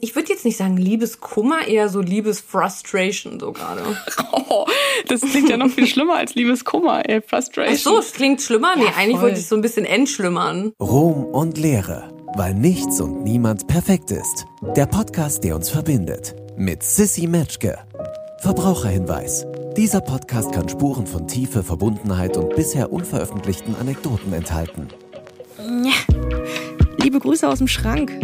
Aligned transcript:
ich 0.00 0.14
würde 0.14 0.28
jetzt 0.32 0.44
nicht 0.44 0.56
sagen 0.56 0.76
Liebeskummer, 0.76 1.66
eher 1.66 1.88
so 1.88 2.00
Liebesfrustration 2.00 3.40
so 3.40 3.52
gerade. 3.52 3.82
Oh, 4.50 4.66
das 5.08 5.20
klingt 5.20 5.50
ja 5.50 5.56
noch 5.56 5.68
viel 5.68 5.86
schlimmer 5.86 6.14
als 6.16 6.34
Liebeskummer, 6.34 7.06
ey, 7.08 7.20
Frustration. 7.20 7.76
Ach 7.76 7.82
so, 7.82 7.98
es 7.98 8.12
klingt 8.12 8.40
schlimmer? 8.40 8.76
Nee, 8.76 8.86
eigentlich 8.96 9.20
wollte 9.20 9.38
ich 9.38 9.46
so 9.46 9.54
ein 9.56 9.60
bisschen 9.60 9.84
entschlimmern. 9.84 10.72
Ruhm 10.80 11.24
und 11.24 11.58
Leere, 11.58 12.10
weil 12.34 12.54
nichts 12.54 13.00
und 13.00 13.24
niemand 13.24 13.66
perfekt 13.66 14.10
ist. 14.10 14.46
Der 14.74 14.86
Podcast, 14.86 15.44
der 15.44 15.54
uns 15.54 15.68
verbindet. 15.68 16.34
Mit 16.56 16.82
Sissy 16.82 17.26
Metschke. 17.26 17.78
Verbraucherhinweis. 18.38 19.46
Dieser 19.76 20.00
Podcast 20.00 20.52
kann 20.52 20.68
Spuren 20.68 21.06
von 21.06 21.28
Tiefe, 21.28 21.62
Verbundenheit 21.62 22.36
und 22.36 22.54
bisher 22.56 22.90
unveröffentlichten 22.90 23.76
Anekdoten 23.76 24.32
enthalten. 24.32 24.88
Liebe 27.02 27.18
Grüße 27.20 27.46
aus 27.48 27.58
dem 27.58 27.68
Schrank. 27.68 28.18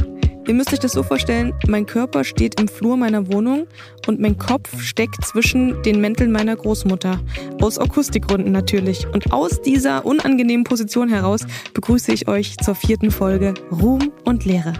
Ihr 0.46 0.52
müsst 0.52 0.74
euch 0.74 0.78
das 0.78 0.92
so 0.92 1.02
vorstellen, 1.02 1.54
mein 1.68 1.86
Körper 1.86 2.22
steht 2.22 2.60
im 2.60 2.68
Flur 2.68 2.98
meiner 2.98 3.32
Wohnung 3.32 3.66
und 4.06 4.20
mein 4.20 4.38
Kopf 4.38 4.80
steckt 4.80 5.24
zwischen 5.24 5.82
den 5.82 6.00
Mänteln 6.00 6.32
meiner 6.32 6.56
Großmutter. 6.56 7.20
Aus 7.60 7.78
Akustikgründen 7.78 8.52
natürlich. 8.52 9.06
Und 9.12 9.32
aus 9.32 9.62
dieser 9.62 10.04
unangenehmen 10.04 10.64
Position 10.64 11.08
heraus 11.08 11.42
begrüße 11.72 12.12
ich 12.12 12.28
euch 12.28 12.56
zur 12.58 12.74
vierten 12.74 13.10
Folge 13.10 13.54
Ruhm 13.70 14.12
und 14.24 14.44
Lehre. 14.44 14.72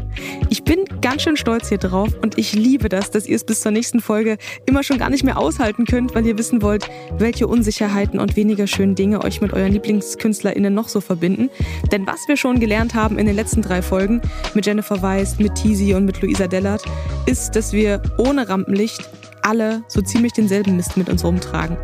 Ich 0.51 0.65
bin 0.65 0.84
ganz 1.01 1.23
schön 1.23 1.37
stolz 1.37 1.68
hier 1.68 1.79
drauf 1.79 2.10
und 2.23 2.38
ich 2.38 2.55
liebe 2.55 2.88
das, 2.88 3.10
dass 3.10 3.27
ihr 3.27 3.37
es 3.37 3.45
bis 3.45 3.60
zur 3.60 3.73
nächsten 3.73 4.01
Folge 4.01 4.38
immer 4.66 4.82
schon 4.82 4.98
gar 4.98 5.10
nicht 5.10 5.24
mehr 5.24 5.38
aushalten 5.38 5.84
könnt, 5.84 6.15
weil 6.15 6.27
ihr 6.27 6.38
wissen 6.38 6.62
wollt, 6.62 6.88
welche 7.18 7.46
Unsicherheiten 7.46 8.20
und 8.20 8.37
weniger 8.37 8.66
schönen 8.66 8.95
Dinge 8.95 9.24
euch 9.24 9.41
mit 9.41 9.52
euren 9.52 9.73
LieblingskünstlerInnen 9.73 10.73
noch 10.73 10.88
so 10.88 11.01
verbinden. 11.01 11.51
Denn 11.93 12.06
was 12.06 12.20
wir 12.27 12.37
schon 12.37 12.60
gelernt 12.60 12.95
haben 12.95 13.18
in 13.18 13.27
den 13.27 13.37
letzten 13.37 13.62
drei 13.62 13.82
Folgen 13.82 14.20
mit 14.54 14.66
Jennifer 14.66 15.02
Weiss, 15.02 15.38
mit 15.38 15.54
Teasy 15.54 15.95
und 15.95 16.04
mit 16.04 16.20
Luisa 16.20 16.46
Dellert, 16.46 16.82
ist, 17.27 17.56
dass 17.56 17.73
wir 17.73 18.02
ohne 18.18 18.48
Rampenlicht 18.48 19.09
alle 19.44 19.84
so 19.88 20.00
ziemlich 20.00 20.32
denselben 20.32 20.76
Mist 20.76 20.96
mit 20.96 21.09
uns 21.09 21.24
rumtragen. 21.24 21.76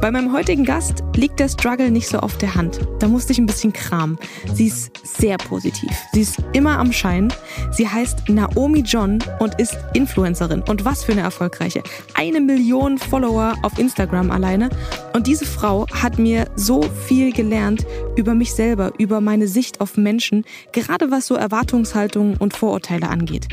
Bei 0.00 0.10
meinem 0.10 0.32
heutigen 0.32 0.64
Gast 0.64 1.02
liegt 1.14 1.40
der 1.40 1.48
Struggle 1.48 1.90
nicht 1.90 2.08
so 2.08 2.18
auf 2.18 2.36
der 2.36 2.54
Hand. 2.54 2.80
Da 2.98 3.08
musste 3.08 3.32
ich 3.32 3.38
ein 3.38 3.46
bisschen 3.46 3.72
kramen. 3.72 4.18
Sie 4.52 4.66
ist 4.66 4.90
sehr 5.04 5.38
positiv. 5.38 5.90
Sie 6.12 6.20
ist 6.20 6.38
immer 6.52 6.78
am 6.78 6.92
Schein. 6.92 7.32
Sie 7.70 7.88
heißt 7.88 8.28
Naomi 8.28 8.80
John 8.80 9.18
und 9.38 9.58
ist 9.58 9.76
Influencerin. 9.94 10.62
Und 10.62 10.84
was 10.84 11.04
für 11.04 11.12
eine 11.12 11.22
erfolgreiche. 11.22 11.82
Eine 12.14 12.40
Million 12.40 12.98
Follower 12.98 13.54
auf 13.62 13.78
Instagram 13.78 14.30
alleine. 14.30 14.68
Und 15.14 15.26
diese 15.26 15.46
Frau 15.46 15.86
hat 15.92 16.18
mir 16.18 16.46
so 16.56 16.82
viel 16.82 17.32
gelernt 17.32 17.86
über 18.16 18.34
mich 18.34 18.52
selber, 18.52 18.92
über 18.98 19.20
meine 19.20 19.48
Sicht 19.48 19.80
auf 19.80 19.96
Menschen, 19.96 20.44
gerade 20.72 21.10
was 21.10 21.26
so 21.26 21.34
Erwartungshaltungen 21.36 22.36
und 22.36 22.54
Vorurteile 22.54 23.08
angeht. 23.08 23.48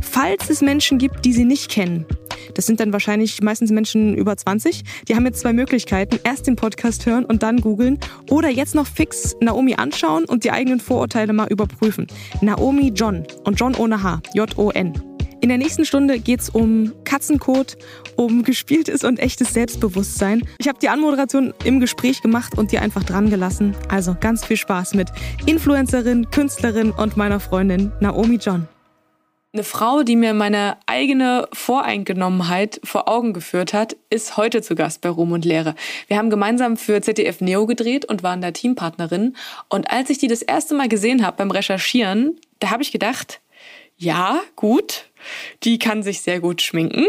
Falls 0.00 0.50
es 0.50 0.60
Menschen 0.60 0.98
gibt, 0.98 1.24
die 1.24 1.32
sie 1.32 1.44
nicht 1.44 1.70
kennen, 1.70 2.06
das 2.54 2.66
sind 2.66 2.80
dann 2.80 2.92
wahrscheinlich 2.92 3.40
meistens 3.42 3.70
Menschen 3.70 4.14
über 4.14 4.36
20, 4.36 4.82
die 5.08 5.14
haben 5.14 5.26
jetzt 5.26 5.40
zwei 5.40 5.52
Möglichkeiten. 5.52 6.18
Erst 6.24 6.46
den 6.46 6.56
Podcast 6.56 7.06
hören 7.06 7.24
und 7.24 7.42
dann 7.42 7.60
googeln 7.60 7.98
oder 8.30 8.48
jetzt 8.48 8.74
noch 8.74 8.86
fix 8.86 9.36
Naomi 9.40 9.74
anschauen 9.74 10.24
und 10.24 10.44
die 10.44 10.50
eigenen 10.50 10.80
Vorurteile 10.80 11.32
mal 11.32 11.48
überprüfen. 11.48 12.06
Naomi 12.40 12.92
John 12.94 13.24
und 13.44 13.58
John 13.58 13.74
ohne 13.74 14.02
H, 14.02 14.20
J-O-N. 14.34 15.12
In 15.42 15.48
der 15.48 15.58
nächsten 15.58 15.84
Stunde 15.84 16.20
geht's 16.20 16.48
um 16.50 16.92
Katzenkot, 17.02 17.76
um 18.14 18.44
gespieltes 18.44 19.02
und 19.02 19.18
echtes 19.18 19.52
Selbstbewusstsein. 19.52 20.46
Ich 20.58 20.68
habe 20.68 20.78
die 20.80 20.88
Anmoderation 20.88 21.52
im 21.64 21.80
Gespräch 21.80 22.22
gemacht 22.22 22.56
und 22.56 22.70
dir 22.70 22.80
einfach 22.80 23.02
dran 23.02 23.28
gelassen. 23.28 23.74
Also 23.88 24.16
ganz 24.20 24.44
viel 24.44 24.56
Spaß 24.56 24.94
mit 24.94 25.08
Influencerin, 25.44 26.30
Künstlerin 26.30 26.92
und 26.92 27.16
meiner 27.16 27.40
Freundin 27.40 27.90
Naomi 27.98 28.36
John. 28.36 28.68
Eine 29.54 29.64
Frau, 29.64 30.02
die 30.02 30.16
mir 30.16 30.32
meine 30.32 30.78
eigene 30.86 31.46
Voreingenommenheit 31.52 32.80
vor 32.84 33.06
Augen 33.06 33.34
geführt 33.34 33.74
hat, 33.74 33.98
ist 34.08 34.38
heute 34.38 34.62
zu 34.62 34.74
Gast 34.74 35.02
bei 35.02 35.10
Ruhm 35.10 35.32
und 35.32 35.44
Lehre. 35.44 35.74
Wir 36.06 36.16
haben 36.16 36.30
gemeinsam 36.30 36.78
für 36.78 37.02
ZDF 37.02 37.42
Neo 37.42 37.66
gedreht 37.66 38.06
und 38.06 38.22
waren 38.22 38.40
da 38.40 38.52
Teampartnerin. 38.52 39.36
Und 39.68 39.90
als 39.90 40.08
ich 40.08 40.16
die 40.16 40.26
das 40.26 40.40
erste 40.40 40.74
Mal 40.74 40.88
gesehen 40.88 41.26
habe 41.26 41.36
beim 41.36 41.50
Recherchieren, 41.50 42.40
da 42.60 42.70
habe 42.70 42.82
ich 42.82 42.92
gedacht, 42.92 43.42
ja, 43.98 44.40
gut, 44.56 45.10
die 45.64 45.78
kann 45.78 46.02
sich 46.02 46.22
sehr 46.22 46.40
gut 46.40 46.62
schminken 46.62 47.04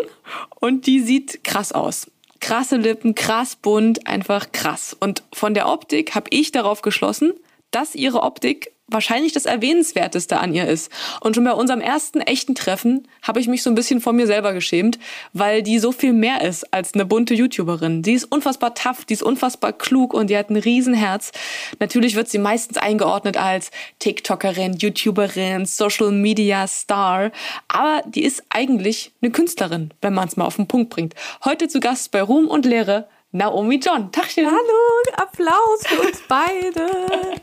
und 0.60 0.86
die 0.86 1.00
sieht 1.00 1.46
krass 1.46 1.72
aus. 1.72 2.12
Krasse 2.42 2.76
Lippen, 2.76 3.16
krass 3.16 3.56
bunt, 3.56 4.06
einfach 4.06 4.52
krass. 4.52 4.94
Und 5.00 5.24
von 5.32 5.54
der 5.54 5.70
Optik 5.70 6.14
habe 6.14 6.28
ich 6.30 6.52
darauf 6.52 6.82
geschlossen, 6.82 7.32
dass 7.72 7.96
ihre 7.96 8.22
Optik 8.22 8.73
wahrscheinlich 8.88 9.34
das 9.34 9.46
Erwähnenswerteste 9.46 10.40
an 10.40 10.54
ihr 10.54 10.68
ist. 10.68 10.92
Und 11.22 11.36
schon 11.36 11.44
bei 11.44 11.54
unserem 11.54 11.82
ersten 11.82 12.22
echten 12.22 12.56
Treffen 12.56 13.08
habe 13.22 13.40
ich 13.40 13.48
mich 13.48 13.64
so 13.64 13.70
ein 13.70 13.76
bisschen 13.76 14.02
vor 14.02 14.14
mir 14.14 14.28
selber 14.28 14.54
geschämt, 14.54 15.00
weil 15.34 15.64
die 15.64 15.80
so 15.80 15.92
viel 15.92 16.14
mehr 16.14 16.42
ist 16.42 16.72
als 16.74 16.94
eine 16.94 17.06
bunte 17.06 17.34
YouTuberin. 17.34 18.02
Die 18.02 18.14
ist 18.14 18.26
unfassbar 18.26 18.76
tough, 18.76 19.06
die 19.06 19.14
ist 19.14 19.24
unfassbar 19.24 19.74
klug 19.74 20.14
und 20.14 20.30
die 20.30 20.38
hat 20.38 20.50
ein 20.50 20.58
Riesenherz. 20.58 21.32
Natürlich 21.80 22.16
wird 22.16 22.30
sie 22.30 22.40
meistens 22.40 22.78
eingeordnet 22.78 23.38
als 23.38 23.72
TikTokerin, 24.00 24.78
YouTuberin, 24.78 25.66
Social 25.66 26.12
Media 26.12 26.68
Star, 26.68 27.32
aber 27.68 28.04
die 28.06 28.24
ist 28.24 28.44
eigentlich 28.50 29.12
eine 29.22 29.32
Künstlerin, 29.32 29.92
wenn 30.02 30.14
man 30.14 30.28
es 30.28 30.38
mal 30.38 30.46
auf 30.46 30.58
den 30.58 30.68
Punkt 30.68 30.90
bringt. 30.90 31.16
Heute 31.46 31.68
zu 31.68 31.80
Gast 31.80 32.12
bei 32.12 32.22
Ruhm 32.22 32.48
und 32.48 32.66
Lehre 32.66 33.08
Naomi 33.32 33.80
John. 33.84 34.12
Tachchen. 34.12 34.46
Hallo, 34.46 35.16
Applaus 35.16 35.88
für 35.88 36.02
uns 36.02 36.22
beide. 36.28 36.88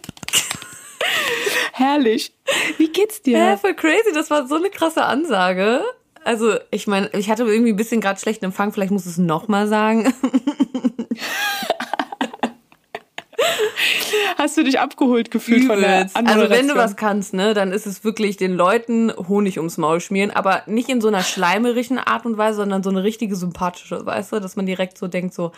Herrlich. 1.72 2.32
Wie 2.78 2.88
geht's 2.88 3.22
dir? 3.22 3.38
Ja, 3.38 3.56
voll 3.56 3.74
crazy. 3.74 4.12
Das 4.14 4.30
war 4.30 4.46
so 4.46 4.56
eine 4.56 4.70
krasse 4.70 5.04
Ansage. 5.04 5.82
Also, 6.24 6.54
ich 6.70 6.86
meine, 6.86 7.08
ich 7.14 7.30
hatte 7.30 7.44
irgendwie 7.44 7.72
ein 7.72 7.76
bisschen 7.76 8.00
gerade 8.00 8.20
schlechten 8.20 8.44
Empfang. 8.44 8.72
Vielleicht 8.72 8.92
muss 8.92 9.06
es 9.06 9.18
nochmal 9.18 9.66
sagen. 9.68 10.12
Hast 14.36 14.56
du 14.56 14.64
dich 14.64 14.80
abgeholt 14.80 15.30
gefühlt 15.30 15.64
Übelst. 15.64 16.14
von 16.14 16.24
der 16.24 16.34
Also 16.34 16.50
wenn 16.50 16.66
du 16.68 16.74
was 16.74 16.96
kannst, 16.96 17.34
ne, 17.34 17.52
dann 17.52 17.72
ist 17.72 17.86
es 17.86 18.04
wirklich 18.04 18.38
den 18.38 18.54
Leuten 18.54 19.12
Honig 19.28 19.58
ums 19.58 19.76
Maul 19.76 20.00
schmieren, 20.00 20.30
aber 20.30 20.62
nicht 20.66 20.88
in 20.88 21.02
so 21.02 21.08
einer 21.08 21.22
schleimerigen 21.22 21.98
Art 21.98 22.24
und 22.24 22.38
Weise, 22.38 22.56
sondern 22.56 22.82
so 22.82 22.88
eine 22.88 23.02
richtige 23.02 23.36
sympathische, 23.36 24.04
weißt 24.04 24.32
du, 24.32 24.40
dass 24.40 24.56
man 24.56 24.64
direkt 24.64 24.96
so 24.96 25.08
denkt 25.08 25.34
so, 25.34 25.52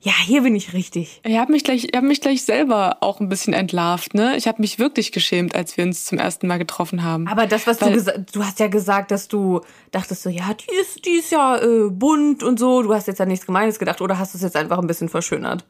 ja, 0.00 0.12
hier 0.24 0.42
bin 0.42 0.54
ich 0.54 0.74
richtig. 0.74 1.20
Ich 1.24 1.36
habe 1.36 1.50
mich 1.50 1.64
gleich, 1.64 1.84
ich 1.84 1.96
habe 1.96 2.06
mich 2.06 2.20
gleich 2.20 2.44
selber 2.44 2.98
auch 3.00 3.18
ein 3.18 3.28
bisschen 3.28 3.52
entlarvt, 3.52 4.14
ne? 4.14 4.36
Ich 4.36 4.46
habe 4.46 4.60
mich 4.60 4.78
wirklich 4.78 5.10
geschämt, 5.10 5.56
als 5.56 5.76
wir 5.76 5.84
uns 5.84 6.04
zum 6.04 6.18
ersten 6.18 6.46
Mal 6.46 6.58
getroffen 6.58 7.02
haben. 7.02 7.26
Aber 7.26 7.46
das, 7.46 7.66
was 7.66 7.80
Weil, 7.80 7.90
du 7.90 7.94
gesagt, 7.94 8.36
du 8.36 8.44
hast 8.44 8.60
ja 8.60 8.68
gesagt, 8.68 9.10
dass 9.10 9.26
du 9.26 9.60
dachtest 9.90 10.22
so, 10.22 10.30
ja, 10.30 10.54
die 10.54 10.72
ist, 10.80 11.04
die 11.04 11.18
ist 11.18 11.32
ja 11.32 11.60
äh, 11.60 11.90
bunt 11.90 12.44
und 12.44 12.60
so. 12.60 12.82
Du 12.82 12.94
hast 12.94 13.08
jetzt 13.08 13.18
ja 13.18 13.26
nichts 13.26 13.44
Gemeines 13.44 13.80
gedacht 13.80 14.00
oder 14.00 14.18
hast 14.20 14.34
du 14.34 14.38
es 14.38 14.42
jetzt 14.42 14.56
einfach 14.56 14.78
ein 14.78 14.86
bisschen 14.86 15.08
verschönert? 15.08 15.64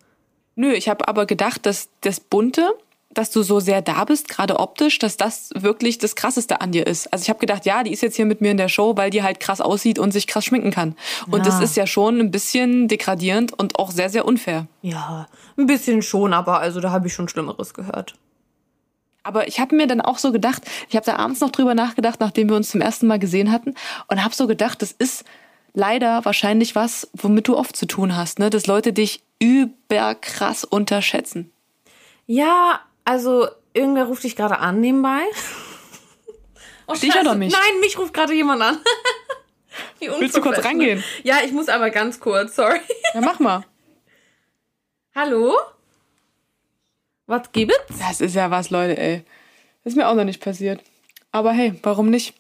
Nö, 0.56 0.72
ich 0.72 0.91
habe 0.91 1.09
aber 1.09 1.25
gedacht, 1.25 1.65
dass 1.65 1.88
das 2.03 2.21
Bunte 2.21 2.75
dass 3.19 3.33
du 3.33 3.43
so 3.43 3.59
sehr 3.59 3.83
da 3.83 4.05
bist, 4.05 4.29
gerade 4.29 4.61
optisch, 4.61 5.01
dass 5.01 5.17
das 5.17 5.51
wirklich 5.56 5.99
das 5.99 6.15
Krasseste 6.15 6.61
an 6.61 6.71
dir 6.71 6.87
ist. 6.87 7.12
Also 7.12 7.25
ich 7.25 7.29
habe 7.29 7.41
gedacht, 7.41 7.67
ja, 7.67 7.83
die 7.83 7.93
ist 7.93 8.01
jetzt 8.01 8.15
hier 8.15 8.27
mit 8.27 8.41
mir 8.41 8.53
in 8.53 8.56
der 8.56 8.69
Show, 8.69 8.97
weil 8.97 9.11
die 9.11 9.25
halt 9.25 9.41
krass 9.41 9.61
aussieht 9.61 9.99
und 9.99 10.12
sich 10.12 10.29
krass 10.29 10.45
schminken 10.45 10.71
kann. 10.71 10.95
Und 11.29 11.41
ja. 11.41 11.47
das 11.47 11.61
ist 11.61 11.77
ja 11.77 11.89
schon 11.89 12.21
ein 12.21 12.31
bisschen 12.31 12.87
degradierend 12.87 13.53
und 13.53 13.77
auch 13.77 13.91
sehr, 13.91 14.09
sehr 14.09 14.25
unfair. 14.25 14.69
Ja, 14.83 15.27
ein 15.56 15.67
bisschen 15.67 16.01
schon, 16.01 16.33
aber 16.33 16.61
also 16.61 16.79
da 16.79 16.93
habe 16.93 17.09
ich 17.09 17.15
schon 17.15 17.29
Schlimmeres 17.29 17.75
gehört. 17.75 18.15
Aber 19.25 19.49
ich 19.49 19.59
habe 19.59 19.75
mir 19.75 19.89
dann 19.89 20.00
auch 20.00 20.19
so 20.19 20.31
gedacht, 20.31 20.62
ich 20.89 20.95
habe 20.95 21.05
da 21.05 21.17
abends 21.17 21.41
noch 21.41 21.50
drüber 21.50 21.75
nachgedacht, 21.75 22.21
nachdem 22.21 22.49
wir 22.49 22.56
uns 22.56 22.71
zum 22.71 22.81
ersten 22.81 23.09
Mal 23.09 23.19
gesehen 23.19 23.50
hatten 23.50 23.75
und 24.06 24.23
habe 24.23 24.35
so 24.35 24.47
gedacht, 24.47 24.81
das 24.81 24.93
ist 24.93 25.25
leider 25.75 26.25
wahrscheinlich 26.25 26.77
was, 26.77 27.11
womit 27.15 27.49
du 27.49 27.56
oft 27.56 27.75
zu 27.75 27.87
tun 27.87 28.17
hast, 28.17 28.39
ne? 28.39 28.49
dass 28.49 28.69
Leute 28.69 28.93
dich 28.93 29.25
überkrass 29.41 30.62
unterschätzen. 30.62 31.50
Ja, 32.27 32.81
also, 33.08 33.48
irgendwer 33.72 34.04
ruft 34.04 34.22
dich 34.22 34.36
gerade 34.36 34.58
an 34.58 34.80
nebenbei. 34.80 35.22
Oh, 36.86 36.92
dich 36.92 37.16
oder 37.16 37.34
mich? 37.34 37.50
Nein, 37.50 37.80
mich 37.80 37.98
ruft 37.98 38.12
gerade 38.12 38.34
jemand 38.34 38.60
an. 38.60 38.78
Willst 40.19 40.37
du 40.37 40.43
kurz 40.43 40.62
rangehen? 40.62 41.02
Ja, 41.22 41.37
ich 41.43 41.52
muss 41.52 41.70
aber 41.70 41.88
ganz 41.88 42.20
kurz, 42.20 42.55
sorry. 42.55 42.81
Ja, 43.14 43.22
mach 43.22 43.40
mal. 43.40 43.64
Hallo? 45.14 45.56
Was 47.26 47.50
gibt's? 47.52 47.99
Das 47.99 48.20
ist 48.20 48.34
ja 48.34 48.50
was, 48.50 48.69
Leute, 48.69 48.99
ey. 48.99 49.25
Das 49.84 49.94
ist 49.94 49.96
mir 49.96 50.06
auch 50.06 50.14
noch 50.14 50.25
nicht 50.25 50.43
passiert. 50.43 50.82
Aber 51.32 51.52
hey, 51.52 51.72
warum 51.82 52.11
nicht? 52.11 52.34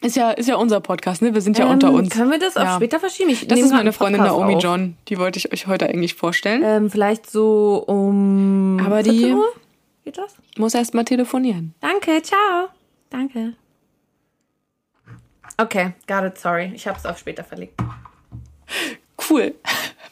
Ist 0.00 0.16
ja, 0.16 0.30
ist 0.30 0.48
ja 0.48 0.56
unser 0.56 0.80
Podcast, 0.80 1.20
ne? 1.20 1.34
Wir 1.34 1.42
sind 1.42 1.58
ja 1.58 1.66
ähm, 1.66 1.72
unter 1.72 1.92
uns. 1.92 2.08
Können 2.08 2.30
wir 2.30 2.38
das 2.38 2.54
ja. 2.54 2.72
auch 2.72 2.76
später 2.76 3.00
verschieben? 3.00 3.28
Ich 3.28 3.46
das 3.46 3.60
ist 3.60 3.70
meine 3.70 3.92
Freundin 3.92 4.22
Naomi 4.22 4.54
auf. 4.54 4.62
John. 4.62 4.96
Die 5.08 5.18
wollte 5.18 5.38
ich 5.38 5.52
euch 5.52 5.66
heute 5.66 5.90
eigentlich 5.90 6.14
vorstellen. 6.14 6.62
Ähm, 6.64 6.90
vielleicht 6.90 7.30
so 7.30 7.84
um. 7.86 8.80
Aber 8.82 9.02
die. 9.02 9.34
Uhr? 9.34 9.52
Geht 10.04 10.18
das? 10.18 10.34
Muss 10.56 10.74
erst 10.74 10.94
mal 10.94 11.04
telefonieren. 11.04 11.74
Danke, 11.80 12.22
ciao. 12.22 12.68
Danke. 13.10 13.54
Okay, 15.58 15.92
got 16.06 16.24
it, 16.24 16.38
sorry. 16.38 16.72
Ich 16.74 16.86
habe 16.86 16.98
es 16.98 17.04
auf 17.04 17.18
später 17.18 17.44
verlegt. 17.44 17.74
Cool. 19.28 19.54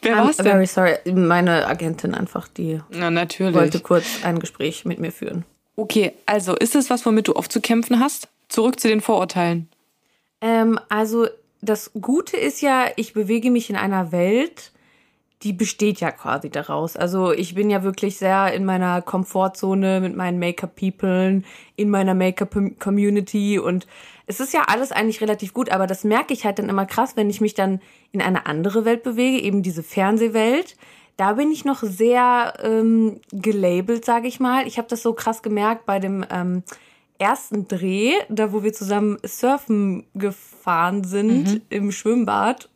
Wer 0.03 0.17
I'm 0.17 0.25
war's 0.27 0.37
denn? 0.37 0.47
very 0.47 0.67
sorry. 0.67 0.97
Meine 1.13 1.67
Agentin 1.67 2.15
einfach, 2.15 2.49
die 2.49 2.81
Na, 2.91 3.11
natürlich. 3.11 3.55
wollte 3.55 3.81
kurz 3.81 4.23
ein 4.23 4.39
Gespräch 4.39 4.85
mit 4.85 4.99
mir 4.99 5.11
führen. 5.11 5.45
Okay, 5.77 6.13
also 6.27 6.55
ist 6.57 6.75
es 6.75 6.91
was, 6.91 7.07
womit 7.07 7.29
du 7.29 7.37
oft 7.37 7.51
zu 7.51 7.61
kämpfen 7.61 7.99
hast? 8.01 8.29
Zurück 8.49 8.79
zu 8.81 8.89
den 8.89 9.01
Vorurteilen. 9.01 9.69
Ähm, 10.41 10.79
also 10.89 11.29
das 11.61 11.91
Gute 12.01 12.37
ist 12.37 12.61
ja, 12.61 12.87
ich 12.97 13.13
bewege 13.13 13.51
mich 13.51 13.71
in 13.71 13.77
einer 13.77 14.13
Welt, 14.13 14.73
die 15.43 15.53
besteht 15.53 16.01
ja 16.01 16.11
quasi 16.11 16.51
daraus. 16.51 16.97
Also 16.97 17.33
ich 17.33 17.55
bin 17.55 17.71
ja 17.71 17.83
wirklich 17.83 18.17
sehr 18.19 18.53
in 18.53 18.65
meiner 18.65 19.03
Komfortzone 19.03 20.01
mit 20.01 20.17
meinen 20.17 20.39
Make-up-People, 20.39 21.43
in 21.77 21.91
meiner 21.91 22.15
Make-up-Community 22.15 23.59
und 23.59 23.87
es 24.27 24.41
ist 24.41 24.53
ja 24.53 24.65
alles 24.67 24.93
eigentlich 24.93 25.21
relativ 25.21 25.55
gut, 25.55 25.71
aber 25.71 25.87
das 25.87 26.05
merke 26.05 26.35
ich 26.35 26.45
halt 26.45 26.59
dann 26.59 26.69
immer 26.69 26.87
krass, 26.87 27.17
wenn 27.17 27.31
ich 27.31 27.41
mich 27.41 27.55
dann 27.55 27.81
in 28.13 28.21
eine 28.21 28.47
andere 28.47 28.85
Welt 28.85 29.03
bewege, 29.03 29.41
eben 29.41 29.63
diese 29.63 29.83
Fernsehwelt. 29.83 30.77
Da 31.17 31.33
bin 31.33 31.51
ich 31.51 31.65
noch 31.65 31.83
sehr 31.83 32.55
ähm, 32.63 33.21
gelabelt, 33.33 34.05
sage 34.05 34.29
ich 34.29 34.39
mal. 34.39 34.67
Ich 34.67 34.77
habe 34.77 34.89
das 34.89 35.03
so 35.03 35.15
krass 35.15 35.43
gemerkt 35.43 35.87
bei 35.87 35.99
dem 35.99 36.25
ähm, 36.31 36.63
ersten 37.19 37.67
Dreh, 37.69 38.13
da 38.29 38.53
wo 38.53 38.63
wir 38.63 38.73
zusammen 38.73 39.19
surfen 39.25 40.05
gefahren 40.15 41.05
sind 41.05 41.55
mhm. 41.55 41.63
im 41.71 41.93
Schwimmbad 41.93 42.69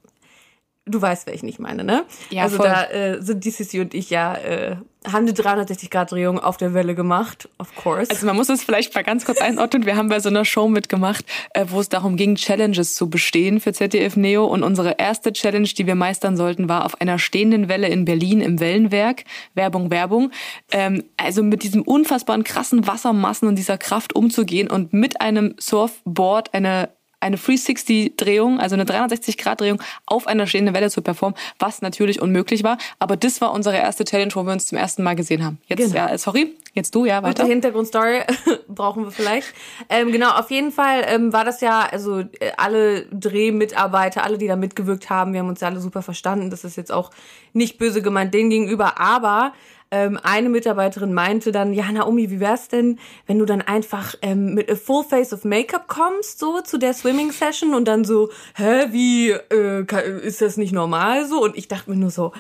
Du 0.85 1.01
weißt, 1.01 1.27
wer 1.27 1.35
ich 1.35 1.45
nicht 1.45 1.61
meine, 1.61 1.85
ne? 1.85 2.05
Ja, 2.31 2.43
also 2.43 2.57
voll. 2.57 2.67
da 2.67 2.91
äh, 2.91 3.23
sind 3.23 3.45
die 3.45 3.51
Sissy 3.51 3.79
und 3.79 3.95
ich 3.95 4.11
ja, 4.11 4.35
äh, 4.35 4.77
haben 5.07 5.29
eine 5.29 5.31
360-Grad-Drehung 5.31 6.41
auf 6.41 6.57
der 6.57 6.75
Welle 6.75 6.97
gemacht, 6.97 7.49
of 7.59 7.73
course. 7.77 8.11
Also 8.11 8.27
man 8.27 8.35
muss 8.35 8.49
es 8.49 8.65
vielleicht 8.65 8.93
mal 8.93 9.05
ganz 9.05 9.25
kurz 9.25 9.41
einordnen. 9.41 9.87
Wir 9.87 9.95
haben 9.97 10.09
bei 10.09 10.19
so 10.19 10.29
einer 10.29 10.45
Show 10.45 10.67
mitgemacht, 10.67 11.25
äh, 11.55 11.67
wo 11.69 11.79
es 11.79 11.89
darum 11.89 12.17
ging, 12.17 12.35
Challenges 12.35 12.97
zu 12.97 13.09
bestehen 13.09 13.61
für 13.61 13.73
ZDF 13.73 14.17
Neo. 14.17 14.45
Und 14.45 14.65
unsere 14.65 14.99
erste 14.99 15.33
Challenge, 15.33 15.69
die 15.69 15.87
wir 15.87 15.95
meistern 15.95 16.37
sollten, 16.37 16.69
war 16.69 16.85
auf 16.85 17.01
einer 17.01 17.21
stehenden 17.21 17.69
Welle 17.69 17.87
in 17.87 18.05
Berlin 18.05 18.41
im 18.41 18.59
Wellenwerk. 18.59 19.23
Werbung, 19.55 19.93
Werbung. 19.93 20.33
Ähm, 20.73 21.05
also 21.17 21.45
mit 21.45 21.63
diesem 21.63 21.83
unfassbaren 21.83 22.43
krassen 22.43 22.89
Wassermassen 22.89 23.47
und 23.47 23.55
dieser 23.55 23.79
Kraft 23.79 24.17
umzugehen 24.17 24.69
und 24.69 24.93
mit 24.93 25.21
einem 25.21 25.55
Surfboard 25.61 26.55
eine 26.55 26.89
eine 27.23 27.37
360-Drehung, 27.37 28.61
also 28.61 28.75
eine 28.75 28.85
360-Grad-Drehung 28.85 29.81
auf 30.07 30.27
einer 30.27 30.47
stehenden 30.47 30.75
Welle 30.75 30.91
zu 30.91 31.03
performen, 31.03 31.39
was 31.59 31.83
natürlich 31.83 32.21
unmöglich 32.21 32.65
war. 32.65 32.79
Aber 32.99 33.17
das 33.17 33.41
war 33.41 33.53
unsere 33.53 33.77
erste 33.77 34.05
Challenge, 34.05 34.35
wo 34.35 34.43
wir 34.45 34.53
uns 34.53 34.67
zum 34.67 34.79
ersten 34.79 35.03
Mal 35.03 35.15
gesehen 35.15 35.45
haben. 35.45 35.59
Jetzt, 35.67 35.79
genau. 35.79 36.09
ja, 36.09 36.19
sorry, 36.19 36.55
jetzt 36.75 36.95
du, 36.95 37.05
ja, 37.05 37.23
weiter. 37.23 37.47
Hintergrundstory 37.47 38.23
brauchen 38.69 39.05
wir 39.05 39.11
vielleicht. 39.13 39.49
Ähm, 39.89 40.11
genau, 40.13 40.33
auf 40.33 40.51
jeden 40.51 40.73
Fall 40.73 41.05
ähm, 41.07 41.33
war 41.33 41.45
das 41.45 41.61
ja, 41.61 41.87
also 41.91 42.21
äh, 42.21 42.53
alle 42.57 43.07
Drehmitarbeiter, 43.07 44.25
alle, 44.25 44.39
die 44.39 44.49
da 44.49 44.57
mitgewirkt 44.57 45.11
haben, 45.11 45.33
wir 45.33 45.41
haben 45.41 45.49
uns 45.49 45.61
ja 45.61 45.69
alle 45.69 45.81
super 45.81 46.03
verstanden. 46.03 46.51
Das 46.51 46.65
ist 46.65 46.77
jetzt 46.77 46.93
auch 46.93 47.11
nicht 47.53 47.79
böse 47.79 48.03
gemeint 48.03 48.35
denen 48.35 48.51
gegenüber, 48.51 48.99
aber 48.99 49.53
ähm, 49.93 50.19
eine 50.23 50.49
Mitarbeiterin 50.49 51.13
meinte 51.13 51.53
dann, 51.53 51.75
ja, 51.75 51.93
Naomi, 51.93 52.31
wie 52.31 52.41
wär's 52.41 52.69
denn, 52.69 52.99
wenn 53.27 53.39
du 53.39 53.45
dann 53.45 53.61
einfach 53.61 54.15
ähm, 54.23 54.55
mit 54.55 54.71
a 54.71 54.75
full 54.75 55.05
face 55.05 55.35
of 55.35 55.45
Make-up 55.45 55.87
kommst, 55.87 56.39
so 56.39 56.63
zu 56.63 56.79
der 56.79 56.95
Swimming-Session 56.95 57.75
und 57.75 57.87
dann 57.87 58.05
so, 58.05 58.31
hä, 58.57 58.87
wie, 58.91 59.31
äh, 59.31 59.85
ist 60.23 60.41
das 60.41 60.57
nicht 60.57 60.73
normal 60.73 61.27
so? 61.27 61.43
Und 61.43 61.59
ich 61.59 61.69
dachte 61.69 61.91
mir 61.91 61.97
nur 61.97 62.11
so, 62.11 62.33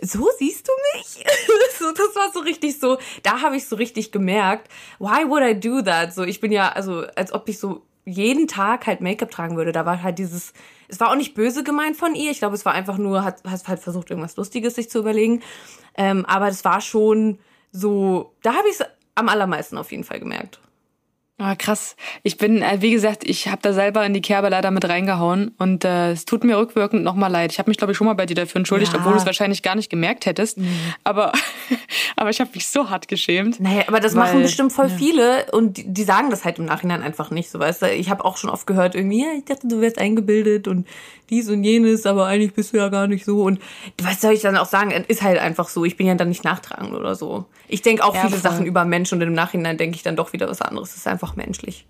so 0.00 0.26
siehst 0.38 0.66
du 0.66 0.72
mich? 0.94 1.24
so, 1.78 1.92
das 1.92 2.16
war 2.16 2.32
so 2.32 2.40
richtig 2.40 2.80
so, 2.80 2.96
da 3.22 3.42
habe 3.42 3.56
ich 3.56 3.68
so 3.68 3.76
richtig 3.76 4.10
gemerkt, 4.10 4.68
why 4.98 5.28
would 5.28 5.42
I 5.42 5.54
do 5.58 5.82
that? 5.82 6.14
So, 6.14 6.24
ich 6.24 6.40
bin 6.40 6.50
ja, 6.50 6.70
also, 6.70 7.04
als 7.14 7.30
ob 7.32 7.46
ich 7.50 7.58
so 7.58 7.82
jeden 8.06 8.46
Tag 8.46 8.86
halt 8.86 9.00
Make-up 9.00 9.30
tragen 9.30 9.56
würde. 9.56 9.72
Da 9.72 9.84
war 9.84 10.02
halt 10.02 10.18
dieses, 10.18 10.52
es 10.88 11.00
war 11.00 11.10
auch 11.10 11.16
nicht 11.16 11.34
böse 11.34 11.64
gemeint 11.64 11.96
von 11.96 12.14
ihr. 12.14 12.30
Ich 12.30 12.38
glaube, 12.38 12.54
es 12.54 12.64
war 12.64 12.72
einfach 12.72 12.96
nur, 12.96 13.24
hat, 13.24 13.44
hat 13.44 13.68
halt 13.68 13.80
versucht, 13.80 14.10
irgendwas 14.10 14.36
Lustiges 14.36 14.76
sich 14.76 14.88
zu 14.88 15.00
überlegen. 15.00 15.42
Ähm, 15.96 16.24
aber 16.24 16.48
es 16.48 16.64
war 16.64 16.80
schon 16.80 17.38
so, 17.72 18.32
da 18.42 18.54
habe 18.54 18.68
ich 18.68 18.80
es 18.80 18.86
am 19.16 19.28
allermeisten 19.28 19.76
auf 19.76 19.90
jeden 19.90 20.04
Fall 20.04 20.20
gemerkt. 20.20 20.60
Ah, 21.38 21.54
krass. 21.54 21.96
Ich 22.22 22.38
bin, 22.38 22.62
äh, 22.62 22.80
wie 22.80 22.90
gesagt, 22.90 23.22
ich 23.22 23.48
habe 23.48 23.60
da 23.60 23.74
selber 23.74 24.06
in 24.06 24.14
die 24.14 24.22
Kerbe 24.22 24.48
leider 24.48 24.70
mit 24.70 24.88
reingehauen 24.88 25.52
und 25.58 25.84
äh, 25.84 26.12
es 26.12 26.24
tut 26.24 26.44
mir 26.44 26.56
rückwirkend 26.56 27.04
nochmal 27.04 27.30
leid. 27.30 27.52
Ich 27.52 27.58
habe 27.58 27.68
mich, 27.70 27.76
glaube 27.76 27.92
ich, 27.92 27.98
schon 27.98 28.06
mal 28.06 28.14
bei 28.14 28.24
dir 28.24 28.34
dafür 28.34 28.60
entschuldigt, 28.60 28.94
ja. 28.94 28.98
obwohl 28.98 29.12
du 29.12 29.18
es 29.18 29.26
wahrscheinlich 29.26 29.62
gar 29.62 29.74
nicht 29.74 29.90
gemerkt 29.90 30.24
hättest. 30.24 30.56
Mhm. 30.56 30.74
Aber, 31.04 31.32
aber 32.16 32.30
ich 32.30 32.40
habe 32.40 32.48
mich 32.54 32.66
so 32.68 32.88
hart 32.88 33.08
geschämt. 33.08 33.60
Naja, 33.60 33.82
aber 33.86 34.00
das 34.00 34.14
weil, 34.14 34.22
machen 34.22 34.40
bestimmt 34.40 34.72
voll 34.72 34.88
ja. 34.88 34.96
viele 34.96 35.46
und 35.52 35.76
die, 35.76 35.92
die, 35.92 36.04
sagen 36.04 36.30
das 36.30 36.46
halt 36.46 36.58
im 36.58 36.64
Nachhinein 36.64 37.02
einfach 37.02 37.30
nicht. 37.30 37.50
So, 37.50 37.58
weißt 37.58 37.82
du, 37.82 37.92
ich 37.92 38.08
habe 38.08 38.24
auch 38.24 38.38
schon 38.38 38.48
oft 38.48 38.66
gehört, 38.66 38.94
irgendwie, 38.94 39.20
ja, 39.20 39.32
ich 39.36 39.44
dachte, 39.44 39.68
du 39.68 39.82
wärst 39.82 39.98
eingebildet 39.98 40.66
und 40.68 40.86
dies 41.30 41.48
und 41.48 41.64
jenes, 41.64 42.06
aber 42.06 42.26
eigentlich 42.26 42.54
bist 42.54 42.72
du 42.72 42.76
ja 42.76 42.88
gar 42.88 43.06
nicht 43.06 43.24
so. 43.24 43.42
Und 43.42 43.60
was 44.00 44.20
soll 44.20 44.32
ich 44.32 44.42
dann 44.42 44.56
auch 44.56 44.66
sagen? 44.66 44.90
Ist 45.08 45.22
halt 45.22 45.38
einfach 45.38 45.68
so. 45.68 45.84
Ich 45.84 45.96
bin 45.96 46.06
ja 46.06 46.14
dann 46.14 46.28
nicht 46.28 46.44
nachtragend 46.44 46.94
oder 46.94 47.14
so. 47.14 47.46
Ich 47.68 47.82
denke 47.82 48.04
auch 48.04 48.14
ja, 48.14 48.22
viele 48.22 48.36
voll. 48.36 48.50
Sachen 48.50 48.66
über 48.66 48.84
Menschen 48.84 49.20
und 49.20 49.26
im 49.26 49.32
Nachhinein 49.32 49.76
denke 49.76 49.96
ich 49.96 50.02
dann 50.02 50.16
doch 50.16 50.32
wieder 50.32 50.48
was 50.48 50.62
anderes. 50.62 50.90
Es 50.90 50.98
ist 50.98 51.06
einfach 51.06 51.25
einfach 51.26 51.36
menschlich. 51.36 51.86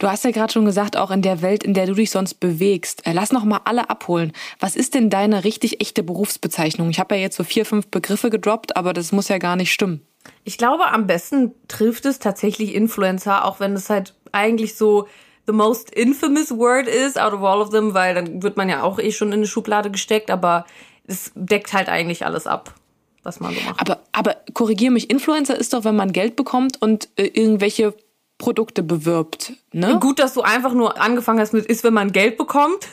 Du 0.00 0.08
hast 0.08 0.24
ja 0.24 0.32
gerade 0.32 0.52
schon 0.52 0.64
gesagt, 0.64 0.96
auch 0.96 1.12
in 1.12 1.22
der 1.22 1.42
Welt, 1.42 1.62
in 1.62 1.74
der 1.74 1.86
du 1.86 1.94
dich 1.94 2.10
sonst 2.10 2.34
bewegst. 2.34 3.06
Äh, 3.06 3.12
lass 3.12 3.30
noch 3.30 3.44
mal 3.44 3.60
alle 3.64 3.88
abholen. 3.88 4.32
Was 4.58 4.74
ist 4.74 4.94
denn 4.94 5.10
deine 5.10 5.44
richtig 5.44 5.80
echte 5.80 6.02
Berufsbezeichnung? 6.02 6.90
Ich 6.90 6.98
habe 6.98 7.14
ja 7.14 7.20
jetzt 7.20 7.36
so 7.36 7.44
vier, 7.44 7.64
fünf 7.64 7.86
Begriffe 7.86 8.30
gedroppt, 8.30 8.76
aber 8.76 8.92
das 8.92 9.12
muss 9.12 9.28
ja 9.28 9.38
gar 9.38 9.54
nicht 9.54 9.72
stimmen. 9.72 10.04
Ich 10.42 10.58
glaube, 10.58 10.86
am 10.88 11.06
besten 11.06 11.52
trifft 11.68 12.04
es 12.04 12.18
tatsächlich 12.18 12.74
Influencer, 12.74 13.44
auch 13.44 13.60
wenn 13.60 13.74
es 13.74 13.88
halt 13.88 14.14
eigentlich 14.32 14.74
so 14.74 15.06
the 15.46 15.52
most 15.52 15.94
infamous 15.94 16.50
word 16.50 16.88
is 16.88 17.16
out 17.16 17.32
of 17.32 17.42
all 17.42 17.60
of 17.60 17.70
them, 17.70 17.94
weil 17.94 18.14
dann 18.14 18.42
wird 18.42 18.56
man 18.56 18.68
ja 18.68 18.82
auch 18.82 18.98
eh 18.98 19.12
schon 19.12 19.28
in 19.28 19.34
eine 19.34 19.46
Schublade 19.46 19.92
gesteckt, 19.92 20.32
aber 20.32 20.66
es 21.06 21.30
deckt 21.36 21.72
halt 21.72 21.88
eigentlich 21.88 22.26
alles 22.26 22.48
ab 22.48 22.74
was 23.22 23.40
man 23.40 23.54
so 23.54 23.60
macht. 23.60 23.80
Aber, 23.80 24.00
aber 24.12 24.36
korrigier 24.54 24.90
mich, 24.90 25.10
Influencer 25.10 25.56
ist 25.56 25.72
doch, 25.72 25.84
wenn 25.84 25.96
man 25.96 26.12
Geld 26.12 26.36
bekommt 26.36 26.80
und 26.80 27.08
äh, 27.16 27.26
irgendwelche 27.26 27.94
Produkte 28.40 28.82
bewirbt. 28.82 29.52
Ne? 29.72 29.98
Gut, 30.00 30.18
dass 30.18 30.34
du 30.34 30.42
einfach 30.42 30.72
nur 30.72 31.00
angefangen 31.00 31.38
hast 31.38 31.52
mit 31.52 31.66
ist, 31.66 31.84
wenn 31.84 31.94
man 31.94 32.10
Geld 32.10 32.36
bekommt. 32.36 32.88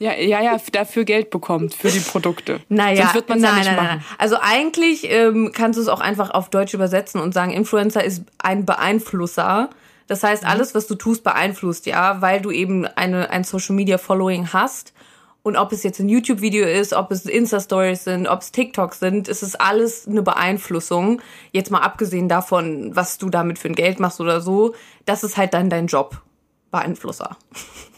Ja, 0.00 0.14
ja, 0.14 0.40
ja, 0.42 0.60
dafür 0.72 1.04
Geld 1.04 1.30
bekommt 1.30 1.74
für 1.74 1.90
die 1.90 2.00
Produkte. 2.00 2.60
Naja, 2.68 3.02
Sonst 3.02 3.14
wird 3.14 3.28
man 3.30 3.40
nein, 3.40 3.50
ja 3.50 3.56
nicht 3.56 3.66
nein, 3.66 3.76
machen. 3.76 3.88
Nein. 3.88 4.04
Also 4.18 4.36
eigentlich 4.40 5.10
ähm, 5.10 5.52
kannst 5.54 5.78
du 5.78 5.82
es 5.82 5.88
auch 5.88 6.00
einfach 6.00 6.30
auf 6.30 6.50
Deutsch 6.50 6.74
übersetzen 6.74 7.20
und 7.20 7.34
sagen, 7.34 7.50
Influencer 7.50 8.04
ist 8.04 8.22
ein 8.38 8.66
Beeinflusser. 8.66 9.70
Das 10.06 10.22
heißt, 10.22 10.44
mhm. 10.44 10.50
alles, 10.50 10.74
was 10.74 10.86
du 10.86 10.94
tust, 10.94 11.24
beeinflusst, 11.24 11.86
ja, 11.86 12.20
weil 12.20 12.40
du 12.40 12.50
eben 12.50 12.86
eine, 12.86 13.30
ein 13.30 13.44
Social 13.44 13.74
Media 13.74 13.98
Following 13.98 14.52
hast 14.52 14.92
und 15.48 15.56
ob 15.56 15.72
es 15.72 15.82
jetzt 15.82 15.98
ein 15.98 16.08
YouTube-Video 16.08 16.66
ist, 16.66 16.92
ob 16.92 17.10
es 17.10 17.24
Insta-Stories 17.24 18.04
sind, 18.04 18.28
ob 18.28 18.42
es 18.42 18.52
TikToks 18.52 19.00
sind, 19.00 19.28
ist 19.28 19.42
es 19.42 19.54
alles 19.56 20.06
eine 20.06 20.22
Beeinflussung. 20.22 21.22
Jetzt 21.52 21.70
mal 21.70 21.80
abgesehen 21.80 22.28
davon, 22.28 22.94
was 22.94 23.16
du 23.16 23.30
damit 23.30 23.58
für 23.58 23.68
ein 23.68 23.74
Geld 23.74 23.98
machst 23.98 24.20
oder 24.20 24.42
so. 24.42 24.74
Das 25.06 25.24
ist 25.24 25.38
halt 25.38 25.54
dann 25.54 25.70
dein 25.70 25.86
Job. 25.86 26.20
Beeinflusser. 26.70 27.38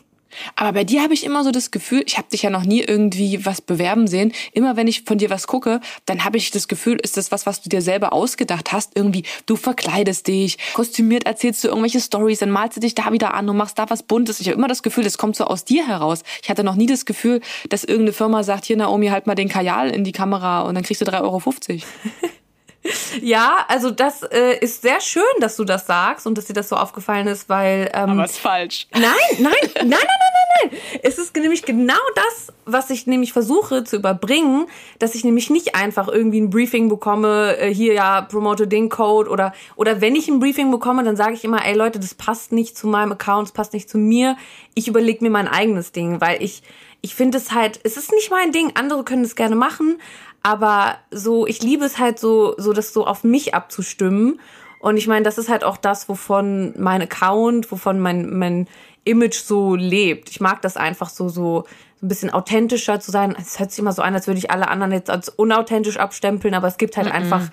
Aber 0.56 0.72
bei 0.72 0.84
dir 0.84 1.02
habe 1.02 1.14
ich 1.14 1.24
immer 1.24 1.44
so 1.44 1.50
das 1.50 1.70
Gefühl, 1.70 2.02
ich 2.06 2.18
habe 2.18 2.28
dich 2.28 2.42
ja 2.42 2.50
noch 2.50 2.64
nie 2.64 2.80
irgendwie 2.80 3.44
was 3.44 3.60
bewerben 3.60 4.06
sehen. 4.06 4.32
Immer 4.52 4.76
wenn 4.76 4.86
ich 4.86 5.02
von 5.02 5.18
dir 5.18 5.30
was 5.30 5.46
gucke, 5.46 5.80
dann 6.06 6.24
habe 6.24 6.36
ich 6.36 6.50
das 6.50 6.68
Gefühl, 6.68 6.98
ist 7.02 7.16
das 7.16 7.32
was, 7.32 7.46
was 7.46 7.62
du 7.62 7.68
dir 7.68 7.82
selber 7.82 8.12
ausgedacht 8.12 8.72
hast. 8.72 8.92
Irgendwie, 8.94 9.24
du 9.46 9.56
verkleidest 9.56 10.26
dich, 10.26 10.58
kostümiert 10.74 11.26
erzählst 11.26 11.64
du 11.64 11.68
irgendwelche 11.68 12.00
Stories, 12.00 12.38
dann 12.38 12.50
malst 12.50 12.76
du 12.76 12.80
dich 12.80 12.94
da 12.94 13.12
wieder 13.12 13.34
an 13.34 13.48
und 13.48 13.56
machst 13.56 13.78
da 13.78 13.88
was 13.90 14.02
Buntes. 14.02 14.40
Ich 14.40 14.48
habe 14.48 14.56
immer 14.56 14.68
das 14.68 14.82
Gefühl, 14.82 15.04
das 15.04 15.18
kommt 15.18 15.36
so 15.36 15.44
aus 15.44 15.64
dir 15.64 15.86
heraus. 15.86 16.22
Ich 16.42 16.50
hatte 16.50 16.64
noch 16.64 16.74
nie 16.74 16.86
das 16.86 17.04
Gefühl, 17.04 17.40
dass 17.68 17.84
irgendeine 17.84 18.12
Firma 18.12 18.42
sagt, 18.42 18.64
hier 18.64 18.76
Naomi, 18.76 19.08
halt 19.08 19.26
mal 19.26 19.34
den 19.34 19.48
Kajal 19.48 19.90
in 19.90 20.04
die 20.04 20.12
Kamera 20.12 20.62
und 20.62 20.74
dann 20.74 20.84
kriegst 20.84 21.00
du 21.00 21.06
3,50 21.06 21.22
Euro. 21.22 21.42
Ja, 23.20 23.66
also 23.68 23.90
das 23.90 24.22
äh, 24.22 24.58
ist 24.58 24.82
sehr 24.82 25.00
schön, 25.00 25.22
dass 25.40 25.56
du 25.56 25.64
das 25.64 25.86
sagst 25.86 26.26
und 26.26 26.38
dass 26.38 26.46
dir 26.46 26.54
das 26.54 26.68
so 26.68 26.76
aufgefallen 26.76 27.26
ist, 27.26 27.48
weil. 27.48 27.90
Ähm, 27.92 28.10
Aber 28.10 28.24
ist 28.24 28.38
falsch. 28.38 28.86
Nein, 28.92 29.02
nein, 29.38 29.52
nein, 29.74 29.74
nein, 29.74 29.88
nein, 29.90 30.29
nein. 30.62 30.78
Es 31.02 31.18
ist 31.18 31.34
nämlich 31.36 31.62
genau 31.62 31.94
das, 32.14 32.52
was 32.64 32.90
ich 32.90 33.06
nämlich 33.06 33.32
versuche 33.32 33.84
zu 33.84 33.96
überbringen, 33.96 34.66
dass 34.98 35.14
ich 35.14 35.24
nämlich 35.24 35.50
nicht 35.50 35.74
einfach 35.74 36.08
irgendwie 36.08 36.40
ein 36.40 36.50
Briefing 36.50 36.88
bekomme, 36.88 37.56
äh, 37.58 37.72
hier 37.72 37.94
ja, 37.94 38.22
promote 38.22 38.66
den 38.66 38.88
Code 38.88 39.30
oder, 39.30 39.52
oder 39.76 40.00
wenn 40.00 40.14
ich 40.14 40.28
ein 40.28 40.40
Briefing 40.40 40.70
bekomme, 40.70 41.04
dann 41.04 41.16
sage 41.16 41.34
ich 41.34 41.44
immer, 41.44 41.64
ey 41.64 41.74
Leute, 41.74 41.98
das 41.98 42.14
passt 42.14 42.52
nicht 42.52 42.76
zu 42.76 42.86
meinem 42.86 43.12
Account, 43.12 43.48
das 43.48 43.52
passt 43.52 43.72
nicht 43.72 43.88
zu 43.88 43.98
mir. 43.98 44.36
Ich 44.74 44.88
überlege 44.88 45.24
mir 45.24 45.30
mein 45.30 45.48
eigenes 45.48 45.92
Ding, 45.92 46.20
weil 46.20 46.42
ich, 46.42 46.62
ich 47.00 47.14
finde 47.14 47.38
es 47.38 47.52
halt, 47.52 47.80
es 47.82 47.96
ist 47.96 48.12
nicht 48.12 48.30
mein 48.30 48.52
Ding, 48.52 48.72
andere 48.74 49.04
können 49.04 49.24
es 49.24 49.36
gerne 49.36 49.56
machen, 49.56 50.00
aber 50.42 50.96
so, 51.10 51.46
ich 51.46 51.62
liebe 51.62 51.84
es 51.84 51.98
halt 51.98 52.18
so, 52.18 52.54
so 52.56 52.72
das 52.72 52.92
so 52.92 53.06
auf 53.06 53.24
mich 53.24 53.54
abzustimmen. 53.54 54.40
Und 54.80 54.96
ich 54.96 55.06
meine, 55.06 55.24
das 55.24 55.38
ist 55.38 55.48
halt 55.48 55.62
auch 55.62 55.76
das, 55.76 56.08
wovon 56.08 56.74
mein 56.76 57.02
Account, 57.02 57.70
wovon 57.70 58.00
mein, 58.00 58.36
mein 58.36 58.66
Image 59.04 59.36
so 59.36 59.76
lebt. 59.76 60.30
Ich 60.30 60.40
mag 60.40 60.60
das 60.62 60.76
einfach 60.76 61.08
so, 61.10 61.28
so, 61.28 61.64
ein 62.02 62.08
bisschen 62.08 62.30
authentischer 62.30 63.00
zu 63.00 63.10
sein. 63.10 63.36
Es 63.38 63.58
hört 63.58 63.70
sich 63.70 63.78
immer 63.78 63.92
so 63.92 64.02
an, 64.02 64.14
als 64.14 64.26
würde 64.26 64.38
ich 64.38 64.50
alle 64.50 64.68
anderen 64.68 64.92
jetzt 64.92 65.10
als 65.10 65.28
unauthentisch 65.28 65.98
abstempeln, 65.98 66.54
aber 66.54 66.66
es 66.68 66.78
gibt 66.78 66.96
halt 66.96 67.08
mm 67.08 67.10
-mm. 67.10 67.14
einfach 67.14 67.50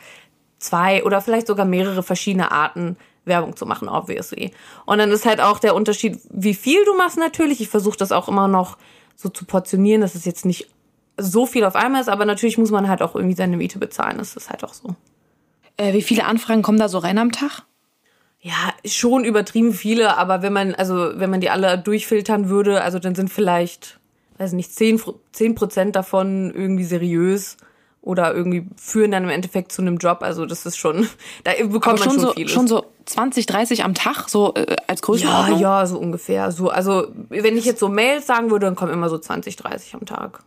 zwei 0.60 1.04
oder 1.04 1.22
vielleicht 1.22 1.48
sogar 1.48 1.66
mehrere 1.66 2.04
verschiedene 2.04 2.52
Arten, 2.52 2.98
Werbung 3.26 3.56
zu 3.56 3.66
machen, 3.66 3.90
obviously. 3.90 4.52
Und 4.86 5.00
dann 5.00 5.12
ist 5.12 5.26
halt 5.26 5.42
auch 5.42 5.60
der 5.60 5.76
Unterschied, 5.76 6.20
wie 6.30 6.54
viel 6.54 6.84
du 6.86 6.96
machst 6.96 7.18
natürlich. 7.18 7.60
Ich 7.60 7.68
versuche 7.68 7.98
das 7.98 8.14
auch 8.14 8.30
immer 8.30 8.48
noch 8.48 8.78
so 9.16 9.28
zu 9.28 9.46
portionieren, 9.46 10.02
dass 10.02 10.16
es 10.16 10.24
jetzt 10.24 10.46
nicht 10.46 10.70
so 11.18 11.46
viel 11.46 11.66
auf 11.66 11.76
einmal 11.76 12.00
ist, 12.00 12.10
aber 12.10 12.26
natürlich 12.26 12.58
muss 12.58 12.72
man 12.72 12.88
halt 12.88 13.02
auch 13.02 13.16
irgendwie 13.16 13.36
seine 13.36 13.58
Miete 13.58 13.80
bezahlen. 13.80 14.18
Das 14.18 14.36
ist 14.38 14.50
halt 14.50 14.64
auch 14.64 14.74
so. 14.74 14.96
Äh, 15.78 15.94
wie 15.94 16.02
viele 16.02 16.26
Anfragen 16.26 16.64
kommen 16.64 16.80
da 16.80 16.90
so 16.90 16.98
rein 16.98 17.18
am 17.18 17.32
Tag? 17.32 17.64
Ja, 18.40 18.74
schon 18.86 19.26
übertrieben 19.26 19.74
viele, 19.74 20.18
aber 20.18 20.42
wenn 20.42 20.54
man, 20.54 20.76
also 20.76 21.12
wenn 21.16 21.30
man 21.30 21.42
die 21.42 21.50
alle 21.50 21.78
durchfiltern 21.78 22.50
würde, 22.50 22.82
also 22.82 23.00
dann 23.00 23.16
sind 23.16 23.30
vielleicht, 23.30 24.00
weiß 24.38 24.54
nicht, 24.54 24.74
zehn, 24.74 25.02
zehn 25.32 25.56
Prozent 25.56 25.96
davon 25.96 26.52
irgendwie 26.54 26.84
seriös 26.84 27.58
oder 28.02 28.34
irgendwie 28.34 28.66
führen 28.78 29.12
dann 29.12 29.24
im 29.24 29.30
Endeffekt 29.30 29.72
zu 29.72 29.82
einem 29.82 29.98
Job. 29.98 30.20
Also 30.22 30.46
das 30.46 30.66
ist 30.66 30.78
schon, 30.78 31.10
da 31.44 31.52
bekommt 31.52 31.86
Aber 31.86 32.00
man 32.00 32.10
schon 32.12 32.20
so, 32.20 32.34
vieles. 32.34 32.52
schon 32.52 32.68
so 32.68 32.86
20, 33.06 33.48
30 33.48 33.84
am 33.84 33.96
Tag, 33.96 34.30
so 34.30 34.54
äh, 34.54 34.76
als 34.88 35.02
ja, 35.02 35.06
Größenordnung? 35.06 35.60
ja, 35.60 35.86
so 35.86 36.00
ungefähr. 36.00 36.52
So, 36.52 36.70
also 36.70 37.08
wenn 37.30 37.58
ich 37.58 37.66
jetzt 37.66 37.80
so 37.80 37.90
Mails 37.90 38.28
sagen 38.28 38.50
würde, 38.50 38.68
dann 38.68 38.76
kommen 38.76 38.94
immer 38.94 39.10
so 39.10 39.18
20, 39.18 39.56
30 39.58 39.96
am 39.96 40.06
Tag. 40.06 40.44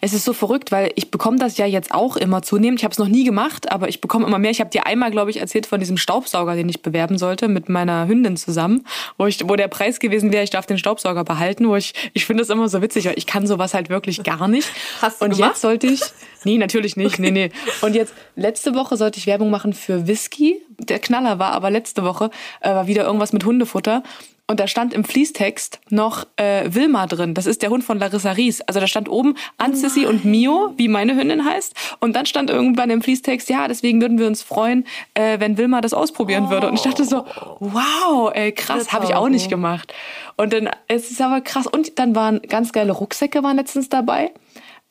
Es 0.00 0.12
ist 0.12 0.24
so 0.24 0.32
verrückt, 0.32 0.72
weil 0.72 0.90
ich 0.96 1.10
bekomme 1.10 1.38
das 1.38 1.56
ja 1.56 1.66
jetzt 1.66 1.94
auch 1.94 2.16
immer 2.16 2.42
zunehmend. 2.42 2.80
Ich 2.80 2.84
habe 2.84 2.92
es 2.92 2.98
noch 2.98 3.08
nie 3.08 3.24
gemacht, 3.24 3.70
aber 3.70 3.88
ich 3.88 4.00
bekomme 4.00 4.26
immer 4.26 4.38
mehr. 4.38 4.50
Ich 4.50 4.60
habe 4.60 4.70
dir 4.70 4.86
einmal, 4.86 5.10
glaube 5.10 5.30
ich, 5.30 5.38
erzählt 5.38 5.66
von 5.66 5.78
diesem 5.78 5.96
Staubsauger, 5.96 6.56
den 6.56 6.68
ich 6.68 6.82
bewerben 6.82 7.16
sollte 7.16 7.48
mit 7.48 7.68
meiner 7.68 8.08
Hündin 8.08 8.36
zusammen, 8.36 8.84
wo 9.18 9.26
ich, 9.26 9.48
wo 9.48 9.54
der 9.56 9.68
Preis 9.68 10.00
gewesen 10.00 10.32
wäre, 10.32 10.42
ich 10.42 10.50
darf 10.50 10.66
den 10.66 10.78
Staubsauger 10.78 11.24
behalten. 11.24 11.68
Wo 11.68 11.76
ich, 11.76 11.94
ich 12.12 12.26
finde 12.26 12.42
das 12.42 12.50
immer 12.50 12.68
so 12.68 12.82
witzig, 12.82 13.06
weil 13.06 13.14
ich 13.16 13.26
kann 13.26 13.46
sowas 13.46 13.72
halt 13.72 13.88
wirklich 13.88 14.22
gar 14.24 14.48
nicht. 14.48 14.68
Hast 15.00 15.20
du 15.20 15.26
Und 15.26 15.32
gemacht? 15.32 15.52
jetzt 15.52 15.60
sollte 15.62 15.86
ich, 15.86 16.00
nee, 16.44 16.58
natürlich 16.58 16.96
nicht, 16.96 17.18
nee, 17.18 17.30
nee. 17.30 17.50
Und 17.82 17.94
jetzt 17.94 18.14
letzte 18.34 18.74
Woche 18.74 18.96
sollte 18.96 19.18
ich 19.18 19.26
Werbung 19.26 19.50
machen 19.50 19.72
für 19.72 20.06
Whisky. 20.06 20.60
Der 20.78 20.98
Knaller 20.98 21.38
war 21.38 21.52
aber 21.52 21.70
letzte 21.70 22.02
Woche 22.02 22.30
äh, 22.60 22.70
war 22.70 22.86
wieder 22.88 23.04
irgendwas 23.04 23.32
mit 23.32 23.44
Hundefutter. 23.44 24.02
Und 24.48 24.60
da 24.60 24.66
stand 24.66 24.92
im 24.92 25.04
Fließtext 25.04 25.80
noch 25.88 26.26
äh, 26.36 26.64
Wilma 26.74 27.06
drin. 27.06 27.32
Das 27.32 27.46
ist 27.46 27.62
der 27.62 27.70
Hund 27.70 27.84
von 27.84 27.98
Larissa 27.98 28.32
Ries. 28.32 28.60
Also 28.60 28.80
da 28.80 28.86
stand 28.86 29.08
oben 29.08 29.34
an 29.56 29.74
Sissy 29.74 30.04
und 30.04 30.24
Mio, 30.24 30.74
wie 30.76 30.88
meine 30.88 31.16
Hündin 31.16 31.44
heißt. 31.44 31.74
Und 32.00 32.14
dann 32.16 32.26
stand 32.26 32.50
irgendwann 32.50 32.90
im 32.90 33.02
Fließtext, 33.02 33.48
ja, 33.48 33.66
deswegen 33.68 34.00
würden 34.00 34.18
wir 34.18 34.26
uns 34.26 34.42
freuen, 34.42 34.84
äh, 35.14 35.40
wenn 35.40 35.56
Wilma 35.56 35.80
das 35.80 35.94
ausprobieren 35.94 36.50
würde. 36.50 36.68
Und 36.68 36.74
ich 36.74 36.82
dachte 36.82 37.04
so, 37.04 37.24
wow, 37.60 38.30
ey, 38.34 38.52
krass, 38.52 38.92
habe 38.92 39.06
ich 39.06 39.14
auch 39.14 39.28
nicht 39.28 39.48
gemacht. 39.48 39.94
Und 40.36 40.52
dann, 40.52 40.68
es 40.88 41.10
ist 41.10 41.22
aber 41.22 41.40
krass. 41.40 41.66
Und 41.66 41.98
dann 41.98 42.14
waren 42.14 42.42
ganz 42.42 42.72
geile 42.72 42.92
Rucksäcke 42.92 43.42
waren 43.42 43.56
letztens 43.56 43.88
dabei. 43.88 44.32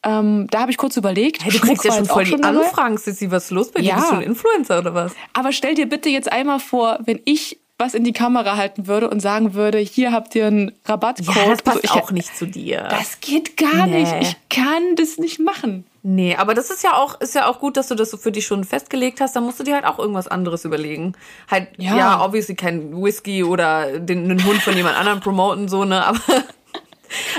Ähm, 0.04 0.48
da 0.50 0.62
habe 0.62 0.72
ich 0.72 0.78
kurz 0.78 0.98
überlegt. 0.98 1.44
Hey, 1.44 1.52
du 1.52 1.60
kriegst 1.60 1.86
ja 1.86 1.94
schon 1.94 2.06
voll 2.06 2.24
die. 2.24 2.42
Anfragen, 2.42 2.98
Sissy. 2.98 3.30
Was 3.30 3.46
ist 3.46 3.52
los 3.52 3.72
bei 3.72 3.82
dir? 3.82 3.90
Ja. 3.90 3.96
Bist 3.98 4.12
du 4.12 4.16
ein 4.16 4.22
Influencer 4.24 4.80
oder 4.80 4.96
was? 4.96 5.14
Aber 5.34 5.52
stell 5.52 5.76
dir 5.76 5.88
bitte 5.88 6.10
jetzt 6.10 6.32
einmal 6.32 6.60
vor, 6.60 7.00
wenn 7.06 7.20
ich 7.26 7.61
was 7.82 7.94
in 7.94 8.06
die 8.06 8.14
Kamera 8.14 8.56
halten 8.56 8.88
würde 8.88 9.10
und 9.10 9.20
sagen 9.20 9.54
würde, 9.54 9.78
hier 9.80 10.14
habt 10.14 10.34
ihr 10.36 10.48
einen 10.48 10.72
Rabattcode. 10.86 11.36
Ja, 11.36 11.50
das 11.50 11.62
passt 11.62 11.84
Also 11.84 11.98
ich, 11.98 12.04
auch 12.04 12.12
nicht 12.12 12.34
zu 12.38 12.46
dir. 12.46 12.88
Das 12.90 13.20
geht 13.20 13.58
gar 13.58 13.88
Nee. 13.88 14.04
nicht. 14.04 14.14
Ich 14.22 14.36
kann 14.50 14.96
das 14.96 15.18
nicht 15.18 15.40
machen. 15.42 15.84
Nee, 16.04 16.36
aber 16.36 16.54
das 16.56 16.72
ist 16.72 16.84
ja 16.84 16.94
auch, 16.94 17.20
ist 17.22 17.36
ja 17.36 17.48
auch 17.48 17.60
gut, 17.60 17.76
dass 17.78 17.88
du 17.90 17.96
das 17.96 18.10
so 18.10 18.18
für 18.18 18.32
dich 18.32 18.46
schon 18.48 18.64
festgelegt 18.64 19.20
hast. 19.22 19.36
Da 19.36 19.42
musst 19.42 19.60
du 19.60 19.64
dir 19.64 19.76
halt 19.76 19.86
auch 19.86 20.00
irgendwas 20.00 20.28
anderes 20.28 20.64
überlegen. 20.66 21.14
Halt, 21.50 21.68
ja, 21.78 21.98
Ja. 21.98 22.26
obviously 22.26 22.56
kein 22.56 22.96
Whisky 23.04 23.44
oder 23.44 24.00
den, 24.00 24.24
einen 24.32 24.44
Hund 24.46 24.62
von 24.62 24.76
jemand 24.76 24.98
anderem 24.98 25.20
promoten, 25.20 25.68
so, 25.68 25.84
ne, 25.84 26.06
aber. 26.06 26.20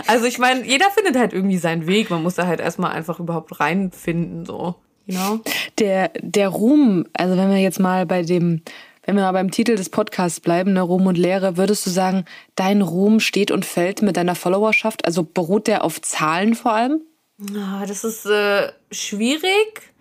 Also 0.06 0.26
ich 0.26 0.38
meine, 0.38 0.66
jeder 0.66 0.90
findet 0.90 1.16
halt 1.16 1.32
irgendwie 1.32 1.56
seinen 1.56 1.86
Weg. 1.86 2.10
Man 2.10 2.22
muss 2.22 2.34
da 2.34 2.46
halt 2.46 2.60
erstmal 2.60 2.92
einfach 2.92 3.18
überhaupt 3.20 3.58
reinfinden, 3.58 4.44
so. 4.44 4.74
You 5.06 5.16
know? 5.16 5.40
Der, 5.78 6.10
der 6.20 6.48
Ruhm, 6.50 7.06
also 7.14 7.38
wenn 7.38 7.48
wir 7.50 7.56
jetzt 7.56 7.80
mal 7.80 8.04
bei 8.04 8.22
dem, 8.22 8.60
wenn 9.04 9.16
wir 9.16 9.22
mal 9.22 9.32
beim 9.32 9.50
Titel 9.50 9.76
des 9.76 9.90
Podcasts 9.90 10.40
bleiben, 10.40 10.72
ne, 10.72 10.80
Ruhm 10.80 11.06
und 11.06 11.18
Lehre, 11.18 11.56
würdest 11.56 11.84
du 11.86 11.90
sagen, 11.90 12.24
dein 12.54 12.82
Ruhm 12.82 13.20
steht 13.20 13.50
und 13.50 13.64
fällt 13.64 14.02
mit 14.02 14.16
deiner 14.16 14.34
Followerschaft? 14.34 15.04
Also 15.04 15.24
beruht 15.24 15.66
der 15.66 15.84
auf 15.84 16.00
Zahlen 16.00 16.54
vor 16.54 16.72
allem? 16.72 17.00
Ah, 17.56 17.84
das 17.86 18.04
ist 18.04 18.26
äh, 18.26 18.70
schwierig. 18.92 19.92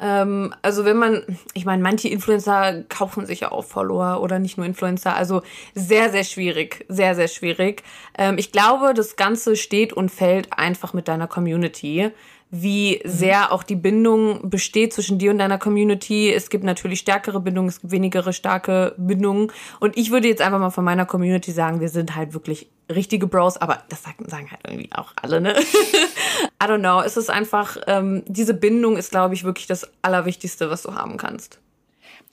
Ähm, 0.00 0.54
also 0.62 0.84
wenn 0.84 0.96
man, 0.96 1.24
ich 1.54 1.64
meine, 1.64 1.82
manche 1.82 2.08
Influencer 2.08 2.84
kaufen 2.88 3.26
sich 3.26 3.40
ja 3.40 3.52
auch 3.52 3.64
Follower 3.64 4.20
oder 4.22 4.38
nicht 4.38 4.56
nur 4.56 4.66
Influencer. 4.66 5.14
Also 5.14 5.42
sehr, 5.74 6.10
sehr 6.10 6.24
schwierig, 6.24 6.84
sehr, 6.88 7.14
sehr 7.14 7.28
schwierig. 7.28 7.82
Ähm, 8.16 8.38
ich 8.38 8.52
glaube, 8.52 8.94
das 8.94 9.16
Ganze 9.16 9.56
steht 9.56 9.92
und 9.92 10.10
fällt 10.10 10.52
einfach 10.52 10.92
mit 10.92 11.08
deiner 11.08 11.26
Community. 11.26 12.10
Wie 12.50 13.00
sehr 13.04 13.52
auch 13.52 13.62
die 13.62 13.76
Bindung 13.76 14.48
besteht 14.48 14.94
zwischen 14.94 15.18
dir 15.18 15.30
und 15.30 15.38
deiner 15.38 15.58
Community. 15.58 16.32
Es 16.32 16.48
gibt 16.48 16.64
natürlich 16.64 17.00
stärkere 17.00 17.40
Bindungen, 17.40 17.68
es 17.68 17.80
gibt 17.80 17.92
wenigere 17.92 18.32
starke 18.32 18.94
Bindungen. 18.96 19.52
Und 19.80 19.96
ich 19.98 20.10
würde 20.10 20.28
jetzt 20.28 20.40
einfach 20.40 20.58
mal 20.58 20.70
von 20.70 20.84
meiner 20.84 21.04
Community 21.04 21.52
sagen, 21.52 21.80
wir 21.80 21.90
sind 21.90 22.16
halt 22.16 22.32
wirklich 22.32 22.70
richtige 22.90 23.26
Bros, 23.26 23.58
aber 23.58 23.82
das 23.90 24.02
sagen, 24.02 24.24
sagen 24.28 24.50
halt 24.50 24.60
irgendwie 24.66 24.90
auch 24.92 25.12
alle, 25.16 25.40
ne? 25.40 25.54
I 26.62 26.66
don't 26.66 26.78
know. 26.78 27.00
Es 27.02 27.16
ist 27.16 27.30
einfach, 27.30 27.76
ähm, 27.86 28.22
diese 28.26 28.54
Bindung 28.54 28.96
ist, 28.96 29.10
glaube 29.10 29.34
ich, 29.34 29.44
wirklich 29.44 29.66
das 29.66 29.90
Allerwichtigste, 30.00 30.70
was 30.70 30.82
du 30.82 30.94
haben 30.94 31.18
kannst. 31.18 31.60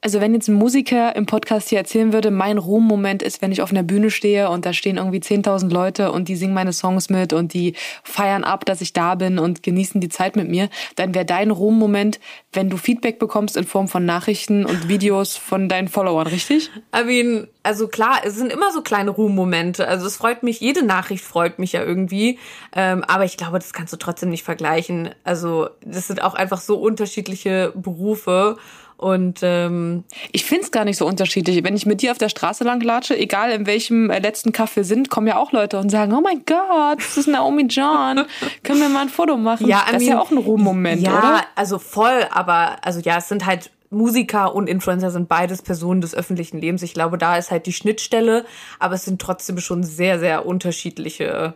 Also 0.01 0.21
wenn 0.21 0.33
jetzt 0.33 0.47
ein 0.47 0.55
Musiker 0.55 1.15
im 1.15 1.25
Podcast 1.25 1.69
hier 1.69 1.79
erzählen 1.79 2.13
würde, 2.13 2.29
mein 2.29 2.57
Ruhmmoment 2.57 3.23
ist, 3.23 3.41
wenn 3.41 3.51
ich 3.51 3.61
auf 3.61 3.71
einer 3.71 3.81
Bühne 3.83 4.11
stehe 4.11 4.49
und 4.49 4.65
da 4.65 4.71
stehen 4.71 4.97
irgendwie 4.97 5.19
10.000 5.19 5.71
Leute 5.71 6.11
und 6.11 6.27
die 6.27 6.35
singen 6.35 6.53
meine 6.53 6.73
Songs 6.73 7.09
mit 7.09 7.33
und 7.33 7.53
die 7.53 7.73
feiern 8.03 8.43
ab, 8.43 8.65
dass 8.65 8.81
ich 8.81 8.93
da 8.93 9.15
bin 9.15 9.39
und 9.39 9.63
genießen 9.63 10.01
die 10.01 10.09
Zeit 10.09 10.35
mit 10.35 10.47
mir, 10.47 10.69
dann 10.95 11.15
wäre 11.15 11.25
dein 11.25 11.49
Ruhmmoment, 11.49 12.19
wenn 12.53 12.69
du 12.69 12.77
Feedback 12.77 13.17
bekommst 13.17 13.57
in 13.57 13.63
Form 13.63 13.87
von 13.87 14.05
Nachrichten 14.05 14.65
und 14.65 14.87
Videos 14.87 15.37
von 15.37 15.69
deinen 15.69 15.87
Followern, 15.87 16.27
richtig? 16.27 16.69
I 16.95 17.03
mean, 17.03 17.47
also 17.63 17.87
klar, 17.87 18.19
es 18.23 18.35
sind 18.35 18.53
immer 18.53 18.71
so 18.71 18.83
kleine 18.83 19.09
Ruhmmomente. 19.09 19.87
Also 19.87 20.05
es 20.05 20.17
freut 20.17 20.43
mich, 20.43 20.59
jede 20.59 20.85
Nachricht 20.85 21.23
freut 21.23 21.57
mich 21.57 21.71
ja 21.71 21.83
irgendwie. 21.83 22.37
Ähm, 22.75 23.03
aber 23.05 23.25
ich 23.25 23.37
glaube, 23.37 23.57
das 23.57 23.73
kannst 23.73 23.91
du 23.91 23.97
trotzdem 23.97 24.29
nicht 24.29 24.43
vergleichen. 24.43 25.09
Also 25.23 25.69
das 25.83 26.05
sind 26.05 26.21
auch 26.21 26.35
einfach 26.35 26.61
so 26.61 26.77
unterschiedliche 26.77 27.73
Berufe. 27.75 28.57
Und 28.97 29.39
ähm, 29.41 30.05
Ich 30.31 30.45
find's 30.45 30.71
gar 30.71 30.85
nicht 30.85 30.97
so 30.97 31.05
unterschiedlich. 31.05 31.63
Wenn 31.63 31.75
ich 31.75 31.85
mit 31.85 32.01
dir 32.01 32.11
auf 32.11 32.17
der 32.17 32.29
Straße 32.29 32.63
lang 32.63 32.81
latsche, 32.81 33.17
egal 33.17 33.51
in 33.51 33.65
welchem 33.65 34.09
äh, 34.09 34.19
letzten 34.19 34.51
Kaffee 34.51 34.83
sind, 34.83 35.09
kommen 35.09 35.27
ja 35.27 35.37
auch 35.37 35.51
Leute 35.51 35.79
und 35.79 35.89
sagen, 35.89 36.13
oh 36.13 36.21
mein 36.21 36.43
Gott, 36.45 36.99
das 36.99 37.17
ist 37.17 37.27
Naomi 37.27 37.63
John. 37.63 38.25
Können 38.63 38.79
wir 38.79 38.89
mal 38.89 39.01
ein 39.01 39.09
Foto 39.09 39.35
machen? 39.37 39.67
Ja, 39.67 39.85
I 39.89 39.93
das 39.93 40.01
ist 40.01 40.07
ja 40.07 40.19
auch 40.19 40.31
ein 40.31 40.37
Ruhmmoment, 40.37 41.01
ja, 41.01 41.17
oder? 41.17 41.41
also 41.55 41.77
voll, 41.77 42.25
aber 42.31 42.77
also 42.83 42.99
ja, 43.01 43.17
es 43.17 43.27
sind 43.27 43.45
halt 43.45 43.71
Musiker 43.89 44.55
und 44.55 44.67
Influencer 44.67 45.11
sind 45.11 45.29
beides 45.29 45.61
Personen 45.61 46.01
des 46.01 46.15
öffentlichen 46.15 46.59
Lebens. 46.59 46.81
Ich 46.83 46.93
glaube, 46.93 47.17
da 47.17 47.37
ist 47.37 47.51
halt 47.51 47.65
die 47.65 47.73
Schnittstelle, 47.73 48.45
aber 48.79 48.95
es 48.95 49.05
sind 49.05 49.21
trotzdem 49.21 49.59
schon 49.59 49.83
sehr, 49.83 50.19
sehr 50.19 50.45
unterschiedliche 50.45 51.53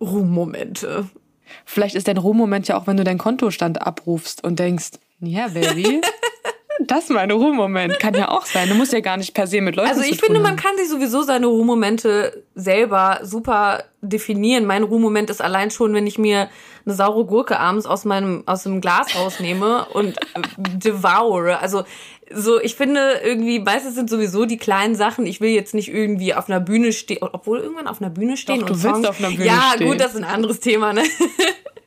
Ruhmmomente. 0.00 1.08
Vielleicht 1.64 1.94
ist 1.94 2.08
dein 2.08 2.18
Ruhmmoment 2.18 2.68
ja 2.68 2.76
auch, 2.78 2.86
wenn 2.86 2.96
du 2.96 3.04
deinen 3.04 3.18
Kontostand 3.18 3.82
abrufst 3.82 4.42
und 4.44 4.58
denkst, 4.58 4.92
ja, 5.26 5.48
Baby, 5.48 6.00
das 6.86 7.04
ist 7.04 7.10
mein 7.10 7.30
Ruhmmoment. 7.30 7.98
Kann 7.98 8.14
ja 8.14 8.30
auch 8.30 8.46
sein. 8.46 8.68
Du 8.68 8.74
musst 8.74 8.92
ja 8.92 9.00
gar 9.00 9.16
nicht 9.16 9.34
per 9.34 9.46
se 9.46 9.60
mit 9.60 9.76
Leuten 9.76 9.88
Also 9.88 10.02
ich 10.02 10.20
finde, 10.20 10.40
man 10.40 10.56
kann 10.56 10.76
sich 10.76 10.88
sowieso 10.88 11.22
seine 11.22 11.46
Ruhmmomente 11.46 12.44
selber 12.54 13.20
super 13.22 13.84
definieren. 14.00 14.66
Mein 14.66 14.82
Ruhmmoment 14.82 15.30
ist 15.30 15.40
allein 15.40 15.70
schon, 15.70 15.94
wenn 15.94 16.06
ich 16.06 16.18
mir 16.18 16.48
eine 16.84 16.94
saure 16.94 17.24
Gurke 17.24 17.58
abends 17.58 17.86
aus 17.86 18.04
meinem 18.04 18.42
aus 18.46 18.64
dem 18.64 18.80
Glas 18.80 19.16
rausnehme 19.16 19.86
und 19.92 20.16
äh, 20.18 20.42
devoure. 20.56 21.60
Also 21.60 21.84
so, 22.32 22.60
ich 22.60 22.74
finde 22.74 23.20
irgendwie, 23.22 23.60
meistens 23.60 23.94
sind 23.94 24.10
sowieso 24.10 24.44
die 24.44 24.56
kleinen 24.56 24.94
Sachen. 24.94 25.26
Ich 25.26 25.40
will 25.40 25.50
jetzt 25.50 25.74
nicht 25.74 25.92
irgendwie 25.92 26.34
auf 26.34 26.48
einer 26.48 26.60
Bühne 26.60 26.92
stehen, 26.92 27.18
obwohl 27.20 27.60
irgendwann 27.60 27.86
auf 27.86 28.00
einer 28.00 28.10
Bühne 28.10 28.36
stehen 28.36 28.60
Doch, 28.60 28.70
und 28.70 28.76
du 28.76 28.82
willst 28.82 28.96
Songs. 28.96 29.08
auf 29.08 29.18
einer 29.18 29.30
Bühne 29.30 29.46
ja, 29.46 29.72
stehen. 29.74 29.88
gut, 29.88 30.00
das 30.00 30.12
ist 30.12 30.16
ein 30.16 30.24
anderes 30.24 30.60
Thema, 30.60 30.92
ne? 30.92 31.02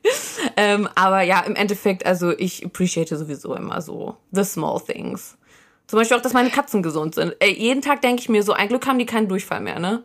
ähm, 0.56 0.88
aber 0.94 1.22
ja, 1.22 1.40
im 1.40 1.54
Endeffekt, 1.54 2.06
also 2.06 2.30
ich 2.30 2.64
appreciate 2.64 3.16
sowieso 3.16 3.54
immer 3.54 3.80
so 3.82 4.16
the 4.32 4.44
small 4.44 4.80
things. 4.80 5.36
Zum 5.86 5.98
Beispiel 5.98 6.16
auch, 6.16 6.22
dass 6.22 6.34
meine 6.34 6.50
Katzen 6.50 6.82
gesund 6.82 7.14
sind. 7.14 7.34
Ey, 7.40 7.52
jeden 7.58 7.80
Tag 7.80 8.02
denke 8.02 8.20
ich 8.20 8.28
mir 8.28 8.42
so, 8.42 8.52
ein 8.52 8.68
Glück 8.68 8.86
haben 8.86 8.98
die 8.98 9.06
keinen 9.06 9.28
Durchfall 9.28 9.60
mehr, 9.60 9.78
ne? 9.78 10.04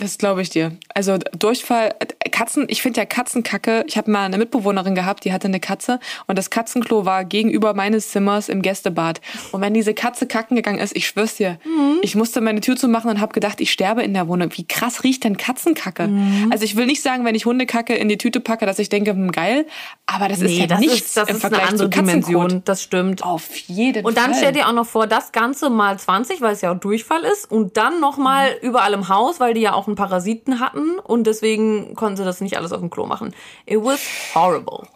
Das 0.00 0.16
glaube 0.16 0.40
ich 0.40 0.48
dir. 0.50 0.72
Also 0.94 1.18
Durchfall, 1.38 1.94
Katzen, 2.30 2.66
ich 2.68 2.80
finde 2.80 3.00
ja 3.00 3.04
Katzenkacke. 3.06 3.84
Ich 3.86 3.98
habe 3.98 4.10
mal 4.10 4.24
eine 4.24 4.38
Mitbewohnerin 4.38 4.94
gehabt, 4.94 5.24
die 5.24 5.32
hatte 5.32 5.46
eine 5.46 5.60
Katze 5.60 6.00
und 6.26 6.38
das 6.38 6.48
Katzenklo 6.48 7.04
war 7.04 7.24
gegenüber 7.24 7.74
meines 7.74 8.10
Zimmers 8.10 8.48
im 8.48 8.62
Gästebad. 8.62 9.20
Und 9.52 9.60
wenn 9.60 9.74
diese 9.74 9.92
Katze 9.92 10.26
kacken 10.26 10.56
gegangen 10.56 10.78
ist, 10.78 10.96
ich 10.96 11.06
schwör's 11.06 11.36
dir, 11.36 11.58
ich 12.02 12.14
musste 12.14 12.40
meine 12.40 12.60
Tür 12.60 12.76
zumachen 12.76 13.10
und 13.10 13.20
habe 13.20 13.32
gedacht, 13.32 13.60
ich 13.60 13.70
sterbe 13.70 14.02
in 14.02 14.14
der 14.14 14.26
Wohnung. 14.26 14.50
Wie 14.54 14.66
krass 14.66 15.04
riecht 15.04 15.24
denn 15.24 15.36
Katzenkacke? 15.36 16.10
Also 16.50 16.64
ich 16.64 16.76
will 16.76 16.86
nicht 16.86 17.02
sagen, 17.02 17.24
wenn 17.24 17.34
ich 17.34 17.44
Hundekacke 17.44 17.94
in 17.94 18.08
die 18.08 18.16
Tüte 18.16 18.40
packe, 18.40 18.64
dass 18.64 18.78
ich 18.78 18.88
denke, 18.88 19.10
hm, 19.10 19.32
geil, 19.32 19.66
aber 20.06 20.28
das 20.28 20.40
ist 20.40 20.52
ja 20.52 20.66
das 20.66 20.80
nichts 20.80 20.96
ist, 21.08 21.16
das 21.16 21.28
im 21.28 21.36
ist 21.36 21.40
Vergleich 21.42 21.62
eine 21.62 21.70
andere 21.70 21.90
zu. 21.90 22.00
Dimension. 22.00 22.62
Das 22.64 22.82
stimmt. 22.82 23.22
Auf 23.22 23.54
jeden 23.66 24.04
Und 24.04 24.16
dann 24.16 24.30
Fall. 24.30 24.34
stell 24.38 24.52
dir 24.52 24.68
auch 24.68 24.72
noch 24.72 24.86
vor, 24.86 25.06
das 25.06 25.32
Ganze 25.32 25.68
mal 25.68 25.98
20, 25.98 26.40
weil 26.40 26.54
es 26.54 26.62
ja 26.62 26.72
auch 26.72 26.78
Durchfall 26.80 27.22
ist. 27.24 27.50
Und 27.50 27.76
dann 27.76 28.00
noch 28.00 28.16
mal 28.16 28.56
überall 28.62 28.92
im 28.94 29.08
Haus, 29.08 29.40
weil 29.40 29.54
die 29.54 29.60
ja 29.60 29.74
auch 29.74 29.86
einen 29.90 29.96
Parasiten 29.96 30.60
hatten. 30.60 30.98
Und 30.98 31.26
deswegen 31.26 31.94
konnten 31.94 32.16
sie 32.16 32.24
das 32.24 32.40
nicht 32.40 32.56
alles 32.56 32.72
auf 32.72 32.80
dem 32.80 32.90
Klo 32.90 33.06
machen. 33.06 33.34
It 33.66 33.78
was 33.82 34.00
horrible. 34.34 34.86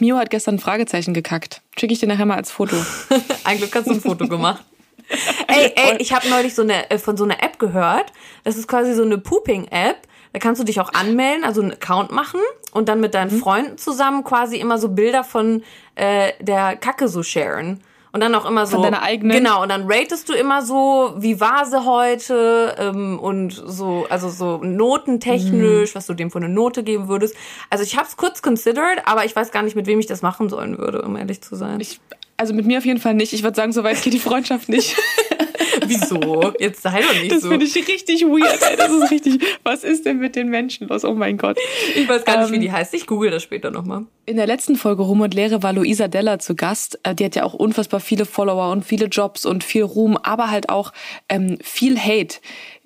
Mio 0.00 0.16
hat 0.16 0.30
gestern 0.30 0.56
ein 0.56 0.58
Fragezeichen 0.58 1.14
gekackt. 1.14 1.62
Schicke 1.78 1.92
ich 1.92 2.00
dir 2.00 2.06
nachher 2.06 2.26
mal 2.26 2.36
als 2.36 2.50
Foto. 2.50 2.76
Ein 3.44 3.58
Glück 3.58 3.74
hast 3.74 3.86
du 3.86 3.92
ein 3.92 4.00
Foto 4.00 4.28
gemacht. 4.28 4.62
ey, 5.48 5.72
ey, 5.74 5.96
ich 5.98 6.12
habe 6.12 6.28
neulich 6.28 6.54
so 6.54 6.62
eine, 6.62 6.90
äh, 6.90 6.98
von 6.98 7.16
so 7.16 7.24
einer 7.24 7.42
App 7.42 7.58
gehört. 7.58 8.12
Das 8.44 8.56
ist 8.56 8.66
quasi 8.68 8.94
so 8.94 9.02
eine 9.02 9.18
Pooping-App. 9.18 9.96
Da 10.32 10.38
kannst 10.38 10.60
du 10.60 10.64
dich 10.64 10.80
auch 10.80 10.92
anmelden, 10.92 11.44
also 11.44 11.62
einen 11.62 11.72
Account 11.72 12.10
machen 12.10 12.40
und 12.72 12.88
dann 12.88 13.00
mit 13.00 13.14
deinen 13.14 13.30
Freunden 13.30 13.78
zusammen 13.78 14.22
quasi 14.22 14.56
immer 14.56 14.76
so 14.76 14.90
Bilder 14.90 15.24
von 15.24 15.62
äh, 15.94 16.32
der 16.40 16.76
Kacke 16.76 17.08
so 17.08 17.22
sharen. 17.22 17.80
Und 18.16 18.20
dann 18.20 18.34
auch 18.34 18.46
immer 18.46 18.64
so. 18.64 18.76
Von 18.76 18.82
deiner 18.84 19.02
eigenen? 19.02 19.36
Genau, 19.36 19.62
und 19.62 19.68
dann 19.68 19.84
ratest 19.86 20.30
du 20.30 20.32
immer 20.32 20.64
so, 20.64 21.12
wie 21.18 21.38
war 21.38 21.66
sie 21.66 21.84
heute 21.84 22.74
ähm, 22.78 23.18
und 23.18 23.50
so, 23.50 24.06
also 24.08 24.30
so 24.30 24.56
notentechnisch, 24.62 25.94
was 25.94 26.06
du 26.06 26.14
dem 26.14 26.30
für 26.30 26.38
eine 26.38 26.48
Note 26.48 26.82
geben 26.82 27.08
würdest. 27.08 27.36
Also 27.68 27.84
ich 27.84 27.94
habe 27.94 28.08
es 28.08 28.16
kurz 28.16 28.40
considered, 28.40 29.02
aber 29.04 29.26
ich 29.26 29.36
weiß 29.36 29.50
gar 29.52 29.62
nicht, 29.62 29.76
mit 29.76 29.86
wem 29.86 30.00
ich 30.00 30.06
das 30.06 30.22
machen 30.22 30.48
sollen 30.48 30.78
würde, 30.78 31.02
um 31.02 31.14
ehrlich 31.14 31.42
zu 31.42 31.56
sein. 31.56 31.78
Ich, 31.78 32.00
also 32.38 32.54
mit 32.54 32.64
mir 32.64 32.78
auf 32.78 32.86
jeden 32.86 33.00
Fall 33.00 33.12
nicht. 33.12 33.34
Ich 33.34 33.42
würde 33.42 33.54
sagen, 33.54 33.72
so 33.72 33.84
weit 33.84 34.00
geht 34.00 34.14
die 34.14 34.18
Freundschaft 34.18 34.70
nicht. 34.70 34.96
Wieso? 35.88 36.52
Jetzt 36.58 36.82
sei 36.82 37.00
doch 37.02 37.14
nicht 37.20 37.32
Das 37.32 37.42
so. 37.42 37.48
finde 37.48 37.66
ich 37.66 37.74
richtig 37.74 38.22
weird. 38.22 38.58
Ey. 38.70 38.76
Das 38.76 38.90
ist 38.90 39.10
richtig. 39.10 39.40
Was 39.62 39.84
ist 39.84 40.04
denn 40.06 40.18
mit 40.18 40.36
den 40.36 40.48
Menschen 40.48 40.88
los? 40.88 41.04
Oh 41.04 41.14
mein 41.14 41.36
Gott. 41.38 41.58
Ich 41.94 42.08
weiß 42.08 42.24
gar 42.24 42.40
nicht, 42.40 42.50
wie 42.50 42.56
Ähm, 42.56 42.60
die 42.62 42.72
heißt. 42.72 42.94
Ich 42.94 43.06
google 43.06 43.30
das 43.30 43.42
später 43.42 43.70
nochmal. 43.70 44.04
In 44.26 44.36
der 44.36 44.46
letzten 44.46 44.76
Folge 44.76 45.02
Ruhm 45.02 45.20
und 45.20 45.34
Lehre 45.34 45.62
war 45.62 45.72
Luisa 45.72 46.08
Della 46.08 46.38
zu 46.38 46.56
Gast. 46.56 46.98
Äh, 47.04 47.14
Die 47.14 47.24
hat 47.24 47.36
ja 47.36 47.44
auch 47.44 47.54
unfassbar 47.54 48.00
viele 48.00 48.24
Follower 48.26 48.72
und 48.72 48.84
viele 48.84 49.06
Jobs 49.06 49.46
und 49.46 49.62
viel 49.64 49.82
Ruhm, 49.84 50.16
aber 50.16 50.50
halt 50.50 50.68
auch 50.68 50.92
ähm, 51.28 51.58
viel 51.62 51.98
Hate. 51.98 52.38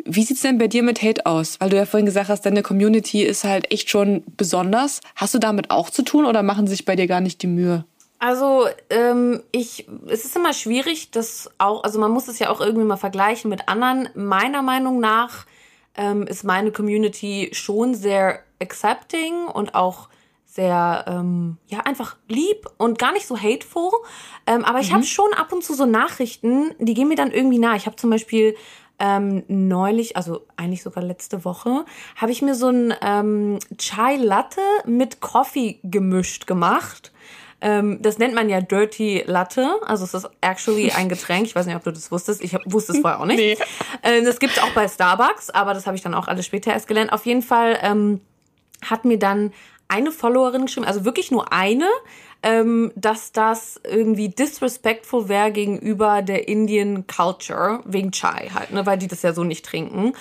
Wie 0.05 0.23
sieht's 0.23 0.41
denn 0.43 0.59
bei 0.59 0.67
dir 0.69 0.83
mit 0.83 1.03
Hate 1.03 1.27
aus? 1.27 1.61
Weil 1.61 1.71
du 1.71 1.77
ja 1.77 1.87
vorhin 1.87 2.07
gesagt 2.07 2.29
hast, 2.29 2.45
deine 2.47 2.63
Community 2.63 3.23
ist 3.23 3.45
halt 3.45 3.71
echt 3.73 3.91
schon 3.91 4.23
besonders. 4.37 5.01
Hast 5.17 5.35
du 5.35 5.39
damit 5.39 5.71
auch 5.71 5.91
zu 5.91 6.03
tun 6.03 6.25
oder 6.25 6.43
machen 6.43 6.67
sich 6.67 6.85
bei 6.85 6.97
dir 6.97 7.07
gar 7.07 7.21
nicht 7.21 7.43
die 7.43 7.47
Mühe? 7.47 7.85
Also, 8.21 8.67
ähm, 8.91 9.43
ich, 9.51 9.89
es 10.07 10.27
ist 10.27 10.37
immer 10.37 10.53
schwierig, 10.53 11.11
das 11.11 11.51
auch, 11.57 11.83
also 11.85 11.99
man 11.99 12.11
muss 12.11 12.29
es 12.29 12.39
ja 12.39 12.51
auch 12.51 12.61
irgendwie 12.61 12.85
mal 12.85 12.99
vergleichen 12.99 13.49
mit 13.49 13.67
anderen. 13.69 14.11
Meiner 14.15 14.61
Meinung 14.61 15.01
nach 15.01 15.47
ähm, 15.97 16.27
ist 16.27 16.45
meine 16.45 16.71
Community 16.71 17.49
schon 17.53 17.95
sehr 17.95 18.41
accepting 18.61 19.47
und 19.47 19.75
auch 19.75 20.11
sehr, 20.45 21.07
ähm, 21.09 21.57
ja, 21.69 21.79
einfach 21.81 22.17
lieb 22.29 22.67
und 22.77 22.99
gar 22.99 23.13
nicht 23.13 23.27
so 23.27 23.39
hateful. 23.39 23.91
Ähm, 24.47 24.67
aber 24.67 24.81
ich 24.81 24.93
habe 24.93 25.05
schon 25.05 25.33
ab 25.33 25.51
und 25.53 25.65
zu 25.65 25.73
so 25.73 25.87
Nachrichten, 25.87 26.75
die 26.79 26.93
gehen 26.93 27.09
mir 27.09 27.17
dann 27.17 27.31
irgendwie 27.31 27.59
nah. 27.59 27.75
Ich 27.75 27.87
habe 27.87 27.97
zum 27.97 28.11
Beispiel 28.11 28.55
ähm, 28.99 29.45
neulich, 29.49 30.17
also 30.17 30.47
eigentlich 30.57 30.83
sogar 30.83 31.03
letzte 31.03 31.47
Woche, 31.47 31.87
habe 32.17 32.33
ich 32.33 32.43
mir 32.43 32.55
so 32.55 32.69
ein 32.69 32.93
ähm, 33.01 33.59
Chai 33.79 34.17
Latte 34.17 34.61
mit 34.85 35.21
Coffee 35.21 35.81
gemischt 35.83 36.47
gemacht. 36.47 37.13
Ähm, 37.61 37.99
das 38.01 38.19
nennt 38.19 38.35
man 38.35 38.49
ja 38.49 38.61
Dirty 38.61 39.23
Latte. 39.27 39.77
Also 39.87 40.05
es 40.05 40.15
ist 40.15 40.29
actually 40.41 40.91
ein 40.93 41.09
Getränk. 41.09 41.47
Ich 41.47 41.55
weiß 41.55 41.67
nicht, 41.67 41.77
ob 41.77 41.85
du 41.85 41.93
das 41.93 42.11
wusstest. 42.11 42.43
Ich 42.43 42.55
hab, 42.55 42.63
wusste 42.65 42.93
es 42.93 43.01
vorher 43.01 43.21
auch 43.21 43.27
nicht. 43.27 43.39
Nee. 43.39 43.57
Äh, 44.03 44.23
das 44.23 44.39
gibt's 44.39 44.59
auch 44.59 44.71
bei 44.71 44.89
Starbucks, 44.89 45.51
aber 45.51 45.75
das 45.75 45.87
habe 45.87 45.97
ich 45.97 46.03
dann 46.03 46.15
auch 46.15 46.29
alles 46.29 46.47
später 46.47 46.73
erst 46.73 46.89
gelernt. 46.89 47.13
Auf 47.13 47.27
jeden 47.27 47.43
Fall 47.43 47.79
ähm, 47.83 48.21
hat 48.83 49.05
mir 49.05 49.19
dann 49.19 49.53
eine 49.89 50.13
Followerin 50.13 50.67
geschrieben, 50.67 50.87
also 50.87 51.05
wirklich 51.05 51.31
nur 51.31 51.53
eine, 51.53 51.89
ähm, 52.43 52.93
dass 52.95 53.33
das 53.33 53.81
irgendwie 53.85 54.29
disrespectful 54.29 55.29
wäre 55.29 55.51
gegenüber 55.51 56.23
der 56.23 56.49
Indian 56.49 57.07
Culture, 57.07 57.81
wegen 57.85 58.13
Chai 58.13 58.51
halt, 58.55 58.71
ne, 58.71 58.87
weil 58.87 58.99
die 58.99 59.09
das 59.09 59.23
ja 59.23 59.33
so 59.33 59.45
nicht 59.45 59.67
trinken. 59.67 60.15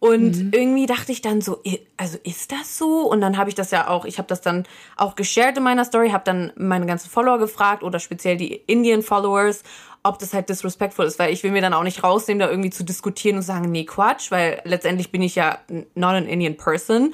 Und 0.00 0.54
irgendwie 0.54 0.86
dachte 0.86 1.12
ich 1.12 1.20
dann 1.20 1.42
so, 1.42 1.62
also 1.98 2.16
ist 2.24 2.52
das 2.52 2.78
so? 2.78 3.02
Und 3.02 3.20
dann 3.20 3.36
habe 3.36 3.50
ich 3.50 3.54
das 3.54 3.70
ja 3.70 3.86
auch, 3.86 4.06
ich 4.06 4.16
habe 4.16 4.28
das 4.28 4.40
dann 4.40 4.64
auch 4.96 5.14
geshared 5.14 5.58
in 5.58 5.62
meiner 5.62 5.84
Story, 5.84 6.08
habe 6.08 6.24
dann 6.24 6.52
meine 6.56 6.86
ganzen 6.86 7.10
Follower 7.10 7.38
gefragt 7.38 7.82
oder 7.82 7.98
speziell 7.98 8.38
die 8.38 8.54
Indian 8.66 9.02
Followers, 9.02 9.62
ob 10.02 10.18
das 10.18 10.32
halt 10.32 10.48
disrespectful 10.48 11.04
ist, 11.04 11.18
weil 11.18 11.34
ich 11.34 11.42
will 11.42 11.50
mir 11.50 11.60
dann 11.60 11.74
auch 11.74 11.82
nicht 11.82 12.02
rausnehmen, 12.02 12.40
da 12.40 12.48
irgendwie 12.48 12.70
zu 12.70 12.82
diskutieren 12.82 13.36
und 13.36 13.42
sagen, 13.42 13.70
nee, 13.70 13.84
Quatsch, 13.84 14.30
weil 14.30 14.62
letztendlich 14.64 15.12
bin 15.12 15.20
ich 15.20 15.34
ja 15.34 15.58
not 15.94 16.14
an 16.14 16.26
Indian 16.26 16.56
person. 16.56 17.12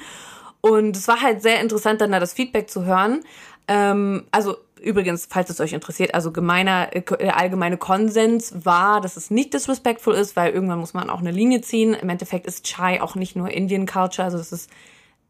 Und 0.61 0.95
es 0.95 1.09
war 1.09 1.21
halt 1.21 1.41
sehr 1.41 1.59
interessant, 1.59 1.99
dann 1.99 2.13
da 2.13 2.21
das 2.21 2.31
Feedback 2.31 2.69
zu 2.69 2.85
hören. 2.85 3.19
Ähm, 3.67 4.27
also 4.31 4.55
übrigens, 4.79 5.27
falls 5.29 5.49
es 5.49 5.59
euch 5.59 5.73
interessiert, 5.73 6.13
also 6.13 6.31
gemeiner, 6.31 6.95
äh, 6.95 7.01
der 7.01 7.37
allgemeine 7.37 7.77
Konsens 7.77 8.53
war, 8.65 9.01
dass 9.01 9.17
es 9.17 9.31
nicht 9.31 9.53
disrespectful 9.53 10.13
ist, 10.13 10.35
weil 10.35 10.53
irgendwann 10.53 10.79
muss 10.79 10.93
man 10.93 11.09
auch 11.09 11.19
eine 11.19 11.31
Linie 11.31 11.61
ziehen. 11.61 11.93
Im 11.93 12.09
Endeffekt 12.09 12.45
ist 12.45 12.65
Chai 12.65 13.01
auch 13.01 13.15
nicht 13.15 13.35
nur 13.35 13.49
Indian 13.49 13.85
Culture, 13.85 14.25
also 14.25 14.37
das 14.37 14.51
ist 14.51 14.69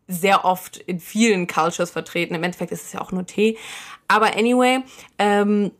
sehr 0.07 0.45
oft 0.45 0.77
in 0.77 0.99
vielen 0.99 1.47
Cultures 1.47 1.91
vertreten. 1.91 2.33
Im 2.33 2.43
Endeffekt 2.43 2.71
ist 2.71 2.85
es 2.85 2.93
ja 2.93 3.01
auch 3.01 3.11
nur 3.11 3.25
Tee. 3.25 3.57
Aber 4.07 4.37
anyway, 4.37 4.79
ähm, 5.19 5.71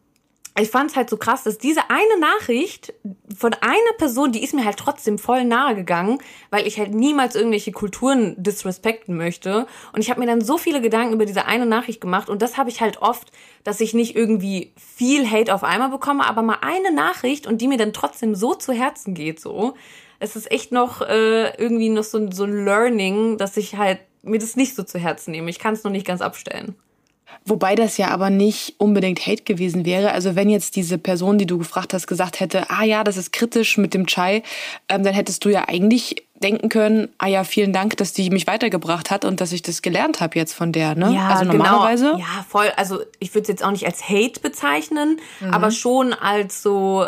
ich 0.60 0.70
fand 0.70 0.92
es 0.92 0.96
halt 0.96 1.10
so 1.10 1.18
krass, 1.18 1.44
dass 1.44 1.58
diese 1.58 1.82
eine 1.90 2.20
Nachricht 2.20 2.94
von 3.36 3.54
einer 3.54 3.94
Person, 3.98 4.32
die 4.32 4.44
ist 4.44 4.54
mir 4.54 4.66
halt 4.66 4.78
trotzdem 4.78 5.20
voll 5.20 5.46
nahe 5.46 5.76
gegangen, 5.76 6.20
weil 6.50 6.66
ich 6.66 6.80
halt 6.80 6.94
niemals 6.94 7.36
irgendwelche 7.36 7.72
Kulturen 7.72 8.36
disrespekten 8.42 9.16
möchte. 9.16 9.68
Und 9.94 10.02
ich 10.02 10.10
habe 10.10 10.20
mir 10.20 10.26
dann 10.26 10.42
so 10.42 10.58
viele 10.58 10.82
Gedanken 10.82 11.14
über 11.14 11.26
diese 11.26 11.46
eine 11.46 11.66
Nachricht 11.66 12.02
gemacht 12.02 12.30
und 12.30 12.42
das 12.42 12.58
habe 12.58 12.70
ich 12.70 12.82
halt 12.82 13.02
oft, 13.02 13.32
dass 13.64 13.82
ich 13.82 13.94
nicht 13.94 14.16
irgendwie 14.16 14.74
viel 14.76 15.30
Hate 15.30 15.54
auf 15.54 15.64
einmal 15.64 15.90
bekomme, 15.90 16.26
aber 16.26 16.42
mal 16.42 16.60
eine 16.62 16.92
Nachricht 16.92 17.46
und 17.46 17.62
die 17.62 17.68
mir 17.68 17.78
dann 17.78 17.94
trotzdem 17.94 18.34
so 18.34 18.56
zu 18.56 18.74
Herzen 18.74 19.14
geht, 19.14 19.40
so. 19.40 19.76
Es 20.20 20.36
ist 20.36 20.50
echt 20.52 20.72
noch 20.72 21.02
äh, 21.02 21.56
irgendwie 21.58 21.90
noch 21.90 22.04
so, 22.04 22.32
so 22.32 22.46
ein 22.46 22.66
Learning, 22.66 23.38
dass 23.38 23.58
ich 23.58 23.76
halt 23.76 24.00
mir 24.24 24.40
das 24.40 24.56
nicht 24.56 24.76
so 24.76 24.82
zu 24.82 24.98
Herzen 24.98 25.32
nehme. 25.32 25.52
Ich 25.52 25.60
kann 25.60 25.76
es 25.76 25.84
noch 25.84 25.92
nicht 25.92 26.08
ganz 26.08 26.22
abstellen. 26.22 26.76
Wobei 27.46 27.76
das 27.76 27.98
ja 27.98 28.10
aber 28.10 28.30
nicht 28.30 28.76
unbedingt 28.78 29.26
Hate 29.26 29.44
gewesen 29.44 29.86
wäre. 29.86 30.12
Also 30.12 30.36
wenn 30.36 30.50
jetzt 30.50 30.76
diese 30.76 30.98
Person, 30.98 31.38
die 31.38 31.46
du 31.46 31.58
gefragt 31.58 31.94
hast, 31.94 32.08
gesagt 32.08 32.40
hätte, 32.40 32.70
ah 32.70 32.84
ja, 32.84 33.04
das 33.04 33.18
ist 33.18 33.32
kritisch 33.32 33.78
mit 33.78 33.94
dem 33.94 34.06
Chai, 34.06 34.44
ähm, 34.90 35.04
dann 35.04 35.14
hättest 35.14 35.46
du 35.46 35.50
ja 35.50 35.68
eigentlich 35.68 36.28
denken 36.44 36.70
können, 36.70 37.10
ah 37.18 37.28
ja, 37.28 37.44
vielen 37.44 37.74
Dank, 37.74 37.98
dass 37.98 38.14
die 38.14 38.30
mich 38.30 38.48
weitergebracht 38.48 39.10
hat 39.12 39.26
und 39.26 39.42
dass 39.42 39.52
ich 39.52 39.62
das 39.62 39.82
gelernt 39.82 40.20
habe 40.20 40.38
jetzt 40.38 40.54
von 40.54 40.72
der. 40.72 40.96
Ne? 40.96 41.20
also 41.20 41.46
normalerweise. 41.46 42.12
Genau. 42.12 42.20
Ja, 42.20 42.46
voll. 42.48 42.72
Also 42.76 43.00
ich 43.20 43.34
würde 43.34 43.44
es 43.44 43.48
jetzt 43.48 43.64
auch 43.64 43.72
nicht 43.72 43.86
als 43.86 44.08
Hate 44.08 44.40
bezeichnen, 44.42 45.20
aber 45.52 45.72
schon 45.72 46.14
als 46.14 46.62
so, 46.62 47.06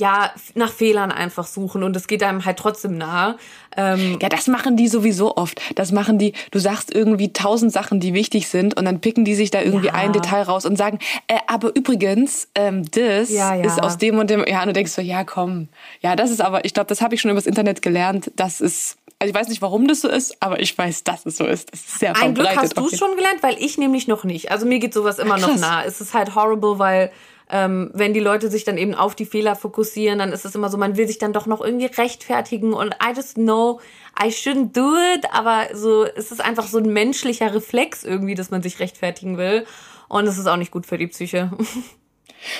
ja, 0.00 0.30
nach 0.54 0.72
Fehlern 0.72 1.10
einfach 1.10 1.44
suchen 1.48 1.82
und 1.82 1.96
es 1.96 2.06
geht 2.06 2.22
einem 2.22 2.44
halt 2.44 2.56
trotzdem 2.56 2.96
nahe. 2.96 3.36
Ähm, 3.76 4.18
Ja, 4.22 4.28
das 4.28 4.46
machen 4.46 4.76
die 4.76 4.86
sowieso 4.86 5.36
oft. 5.36 5.60
Das 5.74 5.90
machen 5.90 6.18
die, 6.20 6.34
du 6.52 6.60
sagst 6.60 6.94
irgendwie 6.94 7.32
tausend 7.32 7.72
Sachen, 7.72 7.98
die 7.98 8.14
wichtig 8.14 8.46
sind 8.46 8.76
und 8.78 8.84
dann 8.84 9.00
picken 9.00 9.24
die 9.24 9.34
sich 9.34 9.50
da 9.50 9.60
irgendwie 9.60 9.88
Ja. 9.88 9.94
ein 9.94 10.12
Detail 10.12 10.42
raus 10.42 10.64
und 10.66 10.76
sagen, 10.76 11.00
äh, 11.26 11.38
aber 11.48 11.74
übrigens, 11.74 12.46
ähm, 12.54 12.88
das 12.92 13.28
Ja, 13.30 13.56
ja. 13.56 13.64
ist 13.64 13.82
aus 13.82 13.98
dem 13.98 14.18
und 14.18 14.30
dem, 14.30 14.44
ja, 14.46 14.60
und 14.60 14.68
du 14.68 14.72
denkst 14.72 14.92
so, 14.92 15.02
ja, 15.02 15.24
komm. 15.24 15.68
Ja, 16.00 16.14
das 16.14 16.30
ist 16.30 16.40
aber, 16.40 16.64
ich 16.64 16.74
glaube, 16.74 16.86
das 16.86 17.00
habe 17.02 17.16
ich 17.16 17.20
schon 17.20 17.32
übers 17.32 17.46
Internet 17.46 17.82
gelernt, 17.82 18.30
das 18.36 18.60
ist, 18.60 18.98
also 19.18 19.30
ich 19.30 19.34
weiß 19.36 19.48
nicht, 19.48 19.62
warum 19.62 19.88
das 19.88 20.02
so 20.02 20.08
ist, 20.08 20.36
aber 20.38 20.60
ich 20.60 20.78
weiß, 20.78 21.02
dass 21.02 21.26
es 21.26 21.38
so 21.38 21.44
ist. 21.44 21.72
Das 21.72 21.80
ist 21.80 21.98
sehr 21.98 22.14
Ein 22.16 22.34
Glück 22.34 22.54
hast 22.56 22.76
du 22.78 22.84
jeden- 22.84 22.96
schon 22.96 23.16
gelernt, 23.16 23.42
weil 23.42 23.56
ich 23.58 23.78
nämlich 23.78 24.06
noch 24.06 24.22
nicht. 24.22 24.52
Also 24.52 24.64
mir 24.64 24.78
geht 24.78 24.94
sowas 24.94 25.18
immer 25.18 25.38
noch 25.38 25.48
krass. 25.48 25.60
nah. 25.60 25.82
Es 25.84 26.00
ist 26.00 26.14
halt 26.14 26.36
horrible, 26.36 26.78
weil 26.78 27.10
ähm, 27.50 27.90
wenn 27.94 28.14
die 28.14 28.20
Leute 28.20 28.50
sich 28.50 28.64
dann 28.64 28.78
eben 28.78 28.94
auf 28.94 29.14
die 29.14 29.24
Fehler 29.24 29.56
fokussieren, 29.56 30.18
dann 30.18 30.32
ist 30.32 30.44
es 30.44 30.54
immer 30.54 30.68
so, 30.68 30.76
man 30.76 30.96
will 30.96 31.06
sich 31.06 31.18
dann 31.18 31.32
doch 31.32 31.46
noch 31.46 31.60
irgendwie 31.62 31.86
rechtfertigen 31.86 32.72
und 32.72 32.94
I 32.94 33.14
just 33.16 33.34
know 33.34 33.80
I 34.20 34.28
shouldn't 34.28 34.72
do 34.72 34.94
it, 35.14 35.26
aber 35.32 35.74
so 35.74 36.04
es 36.04 36.30
ist 36.30 36.40
einfach 36.40 36.66
so 36.66 36.78
ein 36.78 36.92
menschlicher 36.92 37.54
Reflex 37.54 38.04
irgendwie, 38.04 38.34
dass 38.34 38.50
man 38.50 38.62
sich 38.62 38.80
rechtfertigen 38.80 39.38
will 39.38 39.64
und 40.08 40.26
es 40.26 40.38
ist 40.38 40.46
auch 40.46 40.56
nicht 40.56 40.70
gut 40.70 40.86
für 40.86 40.98
die 40.98 41.06
Psyche. 41.06 41.50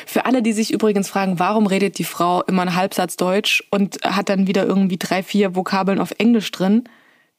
Für 0.06 0.24
alle, 0.24 0.42
die 0.42 0.52
sich 0.52 0.72
übrigens 0.72 1.08
fragen, 1.08 1.38
warum 1.38 1.68
redet 1.68 1.98
die 1.98 2.04
Frau 2.04 2.42
immer 2.42 2.62
einen 2.62 2.74
Halbsatz 2.74 3.16
Deutsch 3.16 3.62
und 3.70 3.98
hat 4.02 4.28
dann 4.28 4.48
wieder 4.48 4.66
irgendwie 4.66 4.98
drei, 4.98 5.22
vier 5.22 5.54
Vokabeln 5.54 6.00
auf 6.00 6.10
Englisch 6.18 6.50
drin, 6.50 6.88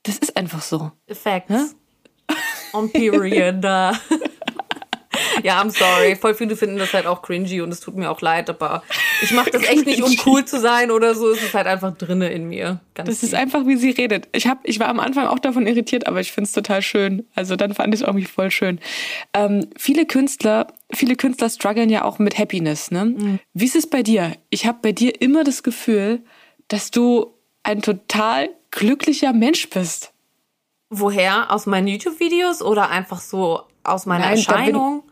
das 0.04 0.18
ist 0.18 0.38
einfach 0.38 0.62
so. 0.62 0.92
Facts. 1.12 1.76
On 2.72 2.90
period. 2.90 3.62
ja, 5.44 5.62
I'm 5.62 5.70
sorry. 5.70 6.16
Voll 6.16 6.34
viele 6.36 6.56
finden 6.56 6.78
das 6.78 6.94
halt 6.94 7.06
auch 7.06 7.22
cringy 7.22 7.62
und 7.62 7.72
es 7.72 7.80
tut 7.80 7.96
mir 7.96 8.10
auch 8.10 8.22
leid, 8.22 8.50
aber 8.50 8.84
ich 9.22 9.32
mache 9.32 9.52
das 9.52 9.64
echt 9.64 9.86
nicht, 9.86 10.02
um 10.02 10.16
cool 10.26 10.46
zu 10.46 10.60
sein 10.60 10.92
oder 10.92 11.16
so. 11.16 11.30
Es 11.32 11.42
ist 11.42 11.54
halt 11.54 11.68
einfach 11.68 11.96
drinne 11.98 12.30
in 12.30 12.48
mir. 12.48 12.80
Ganz 12.96 13.08
Das 13.10 13.24
ist 13.24 13.30
tief. 13.32 13.40
einfach, 13.40 13.66
wie 13.66 13.76
sie 13.76 13.92
redet. 13.92 14.28
Ich, 14.32 14.48
hab, 14.48 14.60
ich 14.68 14.80
war 14.80 14.88
am 14.88 15.00
Anfang 15.00 15.28
auch 15.28 15.40
davon 15.40 15.68
irritiert, 15.68 16.08
aber 16.08 16.20
ich 16.20 16.32
find's 16.32 16.52
total 16.52 16.82
schön. 16.82 17.26
Also 17.36 17.56
dann 17.56 17.74
fand 17.74 17.94
ich 17.94 18.02
es 18.02 18.08
irgendwie 18.08 18.26
voll 18.26 18.52
schön. 18.52 18.80
Ähm, 19.34 19.68
viele 19.78 20.06
Künstler, 20.06 20.68
viele 20.92 21.16
Künstler 21.16 21.50
strugglen 21.50 21.90
ja 21.90 22.04
auch 22.04 22.20
mit 22.20 22.38
Happiness. 22.38 22.92
Ne? 22.92 23.40
Wie 23.54 23.66
ist 23.66 23.76
es 23.76 23.88
bei 23.88 24.04
dir? 24.04 24.34
Ich 24.50 24.66
habe 24.66 24.80
bei 24.82 24.92
dir 24.92 25.22
immer 25.22 25.44
das 25.44 25.64
Gefühl, 25.64 26.22
dass 26.68 26.92
du 26.92 27.34
ein 27.64 27.82
total 27.82 28.50
glücklicher 28.72 29.34
Mensch 29.34 29.70
bist. 29.70 30.12
Woher? 30.90 31.52
Aus 31.52 31.66
meinen 31.66 31.88
YouTube-Videos 31.88 32.62
oder 32.62 32.90
einfach 32.90 33.20
so 33.20 33.62
aus 33.84 34.06
meiner 34.06 34.26
Nein, 34.26 34.38
Erscheinung? 34.38 35.04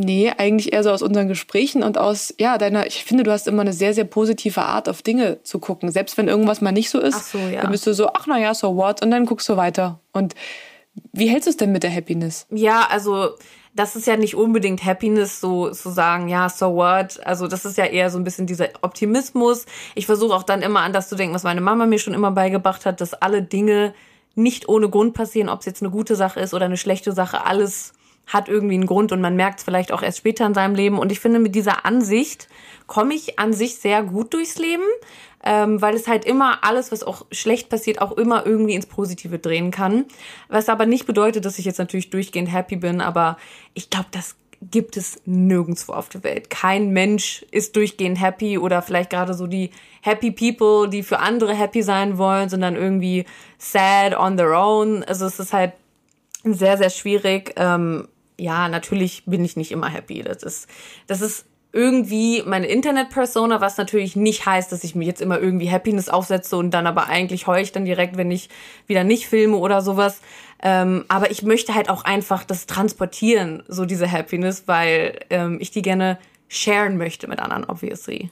Nee, 0.00 0.32
eigentlich 0.38 0.72
eher 0.72 0.84
so 0.84 0.90
aus 0.90 1.02
unseren 1.02 1.26
Gesprächen 1.26 1.82
und 1.82 1.98
aus, 1.98 2.32
ja, 2.38 2.56
deiner, 2.56 2.86
ich 2.86 3.04
finde, 3.04 3.24
du 3.24 3.32
hast 3.32 3.48
immer 3.48 3.62
eine 3.62 3.72
sehr, 3.72 3.94
sehr 3.94 4.04
positive 4.04 4.62
Art, 4.62 4.88
auf 4.88 5.02
Dinge 5.02 5.42
zu 5.42 5.58
gucken. 5.58 5.90
Selbst 5.90 6.16
wenn 6.16 6.28
irgendwas 6.28 6.60
mal 6.60 6.70
nicht 6.70 6.88
so 6.88 7.00
ist, 7.00 7.32
so, 7.32 7.38
ja. 7.38 7.62
dann 7.62 7.72
bist 7.72 7.84
du 7.84 7.92
so, 7.92 8.08
ach 8.14 8.26
na 8.28 8.38
ja, 8.38 8.54
so 8.54 8.76
what? 8.76 9.02
Und 9.02 9.10
dann 9.10 9.26
guckst 9.26 9.48
du 9.48 9.56
weiter. 9.56 9.98
Und 10.12 10.36
wie 11.12 11.28
hältst 11.28 11.46
du 11.46 11.50
es 11.50 11.56
denn 11.56 11.72
mit 11.72 11.82
der 11.82 11.92
Happiness? 11.92 12.46
Ja, 12.50 12.86
also 12.88 13.30
das 13.74 13.96
ist 13.96 14.06
ja 14.06 14.16
nicht 14.16 14.36
unbedingt 14.36 14.84
Happiness, 14.84 15.40
so 15.40 15.70
zu 15.70 15.90
sagen, 15.90 16.28
ja, 16.28 16.48
so 16.48 16.76
what. 16.76 17.18
Also 17.26 17.48
das 17.48 17.64
ist 17.64 17.76
ja 17.76 17.86
eher 17.86 18.10
so 18.10 18.18
ein 18.18 18.24
bisschen 18.24 18.46
dieser 18.46 18.68
Optimismus. 18.82 19.66
Ich 19.96 20.06
versuche 20.06 20.34
auch 20.34 20.44
dann 20.44 20.62
immer 20.62 20.80
an 20.82 20.92
das 20.92 21.08
zu 21.08 21.16
denken, 21.16 21.34
was 21.34 21.42
meine 21.42 21.60
Mama 21.60 21.86
mir 21.86 21.98
schon 21.98 22.14
immer 22.14 22.30
beigebracht 22.30 22.86
hat, 22.86 23.00
dass 23.00 23.14
alle 23.14 23.42
Dinge 23.42 23.94
nicht 24.36 24.68
ohne 24.68 24.88
Grund 24.88 25.14
passieren, 25.14 25.48
ob 25.48 25.60
es 25.60 25.66
jetzt 25.66 25.82
eine 25.82 25.90
gute 25.90 26.14
Sache 26.14 26.38
ist 26.38 26.54
oder 26.54 26.66
eine 26.66 26.76
schlechte 26.76 27.10
Sache, 27.10 27.44
alles 27.44 27.94
hat 28.28 28.48
irgendwie 28.48 28.74
einen 28.74 28.86
Grund 28.86 29.10
und 29.10 29.20
man 29.20 29.36
merkt 29.36 29.58
es 29.58 29.64
vielleicht 29.64 29.90
auch 29.90 30.02
erst 30.02 30.18
später 30.18 30.46
in 30.46 30.54
seinem 30.54 30.74
Leben. 30.74 30.98
Und 30.98 31.10
ich 31.10 31.20
finde, 31.20 31.38
mit 31.38 31.54
dieser 31.54 31.84
Ansicht 31.84 32.48
komme 32.86 33.14
ich 33.14 33.38
an 33.38 33.52
sich 33.52 33.76
sehr 33.76 34.02
gut 34.02 34.34
durchs 34.34 34.58
Leben, 34.58 34.84
ähm, 35.42 35.80
weil 35.80 35.94
es 35.94 36.06
halt 36.06 36.24
immer 36.24 36.62
alles, 36.62 36.92
was 36.92 37.02
auch 37.02 37.26
schlecht 37.32 37.68
passiert, 37.70 38.00
auch 38.00 38.12
immer 38.12 38.46
irgendwie 38.46 38.74
ins 38.74 38.86
Positive 38.86 39.38
drehen 39.38 39.70
kann. 39.70 40.04
Was 40.48 40.68
aber 40.68 40.86
nicht 40.86 41.06
bedeutet, 41.06 41.44
dass 41.44 41.58
ich 41.58 41.64
jetzt 41.64 41.78
natürlich 41.78 42.10
durchgehend 42.10 42.52
happy 42.52 42.76
bin, 42.76 43.00
aber 43.00 43.38
ich 43.74 43.90
glaube, 43.90 44.08
das 44.10 44.36
gibt 44.60 44.96
es 44.96 45.20
nirgendwo 45.24 45.92
auf 45.92 46.08
der 46.08 46.24
Welt. 46.24 46.50
Kein 46.50 46.90
Mensch 46.90 47.46
ist 47.50 47.76
durchgehend 47.76 48.20
happy 48.20 48.58
oder 48.58 48.82
vielleicht 48.82 49.10
gerade 49.10 49.34
so 49.34 49.46
die 49.46 49.70
happy 50.02 50.32
people, 50.32 50.90
die 50.90 51.02
für 51.02 51.20
andere 51.20 51.54
happy 51.54 51.82
sein 51.82 52.18
wollen, 52.18 52.48
sondern 52.48 52.74
irgendwie 52.74 53.24
sad 53.56 54.18
on 54.18 54.36
their 54.36 54.58
own. 54.58 55.04
Also 55.04 55.26
es 55.26 55.38
ist 55.38 55.52
halt 55.52 55.74
sehr, 56.42 56.76
sehr 56.76 56.90
schwierig. 56.90 57.54
Ähm, 57.56 58.08
ja, 58.38 58.68
natürlich 58.68 59.24
bin 59.26 59.44
ich 59.44 59.56
nicht 59.56 59.72
immer 59.72 59.88
happy. 59.88 60.22
Das 60.22 60.42
ist, 60.42 60.68
das 61.06 61.20
ist 61.20 61.46
irgendwie 61.72 62.42
meine 62.46 62.66
Internet-Persona, 62.66 63.60
was 63.60 63.76
natürlich 63.76 64.16
nicht 64.16 64.46
heißt, 64.46 64.72
dass 64.72 64.84
ich 64.84 64.94
mir 64.94 65.04
jetzt 65.04 65.20
immer 65.20 65.38
irgendwie 65.38 65.70
Happiness 65.70 66.08
aufsetze 66.08 66.56
und 66.56 66.70
dann 66.70 66.86
aber 66.86 67.08
eigentlich 67.08 67.46
heule 67.46 67.62
ich 67.62 67.72
dann 67.72 67.84
direkt, 67.84 68.16
wenn 68.16 68.30
ich 68.30 68.48
wieder 68.86 69.04
nicht 69.04 69.28
filme 69.28 69.56
oder 69.56 69.82
sowas. 69.82 70.20
Ähm, 70.62 71.04
aber 71.08 71.30
ich 71.30 71.42
möchte 71.42 71.74
halt 71.74 71.90
auch 71.90 72.04
einfach 72.04 72.44
das 72.44 72.66
transportieren, 72.66 73.62
so 73.68 73.84
diese 73.84 74.10
Happiness, 74.10 74.64
weil 74.66 75.20
ähm, 75.30 75.58
ich 75.60 75.70
die 75.70 75.82
gerne 75.82 76.18
sharen 76.48 76.96
möchte 76.96 77.28
mit 77.28 77.38
anderen, 77.38 77.64
obviously. 77.64 78.30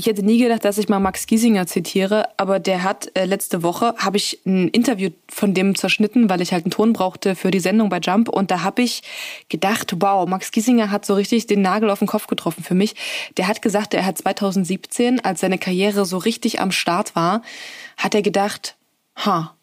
Ich 0.00 0.06
hätte 0.06 0.22
nie 0.22 0.38
gedacht, 0.38 0.64
dass 0.64 0.78
ich 0.78 0.88
mal 0.88 0.98
Max 0.98 1.26
Giesinger 1.26 1.66
zitiere, 1.66 2.26
aber 2.38 2.58
der 2.58 2.84
hat 2.84 3.14
äh, 3.14 3.26
letzte 3.26 3.62
Woche 3.62 3.94
habe 3.98 4.16
ich 4.16 4.40
ein 4.46 4.68
Interview 4.68 5.10
von 5.28 5.52
dem 5.52 5.74
zerschnitten, 5.74 6.30
weil 6.30 6.40
ich 6.40 6.54
halt 6.54 6.64
einen 6.64 6.70
Ton 6.70 6.94
brauchte 6.94 7.36
für 7.36 7.50
die 7.50 7.60
Sendung 7.60 7.90
bei 7.90 7.98
Jump 7.98 8.30
und 8.30 8.50
da 8.50 8.62
habe 8.62 8.80
ich 8.80 9.02
gedacht, 9.50 9.96
wow, 9.98 10.26
Max 10.26 10.52
Giesinger 10.52 10.90
hat 10.90 11.04
so 11.04 11.12
richtig 11.12 11.48
den 11.48 11.60
Nagel 11.60 11.90
auf 11.90 11.98
den 11.98 12.08
Kopf 12.08 12.28
getroffen 12.28 12.64
für 12.64 12.74
mich. 12.74 12.94
Der 13.36 13.46
hat 13.46 13.60
gesagt, 13.60 13.92
er 13.92 14.06
hat 14.06 14.16
2017, 14.16 15.22
als 15.22 15.40
seine 15.40 15.58
Karriere 15.58 16.06
so 16.06 16.16
richtig 16.16 16.60
am 16.60 16.72
Start 16.72 17.14
war, 17.14 17.42
hat 17.98 18.14
er 18.14 18.22
gedacht, 18.22 18.76
ha, 19.16 19.54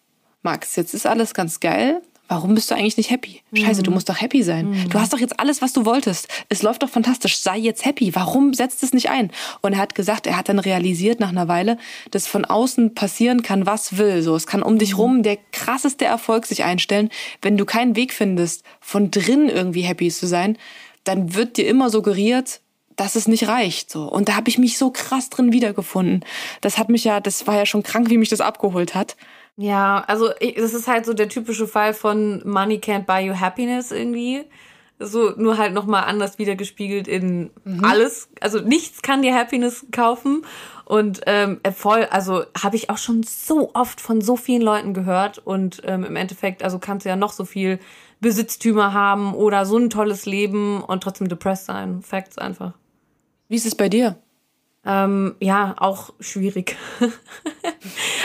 Max, 0.43 0.76
jetzt 0.76 0.93
ist 0.93 1.08
alles 1.08 1.34
ganz 1.34 1.60
geil, 1.60 2.04
warum 2.27 2.55
bist 2.55 2.69
du 2.69 2.75
eigentlich 2.75 2.97
nicht 2.97 3.09
happy? 3.09 3.41
Scheiße, 3.53 3.83
du 3.83 3.91
mhm. 3.91 3.95
musst 3.95 4.09
doch 4.09 4.19
happy 4.19 4.43
sein. 4.43 4.69
Mhm. 4.69 4.89
Du 4.89 4.99
hast 4.99 5.13
doch 5.13 5.19
jetzt 5.19 5.39
alles, 5.39 5.61
was 5.61 5.73
du 5.73 5.85
wolltest. 5.85 6.27
Es 6.49 6.61
läuft 6.61 6.83
doch 6.83 6.89
fantastisch. 6.89 7.39
Sei 7.39 7.57
jetzt 7.57 7.85
happy. 7.85 8.13
Warum 8.15 8.53
setzt 8.53 8.83
es 8.83 8.93
nicht 8.93 9.09
ein? 9.09 9.31
Und 9.61 9.73
er 9.73 9.79
hat 9.79 9.95
gesagt, 9.95 10.27
er 10.27 10.37
hat 10.37 10.49
dann 10.49 10.59
realisiert 10.59 11.19
nach 11.19 11.29
einer 11.29 11.47
Weile, 11.47 11.77
dass 12.11 12.27
von 12.27 12.45
außen 12.45 12.93
passieren 12.95 13.41
kann, 13.41 13.65
was 13.65 13.97
will. 13.97 14.21
So, 14.21 14.35
es 14.35 14.47
kann 14.47 14.63
um 14.63 14.77
dich 14.77 14.93
mhm. 14.93 14.99
rum 14.99 15.23
der 15.23 15.37
krasseste 15.51 16.05
Erfolg 16.05 16.45
sich 16.45 16.63
einstellen. 16.63 17.09
Wenn 17.41 17.57
du 17.57 17.65
keinen 17.65 17.95
Weg 17.95 18.13
findest, 18.13 18.63
von 18.79 19.11
drin 19.11 19.49
irgendwie 19.49 19.81
happy 19.81 20.09
zu 20.09 20.27
sein, 20.27 20.57
dann 21.03 21.35
wird 21.35 21.57
dir 21.57 21.67
immer 21.67 21.89
suggeriert, 21.89 22.61
dass 22.97 23.15
es 23.15 23.27
nicht 23.27 23.47
reicht. 23.47 23.89
So. 23.89 24.11
Und 24.11 24.27
da 24.27 24.35
habe 24.35 24.49
ich 24.49 24.57
mich 24.57 24.77
so 24.77 24.91
krass 24.91 25.29
drin 25.29 25.53
wiedergefunden. 25.53 26.25
Das 26.61 26.77
hat 26.77 26.89
mich 26.89 27.05
ja, 27.05 27.21
das 27.21 27.47
war 27.47 27.55
ja 27.55 27.65
schon 27.65 27.83
krank, 27.83 28.09
wie 28.09 28.17
mich 28.17 28.29
das 28.29 28.41
abgeholt 28.41 28.95
hat. 28.95 29.15
Ja, 29.60 30.04
also 30.08 30.30
es 30.39 30.74
ist 30.76 30.88
halt 30.88 31.06
so 31.06 31.13
der 31.13 31.30
typische 31.30 31.67
Fall 31.67 31.96
von 31.96 32.48
Money 32.48 32.76
can't 32.76 33.06
buy 33.06 33.26
you 33.26 33.39
happiness 33.39 33.91
irgendwie. 33.91 34.46
So 35.00 35.32
nur 35.36 35.58
halt 35.58 35.74
nochmal 35.74 36.04
anders 36.06 36.38
wiedergespiegelt 36.38 37.08
in 37.08 37.50
mhm. 37.63 37.84
alles. 37.84 38.30
Also 38.39 38.60
nichts 38.62 39.02
kann 39.02 39.24
dir 39.24 39.36
Happiness 39.36 39.86
kaufen. 39.91 40.43
Und 40.86 41.22
ähm, 41.26 41.60
voll, 41.76 42.06
also 42.06 42.46
habe 42.60 42.76
ich 42.76 42.89
auch 42.89 42.98
schon 42.98 43.24
so 43.24 43.72
oft 43.74 44.00
von 44.00 44.22
so 44.22 44.38
vielen 44.38 44.62
Leuten 44.62 44.93
gehört. 44.93 45.39
Und 45.39 45.82
ähm, 45.86 46.04
im 46.04 46.15
Endeffekt, 46.15 46.63
also 46.63 46.78
kannst 46.78 47.06
du 47.06 47.10
ja 47.10 47.15
noch 47.15 47.32
so 47.32 47.43
viel 47.43 47.80
Besitztümer 48.20 48.93
haben 48.93 49.34
oder 49.34 49.65
so 49.65 49.78
ein 49.78 49.89
tolles 49.89 50.26
Leben 50.26 50.84
und 50.84 51.02
trotzdem 51.04 51.30
depressed 51.30 51.65
sein. 51.65 52.02
Facts 52.04 52.38
einfach. 52.38 52.74
Wie 53.48 53.56
ist 53.56 53.65
es 53.65 53.76
bei 53.76 53.89
dir? 53.89 54.17
Ähm, 54.89 55.36
ja, 55.41 55.76
auch 55.78 56.13
schwierig. 56.21 56.78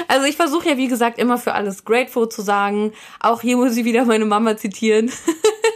also 0.08 0.26
ich 0.26 0.36
versuche 0.36 0.68
ja, 0.68 0.76
wie 0.76 0.86
gesagt, 0.86 1.18
immer 1.18 1.36
für 1.36 1.54
alles 1.54 1.84
grateful 1.84 2.28
zu 2.28 2.40
sagen. 2.40 2.92
Auch 3.18 3.40
hier 3.40 3.56
muss 3.56 3.76
ich 3.76 3.84
wieder 3.84 4.04
meine 4.04 4.26
Mama 4.26 4.56
zitieren. 4.56 5.10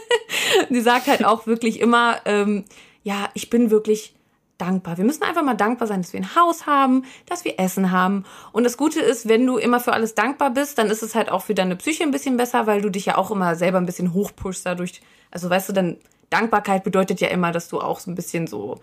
Die 0.69 0.79
sagt 0.79 1.07
halt 1.07 1.25
auch 1.25 1.45
wirklich 1.45 1.81
immer, 1.81 2.21
ähm, 2.23 2.63
ja, 3.03 3.27
ich 3.33 3.49
bin 3.49 3.69
wirklich 3.69 4.15
dankbar. 4.57 4.97
Wir 4.97 5.03
müssen 5.03 5.23
einfach 5.23 5.43
mal 5.43 5.55
dankbar 5.55 5.89
sein, 5.89 6.01
dass 6.01 6.13
wir 6.13 6.21
ein 6.21 6.35
Haus 6.35 6.65
haben, 6.65 7.03
dass 7.25 7.43
wir 7.43 7.59
Essen 7.59 7.91
haben. 7.91 8.23
Und 8.53 8.63
das 8.63 8.77
Gute 8.77 9.01
ist, 9.01 9.27
wenn 9.27 9.45
du 9.45 9.57
immer 9.57 9.81
für 9.81 9.91
alles 9.91 10.15
dankbar 10.15 10.51
bist, 10.51 10.77
dann 10.77 10.87
ist 10.87 11.03
es 11.03 11.15
halt 11.15 11.29
auch 11.29 11.43
für 11.43 11.53
deine 11.53 11.75
Psyche 11.75 12.03
ein 12.03 12.11
bisschen 12.11 12.37
besser, 12.37 12.65
weil 12.65 12.81
du 12.81 12.89
dich 12.89 13.05
ja 13.05 13.17
auch 13.17 13.29
immer 13.29 13.55
selber 13.55 13.77
ein 13.77 13.85
bisschen 13.85 14.13
hochpushst 14.13 14.65
dadurch. 14.65 15.01
Also 15.31 15.49
weißt 15.49 15.67
du, 15.67 15.73
dann 15.73 15.97
Dankbarkeit 16.29 16.85
bedeutet 16.85 17.19
ja 17.19 17.27
immer, 17.27 17.51
dass 17.51 17.67
du 17.67 17.81
auch 17.81 17.99
so 17.99 18.09
ein 18.09 18.15
bisschen 18.15 18.47
so 18.47 18.79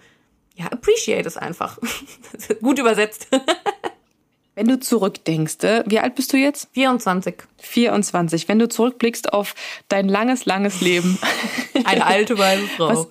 ja, 0.55 0.67
appreciate 0.67 1.27
es 1.27 1.37
einfach. 1.37 1.79
Gut 2.63 2.79
übersetzt. 2.79 3.29
Wenn 4.55 4.69
du 4.69 4.79
zurückdenkst, 4.79 5.65
äh, 5.65 5.83
wie 5.87 5.99
alt 5.99 6.15
bist 6.15 6.33
du 6.33 6.37
jetzt? 6.37 6.69
24. 6.75 7.35
24. 7.59 8.49
Wenn 8.49 8.61
du 8.61 8.69
zurückblickst 8.69 9.33
auf 9.33 9.55
dein 9.89 10.09
langes, 10.09 10.47
langes 10.47 10.81
Leben. 10.81 11.19
Eine 11.85 12.07
alte 12.07 12.39
weiße 12.39 12.67
Frau. 12.77 12.89
Was, 12.89 13.09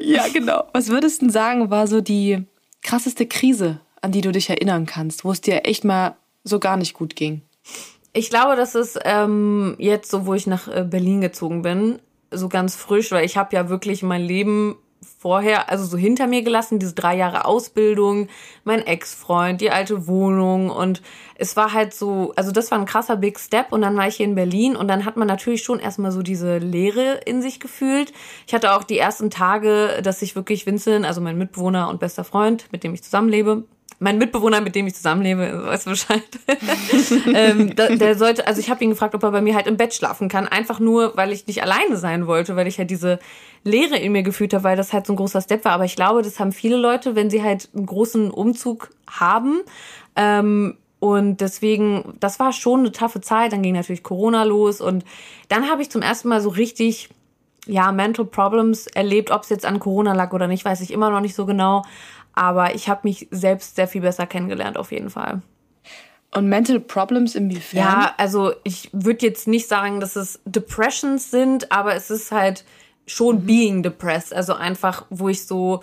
ja, 0.00 0.26
genau. 0.28 0.64
Was 0.72 0.88
würdest 0.88 1.20
du 1.20 1.28
sagen, 1.28 1.70
war 1.70 1.86
so 1.86 2.00
die 2.00 2.44
krasseste 2.82 3.26
Krise, 3.26 3.80
an 4.00 4.12
die 4.12 4.22
du 4.22 4.32
dich 4.32 4.48
erinnern 4.48 4.86
kannst, 4.86 5.24
wo 5.24 5.32
es 5.32 5.42
dir 5.42 5.66
echt 5.66 5.84
mal 5.84 6.16
so 6.44 6.58
gar 6.58 6.78
nicht 6.78 6.94
gut 6.94 7.14
ging? 7.14 7.42
Ich 8.14 8.30
glaube, 8.30 8.56
das 8.56 8.74
ist 8.74 8.98
ähm, 9.04 9.76
jetzt 9.78 10.10
so, 10.10 10.24
wo 10.24 10.32
ich 10.32 10.46
nach 10.46 10.66
äh, 10.66 10.82
Berlin 10.82 11.20
gezogen 11.20 11.60
bin, 11.60 11.98
so 12.30 12.48
ganz 12.48 12.74
frisch, 12.74 13.12
weil 13.12 13.26
ich 13.26 13.36
habe 13.36 13.54
ja 13.54 13.68
wirklich 13.68 14.02
mein 14.02 14.22
Leben 14.22 14.76
vorher, 15.20 15.68
also 15.68 15.84
so 15.84 15.98
hinter 15.98 16.26
mir 16.26 16.40
gelassen, 16.40 16.78
diese 16.78 16.94
drei 16.94 17.14
Jahre 17.14 17.44
Ausbildung, 17.44 18.28
mein 18.64 18.86
Ex-Freund, 18.86 19.60
die 19.60 19.70
alte 19.70 20.06
Wohnung 20.06 20.70
und 20.70 21.02
es 21.34 21.58
war 21.58 21.74
halt 21.74 21.92
so, 21.92 22.32
also 22.36 22.52
das 22.52 22.70
war 22.70 22.78
ein 22.78 22.86
krasser 22.86 23.16
Big 23.16 23.38
Step 23.38 23.70
und 23.70 23.82
dann 23.82 23.98
war 23.98 24.08
ich 24.08 24.16
hier 24.16 24.24
in 24.24 24.34
Berlin 24.34 24.76
und 24.76 24.88
dann 24.88 25.04
hat 25.04 25.18
man 25.18 25.28
natürlich 25.28 25.62
schon 25.62 25.78
erstmal 25.78 26.10
so 26.10 26.22
diese 26.22 26.56
Leere 26.56 27.20
in 27.26 27.42
sich 27.42 27.60
gefühlt. 27.60 28.14
Ich 28.46 28.54
hatte 28.54 28.72
auch 28.72 28.82
die 28.82 28.96
ersten 28.96 29.28
Tage, 29.28 30.00
dass 30.02 30.22
ich 30.22 30.36
wirklich 30.36 30.64
Vincent, 30.64 31.04
also 31.04 31.20
mein 31.20 31.36
Mitbewohner 31.36 31.90
und 31.90 32.00
bester 32.00 32.24
Freund, 32.24 32.68
mit 32.72 32.82
dem 32.82 32.94
ich 32.94 33.02
zusammenlebe, 33.02 33.64
mein 34.00 34.16
Mitbewohner, 34.16 34.62
mit 34.62 34.74
dem 34.74 34.86
ich 34.86 34.94
zusammenlebe, 34.94 35.62
weiß 35.66 35.84
Bescheid. 35.84 36.22
ähm, 37.34 37.76
der, 37.76 37.96
der 37.96 38.16
sollte, 38.16 38.46
also 38.46 38.58
ich 38.58 38.70
habe 38.70 38.82
ihn 38.82 38.90
gefragt, 38.90 39.14
ob 39.14 39.22
er 39.22 39.30
bei 39.30 39.42
mir 39.42 39.54
halt 39.54 39.66
im 39.66 39.76
Bett 39.76 39.92
schlafen 39.92 40.28
kann, 40.28 40.48
einfach 40.48 40.80
nur, 40.80 41.16
weil 41.18 41.32
ich 41.32 41.46
nicht 41.46 41.62
alleine 41.62 41.98
sein 41.98 42.26
wollte, 42.26 42.56
weil 42.56 42.66
ich 42.66 42.78
halt 42.78 42.90
diese 42.90 43.18
Leere 43.62 43.98
in 43.98 44.12
mir 44.12 44.22
gefühlt 44.22 44.54
habe, 44.54 44.64
weil 44.64 44.76
das 44.76 44.94
halt 44.94 45.06
so 45.06 45.12
ein 45.12 45.16
großer 45.16 45.42
Step 45.42 45.66
war. 45.66 45.72
Aber 45.72 45.84
ich 45.84 45.96
glaube, 45.96 46.22
das 46.22 46.40
haben 46.40 46.52
viele 46.52 46.78
Leute, 46.78 47.14
wenn 47.14 47.28
sie 47.28 47.42
halt 47.42 47.68
einen 47.74 47.84
großen 47.84 48.30
Umzug 48.30 48.88
haben. 49.06 49.60
Ähm, 50.16 50.78
und 50.98 51.42
deswegen, 51.42 52.14
das 52.20 52.40
war 52.40 52.54
schon 52.54 52.80
eine 52.80 52.92
taffe 52.92 53.20
Zeit. 53.20 53.52
Dann 53.52 53.60
ging 53.60 53.74
natürlich 53.74 54.02
Corona 54.02 54.44
los 54.44 54.80
und 54.80 55.04
dann 55.48 55.68
habe 55.70 55.82
ich 55.82 55.90
zum 55.90 56.00
ersten 56.00 56.28
Mal 56.28 56.40
so 56.40 56.48
richtig 56.48 57.10
ja, 57.66 57.92
Mental 57.92 58.24
Problems 58.24 58.86
erlebt. 58.86 59.30
Ob 59.30 59.42
es 59.42 59.50
jetzt 59.50 59.66
an 59.66 59.78
Corona 59.78 60.14
lag 60.14 60.32
oder 60.32 60.46
nicht, 60.46 60.64
weiß 60.64 60.80
ich 60.80 60.90
immer 60.90 61.10
noch 61.10 61.20
nicht 61.20 61.34
so 61.34 61.44
genau. 61.44 61.84
Aber 62.34 62.74
ich 62.74 62.88
habe 62.88 63.00
mich 63.04 63.28
selbst 63.30 63.76
sehr 63.76 63.88
viel 63.88 64.00
besser 64.00 64.26
kennengelernt, 64.26 64.76
auf 64.76 64.92
jeden 64.92 65.10
Fall. 65.10 65.42
Und 66.32 66.48
Mental 66.48 66.78
Problems 66.78 67.34
inwiefern? 67.34 67.78
Ja, 67.78 68.14
also 68.16 68.52
ich 68.62 68.88
würde 68.92 69.26
jetzt 69.26 69.48
nicht 69.48 69.66
sagen, 69.66 70.00
dass 70.00 70.14
es 70.14 70.40
Depressions 70.44 71.30
sind, 71.30 71.72
aber 71.72 71.94
es 71.94 72.10
ist 72.10 72.30
halt 72.30 72.64
schon 73.06 73.42
mhm. 73.42 73.46
being 73.46 73.82
depressed. 73.82 74.32
Also 74.32 74.54
einfach, 74.54 75.06
wo 75.10 75.28
ich 75.28 75.46
so 75.46 75.80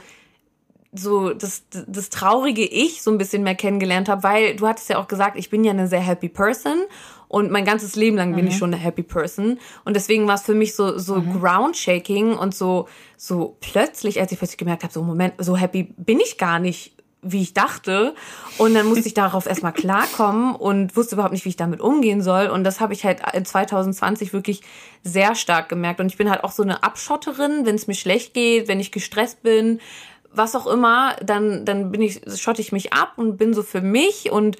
so 0.93 1.33
das, 1.33 1.63
das 1.69 2.09
traurige 2.09 2.63
Ich 2.63 3.01
so 3.01 3.11
ein 3.11 3.17
bisschen 3.17 3.43
mehr 3.43 3.55
kennengelernt 3.55 4.09
habe, 4.09 4.23
weil 4.23 4.55
du 4.55 4.67
hattest 4.67 4.89
ja 4.89 4.97
auch 4.97 5.07
gesagt, 5.07 5.37
ich 5.37 5.49
bin 5.49 5.63
ja 5.63 5.71
eine 5.71 5.87
sehr 5.87 5.99
happy 5.99 6.29
Person 6.29 6.77
und 7.27 7.51
mein 7.51 7.65
ganzes 7.65 7.95
Leben 7.95 8.17
lang 8.17 8.35
bin 8.35 8.45
mhm. 8.45 8.51
ich 8.51 8.57
schon 8.57 8.73
eine 8.73 8.81
happy 8.81 9.03
person 9.03 9.59
und 9.85 9.95
deswegen 9.95 10.27
war 10.27 10.35
es 10.35 10.43
für 10.43 10.55
mich 10.55 10.75
so 10.75 10.97
so 10.97 11.15
mhm. 11.15 11.39
ground 11.39 11.77
shaking 11.77 12.33
und 12.33 12.55
so 12.55 12.87
so 13.17 13.57
plötzlich, 13.61 14.19
als 14.19 14.31
ich 14.31 14.37
plötzlich 14.37 14.57
gemerkt 14.57 14.83
habe, 14.83 14.93
so 14.93 15.03
Moment, 15.03 15.33
so 15.37 15.57
happy 15.57 15.93
bin 15.97 16.19
ich 16.19 16.37
gar 16.37 16.59
nicht 16.59 16.93
wie 17.21 17.41
ich 17.41 17.53
dachte. 17.53 18.15
Und 18.57 18.73
dann 18.73 18.87
musste 18.87 19.07
ich 19.07 19.13
darauf 19.15 19.45
erstmal 19.45 19.73
klarkommen 19.73 20.55
und 20.55 20.95
wusste 20.95 21.15
überhaupt 21.15 21.33
nicht, 21.33 21.45
wie 21.45 21.49
ich 21.49 21.55
damit 21.55 21.81
umgehen 21.81 22.21
soll. 22.21 22.47
Und 22.47 22.63
das 22.63 22.79
habe 22.79 22.93
ich 22.93 23.03
halt 23.03 23.21
in 23.33 23.45
2020 23.45 24.33
wirklich 24.33 24.61
sehr 25.03 25.35
stark 25.35 25.69
gemerkt. 25.69 25.99
Und 25.99 26.07
ich 26.07 26.17
bin 26.17 26.29
halt 26.29 26.43
auch 26.43 26.51
so 26.51 26.63
eine 26.63 26.83
Abschotterin, 26.83 27.65
wenn 27.65 27.75
es 27.75 27.87
mir 27.87 27.95
schlecht 27.95 28.33
geht, 28.33 28.67
wenn 28.67 28.79
ich 28.79 28.91
gestresst 28.91 29.43
bin, 29.43 29.79
was 30.31 30.55
auch 30.55 30.67
immer, 30.67 31.15
dann, 31.23 31.65
dann 31.65 31.91
bin 31.91 32.01
ich, 32.01 32.21
schotte 32.39 32.61
ich 32.61 32.71
mich 32.71 32.93
ab 32.93 33.13
und 33.15 33.37
bin 33.37 33.53
so 33.53 33.63
für 33.63 33.81
mich 33.81 34.31
und 34.31 34.57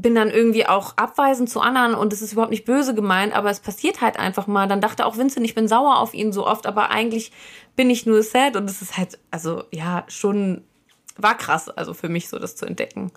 bin 0.00 0.14
dann 0.14 0.30
irgendwie 0.30 0.66
auch 0.66 0.96
abweisend 0.96 1.50
zu 1.50 1.60
anderen 1.60 1.94
und 1.94 2.12
es 2.12 2.22
ist 2.22 2.32
überhaupt 2.32 2.50
nicht 2.50 2.64
böse 2.64 2.94
gemeint, 2.94 3.34
aber 3.34 3.50
es 3.50 3.60
passiert 3.60 4.00
halt 4.00 4.18
einfach 4.18 4.46
mal. 4.46 4.66
Dann 4.66 4.80
dachte 4.80 5.06
auch 5.06 5.16
Vincent, 5.16 5.44
ich 5.44 5.54
bin 5.54 5.68
sauer 5.68 5.98
auf 5.98 6.14
ihn 6.14 6.32
so 6.32 6.46
oft, 6.46 6.66
aber 6.66 6.90
eigentlich 6.90 7.32
bin 7.76 7.90
ich 7.90 8.06
nur 8.06 8.22
sad 8.22 8.56
und 8.56 8.68
es 8.68 8.82
ist 8.82 8.96
halt, 8.96 9.18
also 9.30 9.64
ja, 9.72 10.04
schon, 10.08 10.62
war 11.16 11.36
krass, 11.36 11.68
also 11.68 11.94
für 11.94 12.08
mich 12.08 12.28
so 12.28 12.38
das 12.38 12.56
zu 12.56 12.66
entdecken. 12.66 13.12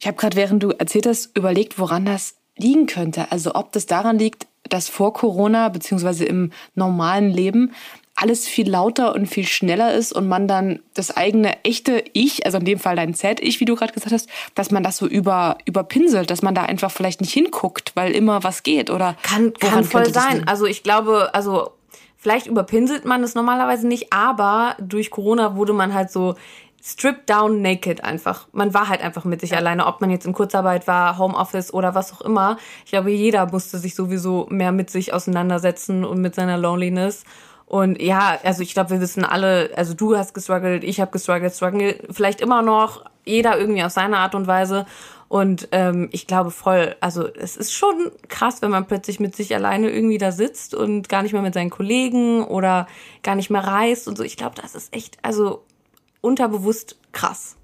Ich 0.00 0.06
habe 0.06 0.16
gerade, 0.16 0.36
während 0.36 0.62
du 0.62 0.70
erzählt 0.70 1.06
hast, 1.06 1.36
überlegt, 1.36 1.78
woran 1.78 2.04
das 2.04 2.36
liegen 2.56 2.86
könnte. 2.86 3.30
Also 3.30 3.54
ob 3.54 3.72
das 3.72 3.86
daran 3.86 4.18
liegt, 4.18 4.46
dass 4.68 4.88
vor 4.88 5.12
Corona 5.12 5.68
beziehungsweise 5.68 6.24
im 6.24 6.52
normalen 6.74 7.30
Leben 7.30 7.72
alles 8.14 8.46
viel 8.46 8.70
lauter 8.70 9.14
und 9.14 9.26
viel 9.26 9.46
schneller 9.46 9.94
ist 9.94 10.12
und 10.12 10.28
man 10.28 10.46
dann 10.46 10.80
das 10.94 11.16
eigene 11.16 11.64
echte 11.64 12.04
Ich, 12.12 12.44
also 12.44 12.58
in 12.58 12.64
dem 12.64 12.78
Fall 12.78 12.96
dein 12.96 13.14
Z-Ich, 13.14 13.58
wie 13.60 13.64
du 13.64 13.74
gerade 13.74 13.92
gesagt 13.92 14.12
hast, 14.12 14.28
dass 14.54 14.70
man 14.70 14.82
das 14.82 14.98
so 14.98 15.06
über, 15.06 15.58
überpinselt, 15.64 16.30
dass 16.30 16.42
man 16.42 16.54
da 16.54 16.62
einfach 16.62 16.90
vielleicht 16.90 17.20
nicht 17.20 17.32
hinguckt, 17.32 17.92
weil 17.94 18.12
immer 18.12 18.44
was 18.44 18.62
geht 18.62 18.90
oder 18.90 19.16
kann, 19.22 19.54
kann 19.54 19.84
voll 19.84 20.12
sein. 20.12 20.46
Also 20.46 20.66
ich 20.66 20.82
glaube, 20.82 21.30
also 21.32 21.72
vielleicht 22.16 22.46
überpinselt 22.46 23.04
man 23.04 23.22
es 23.24 23.34
normalerweise 23.34 23.88
nicht, 23.88 24.12
aber 24.12 24.76
durch 24.78 25.10
Corona 25.10 25.56
wurde 25.56 25.72
man 25.72 25.94
halt 25.94 26.10
so 26.10 26.36
stripped 26.84 27.30
down 27.30 27.62
naked 27.62 28.02
einfach. 28.04 28.48
Man 28.52 28.74
war 28.74 28.88
halt 28.88 29.02
einfach 29.02 29.24
mit 29.24 29.40
sich 29.40 29.50
ja. 29.50 29.58
alleine, 29.58 29.86
ob 29.86 30.00
man 30.00 30.10
jetzt 30.10 30.26
in 30.26 30.32
Kurzarbeit 30.32 30.86
war, 30.86 31.16
Homeoffice 31.16 31.72
oder 31.72 31.94
was 31.94 32.12
auch 32.12 32.20
immer. 32.20 32.58
Ich 32.84 32.90
glaube, 32.90 33.10
jeder 33.10 33.46
musste 33.46 33.78
sich 33.78 33.94
sowieso 33.94 34.46
mehr 34.50 34.72
mit 34.72 34.90
sich 34.90 35.14
auseinandersetzen 35.14 36.04
und 36.04 36.20
mit 36.20 36.34
seiner 36.34 36.58
Loneliness. 36.58 37.24
Und 37.72 38.02
ja, 38.02 38.38
also 38.42 38.62
ich 38.62 38.74
glaube, 38.74 38.90
wir 38.90 39.00
wissen 39.00 39.24
alle, 39.24 39.70
also 39.74 39.94
du 39.94 40.14
hast 40.14 40.34
gestruggelt, 40.34 40.84
ich 40.84 41.00
habe 41.00 41.10
gestruggelt, 41.10 41.54
struggle 41.54 41.98
vielleicht 42.10 42.42
immer 42.42 42.60
noch, 42.60 43.06
jeder 43.24 43.58
irgendwie 43.58 43.82
auf 43.82 43.92
seine 43.92 44.18
Art 44.18 44.34
und 44.34 44.46
Weise. 44.46 44.84
Und 45.28 45.68
ähm, 45.72 46.10
ich 46.12 46.26
glaube 46.26 46.50
voll, 46.50 46.94
also 47.00 47.26
es 47.26 47.56
ist 47.56 47.72
schon 47.72 48.12
krass, 48.28 48.60
wenn 48.60 48.70
man 48.70 48.86
plötzlich 48.86 49.20
mit 49.20 49.34
sich 49.34 49.54
alleine 49.54 49.88
irgendwie 49.88 50.18
da 50.18 50.32
sitzt 50.32 50.74
und 50.74 51.08
gar 51.08 51.22
nicht 51.22 51.32
mehr 51.32 51.40
mit 51.40 51.54
seinen 51.54 51.70
Kollegen 51.70 52.44
oder 52.44 52.86
gar 53.22 53.36
nicht 53.36 53.48
mehr 53.48 53.64
reist 53.64 54.06
und 54.06 54.18
so. 54.18 54.22
Ich 54.22 54.36
glaube, 54.36 54.54
das 54.60 54.74
ist 54.74 54.94
echt, 54.94 55.16
also 55.22 55.64
unterbewusst 56.20 56.98
krass. 57.12 57.56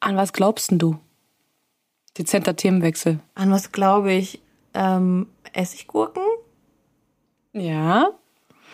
An 0.00 0.16
was 0.16 0.32
glaubst 0.32 0.70
denn 0.70 0.78
du? 0.78 0.98
Dezenter 2.16 2.56
Themenwechsel. 2.56 3.20
An 3.34 3.50
was 3.50 3.70
glaube 3.70 4.14
ich? 4.14 4.40
Ähm, 4.72 5.26
Essiggurken? 5.52 6.22
Ja. 7.52 8.12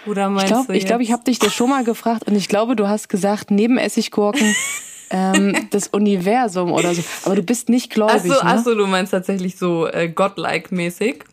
Oder 0.07 0.29
meinst 0.29 0.47
ich 0.47 0.51
glaub, 0.51 0.67
du 0.67 0.73
Ich 0.75 0.87
glaube, 0.87 1.03
ich 1.03 1.13
habe 1.13 1.25
dich 1.25 1.39
das 1.39 1.55
schon 1.55 1.71
mal 1.71 1.85
gefragt 1.85 2.25
und 2.27 2.35
ich 2.35 2.49
glaube, 2.49 2.77
du 2.77 2.89
hast 2.89 3.09
gesagt, 3.09 3.51
neben 3.51 3.79
Essiggurken 3.79 4.55
ähm, 5.11 5.69
das 5.71 5.89
Universum 5.89 6.73
oder 6.73 6.95
so. 6.95 7.03
Aber 7.25 7.37
du 7.37 7.43
bist 7.43 7.69
nicht 7.69 7.91
gläubig. 7.91 8.31
Achso, 8.31 8.45
ne? 8.45 8.45
achso 8.45 8.75
du 8.75 8.87
meinst 8.87 9.13
tatsächlich 9.13 9.57
so 9.57 9.87
äh, 9.87 10.09
godlike-mäßig. 10.09 11.25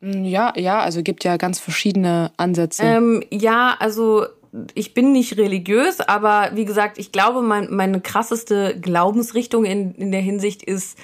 Mm, 0.00 0.24
ja, 0.24 0.52
ja, 0.56 0.80
also 0.80 1.02
gibt 1.02 1.24
ja 1.24 1.36
ganz 1.36 1.60
verschiedene 1.60 2.32
Ansätze. 2.36 2.82
Ähm, 2.82 3.22
ja, 3.30 3.76
also 3.78 4.26
ich 4.74 4.94
bin 4.94 5.12
nicht 5.12 5.36
religiös, 5.36 6.00
aber 6.00 6.50
wie 6.54 6.64
gesagt, 6.64 6.98
ich 6.98 7.12
glaube, 7.12 7.42
mein, 7.42 7.74
meine 7.74 8.00
krasseste 8.00 8.78
Glaubensrichtung 8.80 9.64
in, 9.64 9.94
in 9.94 10.12
der 10.12 10.20
Hinsicht 10.20 10.62
ist 10.62 10.98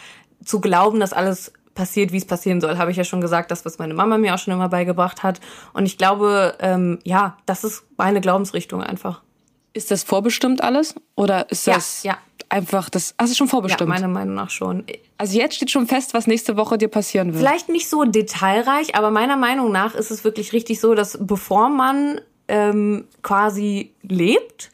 zu 0.45 0.61
glauben, 0.61 1.01
dass 1.01 1.13
alles 1.13 1.53
passiert, 1.75 2.13
wie 2.13 2.19
es 2.19 2.25
passieren 2.25 2.61
soll, 2.61 2.79
habe 2.79 2.91
ich 2.91 2.97
ja 2.97 3.05
schon 3.05 3.21
gesagt, 3.21 3.51
das, 3.51 3.65
was 3.65 3.79
meine 3.79 3.95
Mama 3.95 4.19
mir 4.19 4.35
auch 4.35 4.39
schon 4.39 4.55
immer 4.55 4.69
beigebracht 4.69 5.23
hat. 5.23 5.41
Und 5.73 5.87
ich 5.87 5.99
glaube, 5.99 6.55
ähm, 6.61 6.99
ja, 7.05 7.37
das 7.47 7.65
ist 7.65 7.85
meine 7.97 8.21
Glaubensrichtung 8.21 8.83
einfach. 8.83 9.23
Ist 9.73 9.91
das 9.91 10.03
vorbestimmt 10.03 10.63
alles? 10.63 10.95
Oder 11.15 11.51
ist 11.51 11.67
das 11.67 12.03
ja, 12.03 12.13
ja. 12.13 12.19
einfach 12.51 12.91
das. 12.91 13.15
Hast 13.19 13.33
du 13.33 13.37
schon 13.37 13.49
vorbestimmt? 13.49 13.89
Ja, 13.89 13.95
meiner 13.95 14.09
Meinung 14.09 14.35
nach 14.35 14.51
schon. 14.51 14.85
Also 15.17 15.39
jetzt 15.39 15.57
steht 15.57 15.71
schon 15.71 15.87
fest, 15.87 16.13
was 16.13 16.27
nächste 16.27 16.57
Woche 16.57 16.77
dir 16.77 16.89
passieren 16.89 17.29
wird. 17.29 17.39
Vielleicht 17.39 17.69
nicht 17.71 17.89
so 17.89 18.05
detailreich, 18.05 18.95
aber 18.97 19.11
meiner 19.11 19.37
Meinung 19.37 19.73
nach 19.73 19.95
ist 19.95 20.11
es 20.11 20.25
wirklich 20.25 20.53
richtig 20.53 20.79
so, 20.81 20.95
dass 20.95 21.19
bevor 21.21 21.71
man 21.71 22.21
ähm, 22.49 23.07
quasi 23.23 23.93
lebt, 24.03 24.71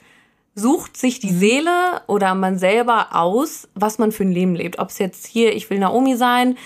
sucht 0.58 0.96
sich 0.96 1.20
die 1.20 1.30
mhm. 1.30 1.38
Seele 1.38 2.00
oder 2.06 2.34
man 2.34 2.58
selber 2.58 3.08
aus, 3.12 3.68
was 3.74 3.98
man 3.98 4.12
für 4.12 4.24
ein 4.24 4.32
Leben 4.32 4.54
lebt. 4.54 4.78
Ob 4.78 4.90
es 4.90 4.98
jetzt 4.98 5.26
hier, 5.26 5.54
ich 5.54 5.70
will 5.70 5.78
Naomi 5.78 6.16
sein, 6.16 6.56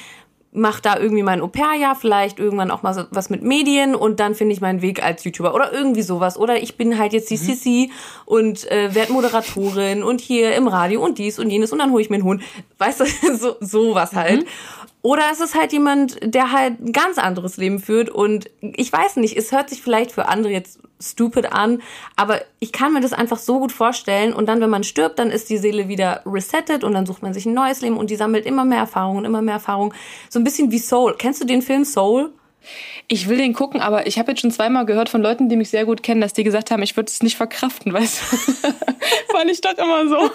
mach 0.53 0.81
da 0.81 0.99
irgendwie 0.99 1.23
mein 1.23 1.41
Au-pair-Jahr, 1.41 1.97
vielleicht 1.97 2.39
irgendwann 2.39 2.71
auch 2.71 2.83
mal 2.83 3.07
was 3.11 3.31
mit 3.31 3.43
Medien 3.43 3.95
und 3.95 4.21
dann 4.21 4.35
finde 4.35 4.53
ich 4.53 4.61
meinen 4.61 4.83
Weg 4.83 5.03
als 5.03 5.25
YouTuber 5.25 5.55
oder 5.55 5.73
irgendwie 5.73 6.03
sowas. 6.03 6.37
Oder 6.37 6.63
ich 6.63 6.77
bin 6.77 6.99
halt 6.99 7.15
jetzt 7.15 7.31
die 7.31 7.37
mhm. 7.37 7.41
Sissy 7.41 7.91
und 8.27 8.71
äh, 8.71 8.95
werde 8.95 9.13
Moderatorin 9.13 10.03
und 10.03 10.21
hier 10.21 10.55
im 10.55 10.69
Radio 10.69 11.03
und 11.03 11.19
dies 11.19 11.39
und 11.39 11.49
jenes 11.49 11.73
und 11.73 11.79
dann 11.79 11.91
hole 11.91 12.03
ich 12.03 12.11
mir 12.11 12.17
einen 12.17 12.25
Hund. 12.25 12.43
Weißt 12.79 13.01
du, 13.01 13.05
so, 13.37 13.57
sowas 13.61 14.13
halt. 14.13 14.43
Mhm. 14.43 14.49
Oder 15.03 15.25
es 15.33 15.41
ist 15.41 15.57
halt 15.57 15.73
jemand, 15.73 16.19
der 16.23 16.53
halt 16.53 16.81
ein 16.81 16.93
ganz 16.93 17.19
anderes 17.19 17.57
Leben 17.57 17.81
führt 17.81 18.09
und 18.09 18.49
ich 18.61 18.93
weiß 18.93 19.17
nicht, 19.17 19.37
es 19.37 19.51
hört 19.51 19.69
sich 19.69 19.83
vielleicht 19.83 20.13
für 20.13 20.29
andere 20.29 20.53
jetzt 20.53 20.79
stupid 21.01 21.53
an, 21.53 21.83
aber 22.15 22.41
ich 22.61 22.71
kann 22.71 22.93
mir 22.93 23.01
das 23.01 23.13
einfach 23.13 23.39
so 23.39 23.59
gut 23.59 23.73
vorstellen 23.73 24.33
und 24.33 24.47
dann, 24.47 24.61
wenn 24.61 24.71
man 24.71 24.85
stirbt, 24.85 25.19
dann 25.19 25.31
ist 25.31 25.51
die 25.51 25.59
Seele 25.59 25.89
wieder 25.89 26.23
resettet 26.25 26.85
und 26.85 26.95
dann 26.95 27.05
sucht 27.05 27.23
man 27.23 27.35
sich 27.35 27.47
ein 27.47 27.55
neues 27.55 27.81
Leben 27.81 27.97
und 27.97 28.11
die 28.11 28.17
sammelt 28.17 28.47
immer 28.47 28.65
mehr 28.65 28.79
Erfahrungen, 28.79 29.25
immer 29.25 29.43
mehr 29.43 29.55
Erfahrungen. 29.55 29.93
So 30.31 30.39
ein 30.39 30.45
bisschen 30.45 30.71
wie 30.71 30.79
Soul. 30.79 31.17
Kennst 31.19 31.43
du 31.43 31.47
den 31.47 31.63
Film 31.63 31.85
Soul? 31.85 32.33
Ich 33.09 33.29
will 33.29 33.39
den 33.39 33.55
gucken, 33.55 33.81
aber 33.81 34.07
ich 34.07 34.21
habe 34.21 34.31
jetzt 34.31 34.41
schon 34.41 34.53
zweimal 34.53 34.87
gehört 34.87 35.09
von 35.09 35.21
Leuten, 35.21 35.49
die 35.49 35.57
mich 35.57 35.71
sehr 35.71 35.85
gut 35.85 36.05
kennen, 36.05 36.21
dass 36.21 36.33
die 36.33 36.45
gesagt 36.45 36.71
haben, 36.71 36.83
ich 36.83 36.97
würde 36.97 37.11
es 37.11 37.23
nicht 37.25 37.37
verkraften, 37.37 37.93
weißt 37.93 38.23
du? 38.23 38.69
Weil 39.35 39.51
ich 39.51 39.61
doch 39.61 39.77
immer 39.77 40.09
so, 40.09 40.31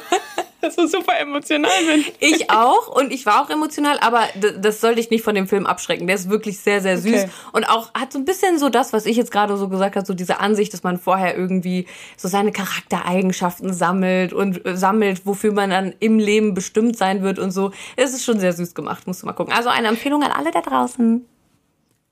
so 0.76 0.88
super 0.88 1.18
emotional 1.20 1.72
bin. 1.86 2.06
Ich 2.20 2.50
auch 2.50 2.88
und 2.88 3.12
ich 3.12 3.26
war 3.26 3.44
auch 3.44 3.50
emotional, 3.50 3.98
aber 4.00 4.24
das 4.60 4.82
sollte 4.82 5.00
ich 5.00 5.10
nicht 5.10 5.24
von 5.24 5.36
dem 5.36 5.48
Film 5.48 5.66
abschrecken. 5.66 6.08
Der 6.08 6.16
ist 6.16 6.30
wirklich 6.30 6.60
sehr, 6.60 6.82
sehr 6.82 6.98
süß 6.98 7.24
okay. 7.24 7.30
und 7.54 7.66
auch 7.66 7.94
hat 7.94 8.12
so 8.12 8.20
ein 8.20 8.26
bisschen 8.26 8.58
so 8.58 8.70
das, 8.70 8.94
was 8.94 9.06
ich 9.06 9.18
jetzt 9.18 9.32
gerade 9.32 9.58
so 9.58 9.70
gesagt 9.70 9.96
habe, 9.96 10.06
so 10.06 10.14
diese 10.14 10.40
Ansicht, 10.40 10.74
dass 10.74 10.84
man 10.84 10.98
vorher 10.98 11.38
irgendwie 11.38 11.88
so 12.16 12.28
seine 12.28 12.52
Charaktereigenschaften 12.52 13.74
sammelt 13.74 14.34
und 14.34 14.66
äh, 14.66 14.76
sammelt, 14.76 15.26
wofür 15.26 15.52
man 15.52 15.70
dann 15.70 15.94
im 16.00 16.20
Leben 16.20 16.54
bestimmt 16.54 16.98
sein 16.98 17.22
wird 17.22 17.40
und 17.40 17.52
so. 17.52 17.72
Es 17.96 18.14
ist 18.14 18.24
schon 18.24 18.40
sehr 18.40 18.54
süß 18.54 18.74
gemacht, 18.76 19.08
musst 19.08 19.22
du 19.22 19.26
mal 19.26 19.34
gucken. 19.34 19.54
Also 19.54 19.70
eine 19.70 19.88
Empfehlung 19.88 20.24
an 20.24 20.32
alle 20.32 20.52
da 20.52 20.62
draußen. 20.62 21.26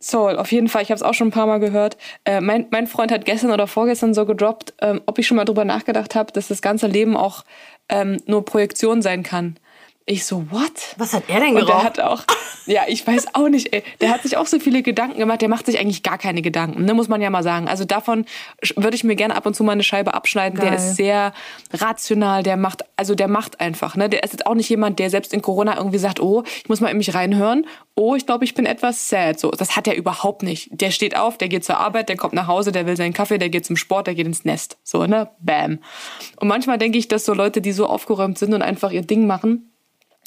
Soul, 0.06 0.38
auf 0.38 0.52
jeden 0.52 0.68
Fall. 0.68 0.84
Ich 0.84 0.90
habe 0.90 0.98
es 0.98 1.02
auch 1.02 1.14
schon 1.14 1.30
ein 1.30 1.32
paar 1.32 1.48
Mal 1.48 1.60
gehört. 1.60 1.98
Äh, 2.26 2.40
mein, 2.40 2.68
mein 2.70 2.86
Freund 2.86 3.12
hat 3.12 3.26
gestern 3.26 3.52
oder 3.52 3.66
vorgestern 3.66 4.14
so 4.14 4.26
gedroppt, 4.26 4.76
ähm, 4.82 5.02
ob 5.08 5.18
ich 5.18 5.26
schon 5.26 5.38
mal 5.38 5.46
drüber 5.46 5.66
nachgedacht 5.66 6.14
habe, 6.14 6.32
dass 6.32 6.48
das 6.48 6.62
ganze 6.62 6.86
Leben 6.86 7.18
auch 7.18 7.44
ähm, 7.90 8.18
nur 8.26 8.46
Projektion 8.46 9.02
sein 9.02 9.24
kann. 9.24 9.58
Ich 10.08 10.24
so, 10.26 10.52
what? 10.52 10.72
Was 10.98 11.14
hat 11.14 11.24
er 11.30 11.40
denn 11.40 11.56
geraucht? 11.56 11.62
Und 11.62 11.68
der 11.68 11.84
hat 11.84 12.00
auch, 12.00 12.24
ja, 12.68 12.84
ich 12.88 13.08
weiß 13.08 13.34
auch 13.34 13.50
nicht, 13.50 13.74
ey. 13.74 13.84
Der 14.02 14.12
hat 14.12 14.22
sich 14.22 14.38
auch 14.38 14.46
so 14.46 14.60
viele 14.60 14.84
Gedanken 14.84 15.18
gemacht. 15.18 15.42
Der 15.42 15.50
macht 15.50 15.66
sich 15.66 15.80
eigentlich 15.80 16.04
gar 16.04 16.20
keine 16.20 16.44
Gedanken, 16.44 16.86
ne, 16.86 16.94
muss 16.94 17.08
man 17.08 17.22
ja 17.22 17.32
mal 17.32 17.42
sagen. 17.42 17.68
Also 17.68 17.86
davon 17.86 18.26
würde 18.76 18.96
ich 18.96 19.04
mir 19.04 19.16
gerne 19.16 19.36
ab 19.36 19.48
und 19.48 19.56
zu 19.56 19.64
mal 19.64 19.72
eine 19.72 19.82
Scheibe 19.82 20.14
abschneiden. 20.14 20.60
Geil. 20.60 20.70
Der 20.70 20.78
ist 20.78 20.96
sehr 20.96 21.34
rational, 21.74 22.44
der 22.44 22.56
macht, 22.56 22.84
also 22.98 23.16
der 23.16 23.28
macht 23.28 23.60
einfach, 23.60 23.96
ne. 23.96 24.08
Der 24.08 24.24
ist 24.24 24.34
jetzt 24.34 24.46
auch 24.46 24.54
nicht 24.54 24.70
jemand, 24.70 25.00
der 25.00 25.10
selbst 25.10 25.34
in 25.34 25.42
Corona 25.42 25.76
irgendwie 25.76 25.98
sagt, 25.98 26.20
oh, 26.20 26.44
ich 26.58 26.70
muss 26.70 26.82
mal 26.82 26.90
in 26.90 26.98
mich 26.98 27.16
reinhören. 27.16 27.66
Oh, 27.96 28.14
ich 28.14 28.28
glaube, 28.28 28.46
ich 28.46 28.54
bin 28.54 28.68
etwas 28.68 29.10
sad. 29.10 29.40
So, 29.40 29.50
das 29.50 29.76
hat 29.76 29.88
er 29.88 29.96
überhaupt 29.96 30.44
nicht. 30.44 30.70
Der 30.70 30.92
steht 30.92 31.18
auf, 31.18 31.40
der 31.40 31.50
geht 31.50 31.66
zur 31.66 31.80
Arbeit, 31.80 32.10
der 32.10 32.18
kommt 32.18 32.34
nach 32.34 32.46
Hause, 32.46 32.72
der 32.72 32.86
will 32.86 32.96
seinen 32.96 33.14
Kaffee, 33.14 33.40
der 33.40 33.50
geht 33.50 33.66
zum 33.66 33.76
Sport, 33.76 34.06
der 34.06 34.14
geht 34.14 34.28
ins 34.28 34.46
Nest. 34.46 34.78
So, 34.84 35.08
ne, 35.08 35.32
bam. 35.40 35.80
Und 36.40 36.48
manchmal 36.48 36.78
denke 36.78 37.00
ich, 37.00 37.08
dass 37.08 37.26
so 37.26 37.34
Leute, 37.34 37.60
die 37.60 37.72
so 37.72 37.88
aufgeräumt 37.88 38.38
sind 38.38 38.54
und 38.54 38.62
einfach 38.62 38.92
ihr 38.92 39.02
Ding 39.02 39.26
machen, 39.26 39.72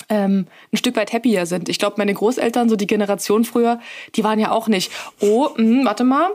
ähm, 0.09 0.47
ein 0.73 0.77
Stück 0.77 0.97
weit 0.97 1.12
happier 1.12 1.47
sind. 1.47 1.68
Ich 1.68 1.79
glaube, 1.79 1.97
meine 1.99 2.14
Großeltern, 2.14 2.68
so 2.68 2.77
die 2.77 2.87
Generation 2.87 3.44
früher, 3.44 3.81
die 4.14 4.25
waren 4.25 4.38
ja 4.38 4.51
auch 4.51 4.68
nicht, 4.68 4.90
oh, 5.21 5.51
mh, 5.57 5.85
warte 5.85 6.05
mal, 6.05 6.31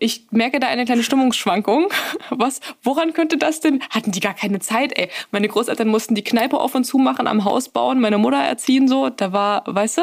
ich 0.00 0.26
merke 0.30 0.60
da 0.60 0.68
eine 0.68 0.84
kleine 0.84 1.02
Stimmungsschwankung. 1.02 1.88
Was, 2.30 2.60
woran 2.82 3.12
könnte 3.12 3.36
das 3.36 3.60
denn? 3.60 3.82
Hatten 3.90 4.12
die 4.12 4.20
gar 4.20 4.34
keine 4.34 4.60
Zeit, 4.60 4.96
ey. 4.96 5.08
Meine 5.30 5.48
Großeltern 5.48 5.88
mussten 5.88 6.14
die 6.14 6.22
Kneipe 6.22 6.58
auf 6.58 6.74
und 6.74 6.84
zu 6.84 6.98
machen, 6.98 7.26
am 7.26 7.44
Haus 7.44 7.68
bauen, 7.68 8.00
meine 8.00 8.18
Mutter 8.18 8.38
erziehen, 8.38 8.86
so. 8.86 9.10
Da 9.10 9.32
war, 9.32 9.64
weißt 9.66 9.98
du? 9.98 10.02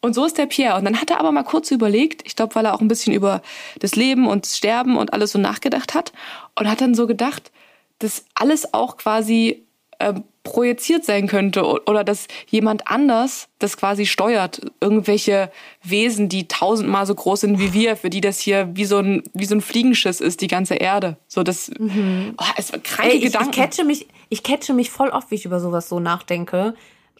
Und 0.00 0.14
so 0.14 0.24
ist 0.24 0.38
der 0.38 0.46
Pierre. 0.46 0.78
Und 0.78 0.84
dann 0.84 1.00
hat 1.00 1.10
er 1.10 1.18
aber 1.18 1.32
mal 1.32 1.42
kurz 1.42 1.70
überlegt, 1.72 2.22
ich 2.24 2.36
glaube, 2.36 2.54
weil 2.54 2.66
er 2.66 2.74
auch 2.74 2.80
ein 2.80 2.88
bisschen 2.88 3.12
über 3.12 3.42
das 3.80 3.96
Leben 3.96 4.28
und 4.28 4.44
das 4.44 4.56
Sterben 4.56 4.96
und 4.96 5.12
alles 5.12 5.32
so 5.32 5.38
nachgedacht 5.38 5.94
hat. 5.94 6.12
Und 6.54 6.70
hat 6.70 6.80
dann 6.80 6.94
so 6.94 7.08
gedacht, 7.08 7.50
dass 7.98 8.24
alles 8.34 8.72
auch 8.72 8.98
quasi 8.98 9.66
äh, 9.98 10.14
projiziert 10.46 11.04
sein 11.04 11.26
könnte 11.26 11.64
oder 11.64 12.04
dass 12.04 12.28
jemand 12.46 12.86
anders 12.86 13.48
das 13.58 13.76
quasi 13.76 14.06
steuert. 14.06 14.60
Irgendwelche 14.80 15.50
Wesen, 15.82 16.28
die 16.28 16.46
tausendmal 16.46 17.04
so 17.04 17.14
groß 17.14 17.40
sind 17.40 17.58
wie 17.58 17.72
wir, 17.72 17.96
für 17.96 18.10
die 18.10 18.20
das 18.20 18.38
hier 18.38 18.70
wie 18.74 18.84
so 18.84 18.98
ein, 18.98 19.24
wie 19.34 19.44
so 19.44 19.56
ein 19.56 19.60
Fliegenschiss 19.60 20.20
ist, 20.20 20.40
die 20.40 20.46
ganze 20.46 20.74
Erde. 20.74 21.16
So 21.26 21.42
das, 21.42 21.70
mhm. 21.78 22.34
oh, 22.38 22.44
es 22.56 22.70
kranke 22.70 23.12
Ey, 23.12 23.18
ich, 23.18 23.24
Gedanken. 23.24 23.50
Ich 23.50 23.56
catche 23.56 23.84
mich, 23.84 24.06
ich 24.28 24.42
catche 24.44 24.72
mich 24.72 24.90
voll 24.90 25.08
oft, 25.08 25.30
wie 25.32 25.34
ich 25.34 25.44
über 25.44 25.58
sowas 25.58 25.88
so 25.88 25.98
nachdenke. 25.98 26.74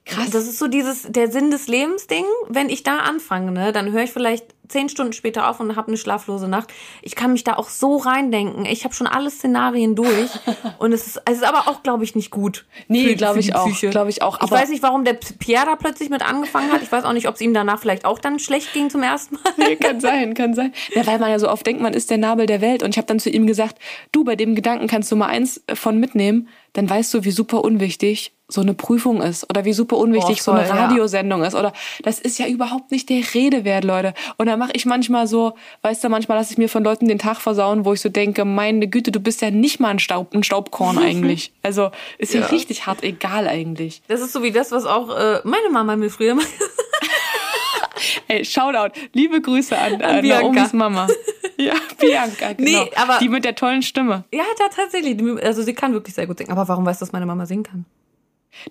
Krass. 0.07 0.31
Das 0.31 0.47
ist 0.47 0.59
so 0.59 0.69
dieses, 0.69 1.03
der 1.09 1.33
Sinn 1.33 1.51
des 1.51 1.67
Lebens 1.67 2.07
Ding. 2.07 2.25
Wenn 2.49 2.69
ich 2.69 2.85
da 2.85 2.99
anfange, 2.99 3.51
ne, 3.51 3.73
dann 3.73 3.91
höre 3.91 4.05
ich 4.05 4.13
vielleicht 4.13 4.55
zehn 4.69 4.89
Stunden 4.89 5.13
später 5.13 5.49
auf 5.49 5.61
und 5.61 5.77
habe 5.77 5.89
eine 5.89 5.97
schlaflose 5.97 6.49
Nacht. 6.49 6.73
Ich 7.03 7.15
kann 7.15 7.33
mich 7.33 7.45
da 7.45 7.55
auch 7.55 7.69
so 7.69 7.97
reindenken. 7.97 8.65
Ich 8.65 8.85
habe 8.85 8.95
schon 8.95 9.07
alle 9.07 9.31
Szenarien 9.31 9.95
durch. 9.95 10.31
und 10.79 10.93
es 10.93 11.07
ist, 11.07 11.23
es 11.25 11.39
ist 11.39 11.45
aber 11.45 11.69
auch, 11.69 11.83
glaube 11.83 12.05
ich, 12.05 12.15
nicht 12.15 12.31
gut. 12.31 12.67
Nee, 12.89 13.15
glaube 13.15 13.41
ich 13.41 13.55
auch. 13.55 13.69
Glaube 13.91 14.11
ich 14.11 14.23
auch. 14.23 14.41
Aber 14.41 14.57
ich 14.57 14.63
weiß 14.63 14.69
nicht, 14.71 14.83
warum 14.83 15.05
der 15.05 15.15
Pierre 15.15 15.67
da 15.67 15.77
plötzlich 15.77 16.11
mit 16.11 16.23
angefangen 16.23 16.73
hat. 16.73 16.83
Ich 16.83 16.91
weiß 16.91 17.05
auch 17.05 17.13
nicht, 17.13 17.29
ob 17.29 17.35
es 17.35 17.41
ihm 17.41 17.55
danach 17.55 17.81
vielleicht 17.81 18.05
auch 18.05 18.19
dann 18.19 18.39
schlecht 18.39 18.73
ging 18.73 18.91
zum 18.91 19.03
ersten 19.03 19.37
Mal. 19.37 19.53
Nee, 19.57 19.77
kann 19.77 20.01
sein, 20.01 20.35
kann 20.35 20.55
sein. 20.55 20.73
Ja, 20.95 21.07
weil 21.07 21.19
man 21.19 21.31
ja 21.31 21.39
so 21.39 21.49
oft 21.49 21.67
denkt, 21.67 21.83
man 21.83 21.95
ist 21.95 22.11
der 22.11 22.19
Nabel 22.19 22.47
der 22.47 22.61
Welt. 22.61 22.83
Und 22.83 22.91
ich 22.91 22.99
habe 22.99 23.07
dann 23.07 23.19
zu 23.19 23.31
ihm 23.31 23.47
gesagt, 23.47 23.79
du, 24.13 24.25
bei 24.25 24.37
dem 24.37 24.55
Gedanken 24.55 24.87
kannst 24.87 25.11
du 25.11 25.17
mal 25.17 25.27
eins 25.27 25.63
von 25.75 25.99
mitnehmen. 25.99 26.49
Dann 26.77 26.91
weißt 26.91 27.15
du, 27.15 27.25
wie 27.25 27.31
super 27.31 27.65
unwichtig 27.65 28.33
so 28.49 28.61
eine 28.61 28.75
Prüfung 28.75 29.23
ist 29.23 29.49
oder 29.49 29.65
wie 29.65 29.73
super 29.73 29.97
unwichtig 29.97 30.37
Boah, 30.37 30.43
so 30.43 30.51
eine 30.53 30.67
voll, 30.67 30.77
ja. 30.77 30.85
Radiosendung 30.85 31.43
ist 31.43 31.55
oder 31.55 31.73
das 32.03 32.19
ist 32.19 32.39
ja 32.39 32.47
überhaupt 32.47 32.93
nicht 32.93 33.09
der 33.09 33.23
Rede 33.33 33.65
wert, 33.65 33.83
Leute. 33.83 34.13
Und 34.37 34.45
dann 34.45 34.59
mache 34.59 34.73
ich 34.75 34.85
manchmal 34.85 35.27
so, 35.27 35.55
weißt 35.81 36.05
du, 36.05 36.11
manchmal 36.11 36.37
lasse 36.37 36.53
ich 36.53 36.59
mir 36.59 36.69
von 36.69 36.85
Leuten 36.85 37.09
den 37.09 37.19
Tag 37.19 37.39
versauen, 37.41 37.87
wo 37.87 37.95
ich 37.95 38.03
so 38.03 38.11
denke, 38.11 38.45
meine 38.45 38.89
Güte, 38.89 39.11
du 39.11 39.21
bist 39.21 39.41
ja 39.41 39.51
nicht 39.51 39.81
mal 39.81 39.89
ein, 39.89 39.99
Staub, 39.99 40.35
ein 40.35 40.43
Staubkorn 40.43 40.99
eigentlich. 41.03 41.51
Also 41.63 41.93
ist 42.19 42.35
ja. 42.35 42.45
Richtig 42.45 42.85
hart 42.85 43.03
egal 43.03 43.49
eigentlich. 43.49 44.03
Das 44.09 44.21
ist 44.21 44.35
so 44.35 44.43
wie 44.43 44.53
das, 44.53 44.71
was 44.71 44.85
auch 44.85 45.17
äh, 45.17 45.41
meine 45.45 45.71
Mama 45.71 45.97
mir 45.97 46.11
früher 46.11 46.37
Ey, 48.29 48.45
Shoutout, 48.45 48.93
liebe 49.15 49.41
Grüße 49.41 49.79
an, 49.79 50.03
an, 50.03 50.21
Bianca. 50.21 50.43
Naomis 50.43 50.73
Mama. 50.75 51.09
Ja, 51.59 51.75
Bianca, 51.99 52.53
genau. 52.53 52.71
Nee, 52.85 52.91
aber- 52.97 53.19
Die 53.19 53.29
mit 53.31 53.45
der 53.45 53.55
tollen 53.55 53.83
Stimme. 53.83 54.25
Ja, 54.33 54.45
da 54.59 54.65
tatsächlich. 54.69 55.19
Also 55.43 55.63
sie 55.63 55.73
kann 55.75 55.93
wirklich 55.93 56.15
sehr 56.15 56.27
gut 56.27 56.39
singen. 56.39 56.51
Aber 56.51 56.69
warum 56.69 56.85
weißt 56.85 57.01
du, 57.01 57.05
dass 57.07 57.13
meine 57.13 57.25
Mama 57.27 57.47
singen 57.47 57.63
kann? 57.63 57.85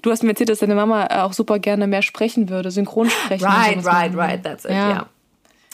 Du 0.02 0.12
hast 0.12 0.24
mir 0.24 0.30
erzählt, 0.30 0.50
dass 0.50 0.60
deine 0.60 0.76
Mama 0.76 1.06
äh, 1.08 1.20
auch 1.22 1.34
super 1.34 1.60
gerne 1.60 1.88
mehr 1.88 2.02
sprechen 2.02 2.50
würde, 2.50 2.72
synchron 2.72 3.10
sprechen. 3.10 3.44
Right, 3.46 3.86
right, 3.86 4.16
right, 4.16 4.44
that's 4.44 4.66
it, 4.66 4.72
Ja. 4.72 4.90
ja. 4.90 5.06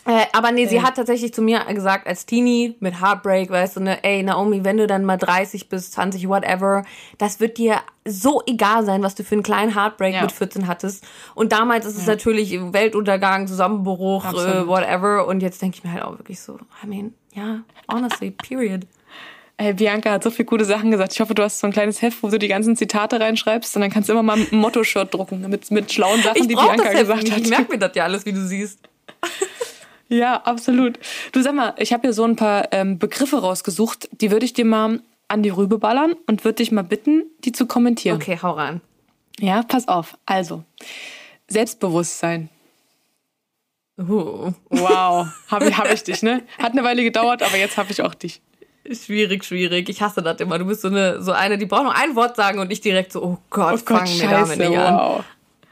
Äh, 0.06 0.26
aber 0.34 0.52
nee, 0.52 0.66
sie 0.66 0.82
hat 0.82 0.96
tatsächlich 0.96 1.32
zu 1.32 1.44
mir 1.44 1.64
gesagt, 1.66 2.08
als 2.08 2.26
Teenie 2.26 2.76
mit 2.80 3.00
Heartbreak, 3.02 3.52
weißt 3.52 3.76
du, 3.76 3.82
ne, 3.82 4.04
ey, 4.04 4.24
Naomi, 4.24 4.64
wenn 4.64 4.78
du 4.78 4.88
dann 4.88 5.06
mal 5.06 5.18
30 5.18 5.70
bis 5.70 5.92
20, 5.92 6.28
whatever, 6.28 6.84
das 7.20 7.40
wird 7.40 7.60
dir 7.60 7.78
so 8.06 8.42
egal 8.48 8.84
sein, 8.86 9.04
was 9.04 9.14
du 9.16 9.24
für 9.24 9.36
einen 9.36 9.44
kleinen 9.44 9.76
Heartbreak 9.76 10.14
Ja. 10.16 10.22
mit 10.24 10.32
14 10.32 10.68
hattest. 10.68 11.04
Und 11.36 11.52
damals 11.52 11.86
ist 11.86 11.98
es 11.98 12.08
natürlich 12.08 12.58
Weltuntergang, 12.74 13.48
Zusammenbruch, 13.48 14.26
äh, 14.26 14.68
whatever. 14.68 15.28
Und 15.28 15.42
jetzt 15.42 15.62
denke 15.62 15.78
ich 15.78 15.84
mir 15.84 15.92
halt 15.94 16.04
auch 16.04 16.18
wirklich 16.18 16.40
so, 16.40 16.58
I 16.84 16.88
mean, 16.88 17.14
ja, 17.34 17.60
honestly, 17.92 18.32
period. 18.48 18.88
Ey, 19.58 19.74
Bianca 19.74 20.10
hat 20.10 20.24
so 20.24 20.32
viele 20.32 20.46
gute 20.48 20.66
Sachen 20.66 20.90
gesagt. 20.90 21.14
Ich 21.14 21.22
hoffe, 21.22 21.36
du 21.36 21.44
hast 21.44 21.60
so 21.60 21.68
ein 21.68 21.74
kleines 21.74 22.02
Heft, 22.02 22.24
wo 22.24 22.30
du 22.30 22.40
die 22.40 22.48
ganzen 22.48 22.76
Zitate 22.76 23.20
reinschreibst 23.20 23.76
und 23.76 23.84
dann 23.84 23.92
kannst 23.92 24.10
du 24.10 24.14
immer 24.14 24.24
mal 24.24 24.38
ein 24.40 24.48
Motto-Shirt 24.50 25.14
drucken 25.14 25.48
mit, 25.50 25.70
mit 25.70 25.92
schlauen 25.94 26.24
Sachen, 26.24 26.38
Ich 26.42 26.48
die 26.48 26.56
Bianca 26.56 26.84
das 26.86 26.94
gesagt 27.02 27.24
nicht. 27.24 27.34
hat. 27.34 27.42
Ich 27.42 27.50
merke 27.50 27.72
mir 27.72 27.78
das 27.78 27.92
ja 27.94 28.06
alles, 28.06 28.26
wie 28.26 28.34
du 28.34 28.42
siehst. 28.46 28.80
Ja, 30.14 30.42
absolut. 30.44 31.00
Du 31.32 31.42
sag 31.42 31.54
mal, 31.56 31.74
ich 31.78 31.94
habe 31.94 32.02
hier 32.02 32.12
so 32.12 32.26
ein 32.26 32.36
paar 32.36 32.68
ähm, 32.74 33.00
Begriffe 33.00 33.38
rausgesucht, 33.40 34.10
die 34.12 34.30
würde 34.30 34.44
ich 34.46 34.52
dir 34.52 34.66
mal 34.66 35.00
an 35.32 35.44
die 35.44 35.50
Rübe 35.50 35.78
ballern 35.78 36.14
und 36.28 36.44
würde 36.44 36.58
dich 36.58 36.72
mal 36.72 36.84
bitten, 36.84 37.24
die 37.44 37.52
zu 37.52 37.66
kommentieren. 37.66 38.18
Okay, 38.18 38.38
hau 38.42 38.52
rein. 38.52 38.82
Ja, 39.40 39.64
pass 39.64 39.88
auf. 39.88 40.18
Also, 40.26 40.64
Selbstbewusstsein. 41.48 42.50
Uh. 43.98 44.52
Wow, 44.70 45.28
habe 45.48 45.70
ich, 45.70 45.78
hab 45.78 45.92
ich 45.92 46.04
dich, 46.04 46.24
ne? 46.24 46.44
Hat 46.58 46.72
eine 46.72 46.84
Weile 46.84 47.04
gedauert, 47.04 47.44
aber 47.44 47.58
jetzt 47.58 47.78
habe 47.78 47.92
ich 47.92 48.02
auch 48.02 48.14
dich. 48.14 48.42
Schwierig, 48.90 49.44
schwierig. 49.44 49.90
Ich 49.90 50.02
hasse 50.02 50.22
das 50.22 50.40
immer. 50.40 50.58
Du 50.58 50.66
bist 50.66 50.82
so 50.82 50.88
eine, 50.88 51.22
so 51.22 51.32
eine, 51.32 51.58
die 51.58 51.66
braucht 51.66 51.84
noch 51.84 51.94
ein 51.94 52.16
Wort 52.16 52.36
sagen 52.36 52.60
und 52.60 52.72
ich 52.72 52.82
direkt 52.82 53.12
so, 53.12 53.24
oh 53.24 53.38
Gott, 53.50 53.74
Oh 53.74 53.86
Gott, 53.86 54.00
fangen 54.00 54.20
wir 54.20 54.30
damit 54.30 54.48
scheiße, 54.58 54.70
nicht 54.70 54.80
an. 54.80 55.24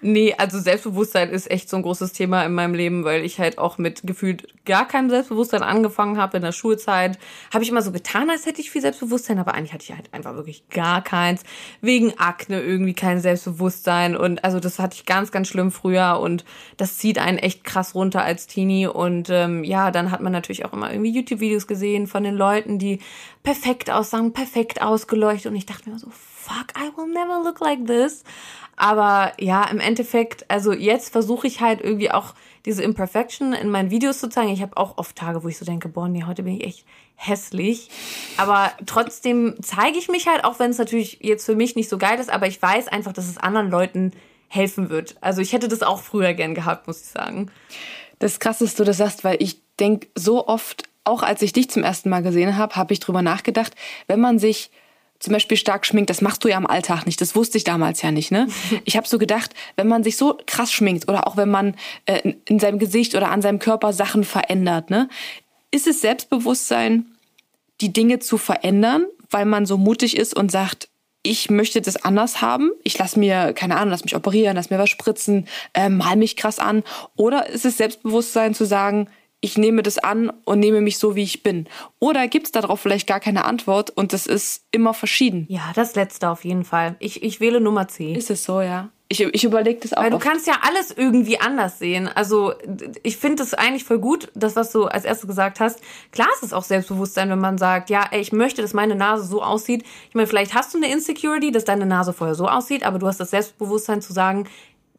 Nee, 0.01 0.33
also 0.37 0.59
Selbstbewusstsein 0.59 1.29
ist 1.29 1.51
echt 1.51 1.69
so 1.69 1.75
ein 1.75 1.83
großes 1.83 2.13
Thema 2.13 2.43
in 2.45 2.53
meinem 2.53 2.73
Leben, 2.73 3.03
weil 3.03 3.25
ich 3.25 3.39
halt 3.39 3.57
auch 3.57 3.77
mit 3.77 4.01
gefühlt 4.03 4.47
gar 4.63 4.87
keinem 4.87 5.09
Selbstbewusstsein 5.09 5.61
angefangen 5.61 6.17
habe 6.17 6.37
in 6.37 6.43
der 6.43 6.53
Schulzeit. 6.53 7.19
Habe 7.53 7.63
ich 7.63 7.69
immer 7.69 7.81
so 7.81 7.91
getan, 7.91 8.29
als 8.29 8.45
hätte 8.45 8.61
ich 8.61 8.71
viel 8.71 8.81
Selbstbewusstsein, 8.81 9.39
aber 9.39 9.55
eigentlich 9.55 9.73
hatte 9.73 9.83
ich 9.83 9.93
halt 9.93 10.13
einfach 10.13 10.35
wirklich 10.35 10.69
gar 10.69 11.03
keins. 11.03 11.43
Wegen 11.81 12.17
Akne 12.17 12.61
irgendwie 12.61 12.93
kein 12.93 13.19
Selbstbewusstsein 13.19 14.15
und 14.15 14.43
also 14.45 14.61
das 14.61 14.79
hatte 14.79 14.95
ich 14.95 15.05
ganz, 15.05 15.31
ganz 15.31 15.49
schlimm 15.49 15.71
früher 15.71 16.19
und 16.21 16.45
das 16.77 16.97
zieht 16.97 17.19
einen 17.19 17.37
echt 17.37 17.65
krass 17.65 17.93
runter 17.93 18.23
als 18.23 18.47
Teenie 18.47 18.87
und 18.87 19.29
ähm, 19.29 19.65
ja, 19.65 19.91
dann 19.91 20.11
hat 20.11 20.21
man 20.21 20.31
natürlich 20.31 20.63
auch 20.63 20.71
immer 20.71 20.91
irgendwie 20.93 21.11
YouTube-Videos 21.11 21.67
gesehen 21.67 22.07
von 22.07 22.23
den 22.23 22.35
Leuten, 22.35 22.79
die 22.79 22.99
perfekt 23.43 23.91
aussahen, 23.91 24.31
perfekt 24.31 24.81
ausgeleuchtet 24.81 25.51
und 25.51 25.57
ich 25.57 25.65
dachte 25.65 25.89
mir 25.89 25.95
immer 25.95 25.99
so, 25.99 26.11
fuck, 26.11 26.73
I 26.77 26.89
will 26.95 27.11
never 27.11 27.43
look 27.43 27.59
like 27.59 27.85
this. 27.85 28.23
Aber 28.79 29.33
ja, 29.37 29.65
im 29.65 29.81
Endeffekt, 29.81 30.49
also 30.49 30.71
jetzt 30.71 31.11
versuche 31.11 31.45
ich 31.45 31.59
halt 31.59 31.81
irgendwie 31.81 32.11
auch 32.11 32.33
diese 32.65 32.81
Imperfection 32.81 33.51
in 33.51 33.69
meinen 33.69 33.91
Videos 33.91 34.19
zu 34.19 34.29
zeigen. 34.29 34.53
Ich 34.53 34.61
habe 34.61 34.77
auch 34.77 34.97
oft 34.97 35.17
Tage, 35.17 35.43
wo 35.43 35.49
ich 35.49 35.57
so 35.57 35.65
denke, 35.65 35.89
boah, 35.89 36.07
nee, 36.07 36.23
heute 36.23 36.43
bin 36.43 36.55
ich 36.55 36.65
echt 36.65 36.85
hässlich. 37.15 37.89
Aber 38.37 38.71
trotzdem 38.85 39.55
zeige 39.61 39.97
ich 39.97 40.07
mich 40.07 40.27
halt, 40.27 40.45
auch 40.45 40.59
wenn 40.59 40.71
es 40.71 40.77
natürlich 40.77 41.19
jetzt 41.21 41.45
für 41.45 41.55
mich 41.55 41.75
nicht 41.75 41.89
so 41.89 41.97
geil 41.97 42.19
ist, 42.19 42.29
aber 42.29 42.47
ich 42.47 42.61
weiß 42.61 42.87
einfach, 42.87 43.11
dass 43.11 43.27
es 43.27 43.37
anderen 43.37 43.69
Leuten 43.69 44.13
helfen 44.47 44.89
wird. 44.89 45.17
Also 45.19 45.41
ich 45.41 45.51
hätte 45.51 45.67
das 45.67 45.83
auch 45.83 46.01
früher 46.01 46.33
gern 46.33 46.55
gehabt, 46.55 46.87
muss 46.87 47.01
ich 47.01 47.07
sagen. 47.07 47.51
Das 48.19 48.31
ist 48.31 48.39
krass, 48.39 48.59
dass 48.59 48.75
du 48.75 48.85
das 48.85 48.95
sagst, 48.95 49.25
weil 49.25 49.43
ich 49.43 49.61
denke 49.77 50.07
so 50.15 50.47
oft, 50.47 50.83
auch 51.03 51.21
als 51.21 51.41
ich 51.41 51.51
dich 51.51 51.69
zum 51.69 51.83
ersten 51.83 52.09
Mal 52.09 52.23
gesehen 52.23 52.55
habe, 52.55 52.77
habe 52.77 52.93
ich 52.93 53.01
drüber 53.01 53.21
nachgedacht, 53.21 53.75
wenn 54.07 54.21
man 54.21 54.39
sich 54.39 54.71
zum 55.19 55.33
Beispiel 55.33 55.57
stark 55.57 55.85
schminkt, 55.85 56.09
das 56.09 56.21
machst 56.21 56.43
du 56.43 56.47
ja 56.47 56.57
im 56.57 56.65
Alltag 56.67 57.05
nicht, 57.05 57.19
das 57.19 57.35
wusste 57.35 57.57
ich 57.57 57.63
damals 57.63 58.01
ja 58.01 58.11
nicht, 58.11 58.31
ne? 58.31 58.47
Ich 58.85 58.95
habe 58.97 59.07
so 59.07 59.17
gedacht, 59.17 59.53
wenn 59.75 59.87
man 59.87 60.03
sich 60.03 60.15
so 60.17 60.37
krass 60.45 60.71
schminkt 60.71 61.09
oder 61.09 61.27
auch 61.27 61.35
wenn 61.37 61.49
man 61.49 61.75
äh, 62.05 62.19
in- 62.19 62.41
in 62.45 62.59
seinem 62.59 62.79
Gesicht 62.79 63.15
oder 63.15 63.29
an 63.31 63.41
seinem 63.41 63.59
Körper 63.59 63.91
Sachen 63.93 64.23
verändert, 64.23 64.89
ne? 64.89 65.09
Ist 65.71 65.87
es 65.87 66.01
Selbstbewusstsein, 66.01 67.05
die 67.81 67.93
Dinge 67.93 68.19
zu 68.19 68.37
verändern, 68.37 69.05
weil 69.29 69.45
man 69.45 69.65
so 69.65 69.77
mutig 69.77 70.17
ist 70.17 70.35
und 70.35 70.51
sagt, 70.51 70.89
ich 71.21 71.49
möchte 71.49 71.81
das 71.81 71.97
anders 72.03 72.41
haben. 72.41 72.71
Ich 72.83 72.97
lass 72.97 73.15
mir, 73.17 73.51
keine 73.53 73.75
Ahnung, 73.75 73.89
lass 73.91 74.03
mich 74.05 74.15
operieren, 74.15 74.55
lass 74.55 74.69
mir 74.69 74.79
was 74.79 74.89
spritzen, 74.89 75.47
äh, 75.73 75.89
mal 75.89 76.15
mich 76.15 76.37
krass 76.37 76.59
an. 76.59 76.81
Oder 77.17 77.47
ist 77.47 77.65
es 77.65 77.77
Selbstbewusstsein 77.77 78.53
zu 78.55 78.65
sagen, 78.65 79.09
ich 79.41 79.57
nehme 79.57 79.83
das 79.83 79.97
an 79.97 80.31
und 80.43 80.59
nehme 80.59 80.81
mich 80.81 80.97
so, 80.97 81.15
wie 81.15 81.23
ich 81.23 81.43
bin? 81.43 81.67
Oder 81.99 82.27
gibt 82.27 82.47
es 82.47 82.51
darauf 82.51 82.81
vielleicht 82.81 83.07
gar 83.07 83.19
keine 83.19 83.45
Antwort 83.45 83.89
und 83.89 84.13
das 84.13 84.27
ist 84.27 84.65
immer 84.71 84.93
verschieden? 84.93 85.45
Ja, 85.49 85.71
das 85.75 85.95
letzte 85.95 86.29
auf 86.29 86.43
jeden 86.43 86.65
Fall. 86.65 86.95
Ich, 86.99 87.23
ich 87.23 87.39
wähle 87.39 87.61
Nummer 87.61 87.87
C. 87.87 88.13
Ist 88.13 88.29
es 88.29 88.43
so, 88.43 88.61
ja? 88.61 88.89
Ich, 89.11 89.21
ich 89.21 89.43
überlege 89.43 89.79
das 89.79 89.93
auch. 89.93 90.03
Weil 90.03 90.11
du 90.11 90.17
oft. 90.17 90.25
kannst 90.25 90.45
ja 90.45 90.59
alles 90.61 90.91
irgendwie 90.91 91.39
anders 91.39 91.79
sehen. 91.79 92.07
Also 92.07 92.53
ich 93.01 93.17
finde 93.17 93.41
es 93.41 93.55
eigentlich 93.55 93.83
voll 93.83 93.97
gut, 93.97 94.29
das, 94.35 94.55
was 94.55 94.71
du 94.71 94.85
als 94.85 95.03
erstes 95.03 95.27
gesagt 95.27 95.59
hast. 95.59 95.81
Klar 96.11 96.27
ist 96.35 96.43
es 96.43 96.53
auch 96.53 96.63
Selbstbewusstsein, 96.63 97.27
wenn 97.31 97.39
man 97.39 97.57
sagt, 97.57 97.89
ja, 97.89 98.05
ey, 98.11 98.21
ich 98.21 98.31
möchte, 98.31 98.61
dass 98.61 98.73
meine 98.75 98.93
Nase 98.93 99.23
so 99.23 99.41
aussieht. 99.41 99.83
Ich 100.09 100.15
meine, 100.15 100.27
vielleicht 100.27 100.53
hast 100.53 100.75
du 100.75 100.77
eine 100.77 100.91
Insecurity, 100.91 101.51
dass 101.51 101.65
deine 101.65 101.87
Nase 101.87 102.13
vorher 102.13 102.35
so 102.35 102.47
aussieht, 102.47 102.85
aber 102.85 102.99
du 102.99 103.07
hast 103.07 103.19
das 103.19 103.31
Selbstbewusstsein 103.31 104.03
zu 104.03 104.13
sagen, 104.13 104.47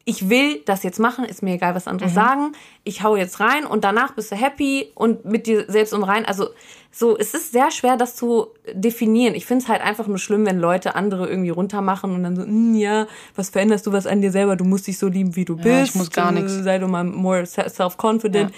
ich 0.05 0.29
will 0.31 0.63
das 0.65 0.83
jetzt 0.83 0.99
machen, 0.99 1.25
ist 1.25 1.43
mir 1.43 1.55
egal, 1.55 1.75
was 1.75 1.87
andere 1.87 2.09
sagen. 2.15 2.53
Ich 2.85 3.03
hau 3.03 3.17
jetzt 3.17 3.39
rein 3.41 3.67
und 3.67 3.85
danach 3.85 4.13
bist 4.15 4.33
du 4.33 4.37
happy 4.37 4.91
und 4.95 5.25
mit 5.25 5.47
dir 5.47 5.65
selbst 5.69 5.93
im 5.93 6.03
Rein. 6.03 6.25
Also 6.25 6.49
so, 6.91 7.17
es 7.17 7.35
ist 7.35 7.53
sehr 7.53 7.71
schwer, 7.71 7.97
das 7.97 8.17
zu 8.17 8.49
definieren. 8.73 9.35
Ich 9.35 9.47
finde 9.47 9.63
es 9.65 9.69
halt 9.69 9.81
einfach 9.83 10.07
nur 10.09 10.19
schlimm, 10.19 10.45
wenn 10.47 10.59
Leute 10.59 10.95
andere 10.97 11.29
irgendwie 11.29 11.51
runtermachen 11.51 12.13
und 12.15 12.23
dann 12.25 12.35
so, 12.35 12.43
"Mm, 12.47 12.75
ja, 12.75 13.07
was 13.37 13.51
veränderst 13.51 13.87
du 13.87 13.93
was 13.93 14.07
an 14.07 14.21
dir 14.21 14.33
selber? 14.33 14.57
Du 14.57 14.65
musst 14.65 14.87
dich 14.87 14.99
so 14.99 15.07
lieben, 15.07 15.37
wie 15.37 15.45
du 15.45 15.57
bist. 15.57 15.91
ich 15.91 15.95
muss 15.95 16.11
gar 16.11 16.33
nix. 16.33 16.53
Sei 16.65 16.79
du 16.79 16.89
mal 16.89 17.05
more 17.05 17.47
se- 17.47 17.69
self-confident. 17.69 18.51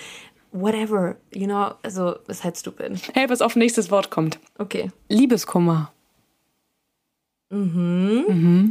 Whatever, 0.53 1.17
you 1.35 1.47
know, 1.47 1.73
also 1.83 2.15
ist 2.29 2.45
halt 2.45 2.57
stupid. 2.59 3.01
Hey, 3.15 3.27
pass 3.27 3.41
auf, 3.43 3.57
nächstes 3.57 3.91
Wort 3.91 4.11
kommt. 4.11 4.39
Okay. 4.59 4.91
Liebeskummer. 5.09 5.91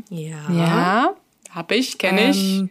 Ja. 0.10 0.52
Ja, 0.52 1.14
hab 1.54 1.72
ich, 1.72 1.98
kenne 1.98 2.32
ich. 2.32 2.60
Ähm, 2.60 2.70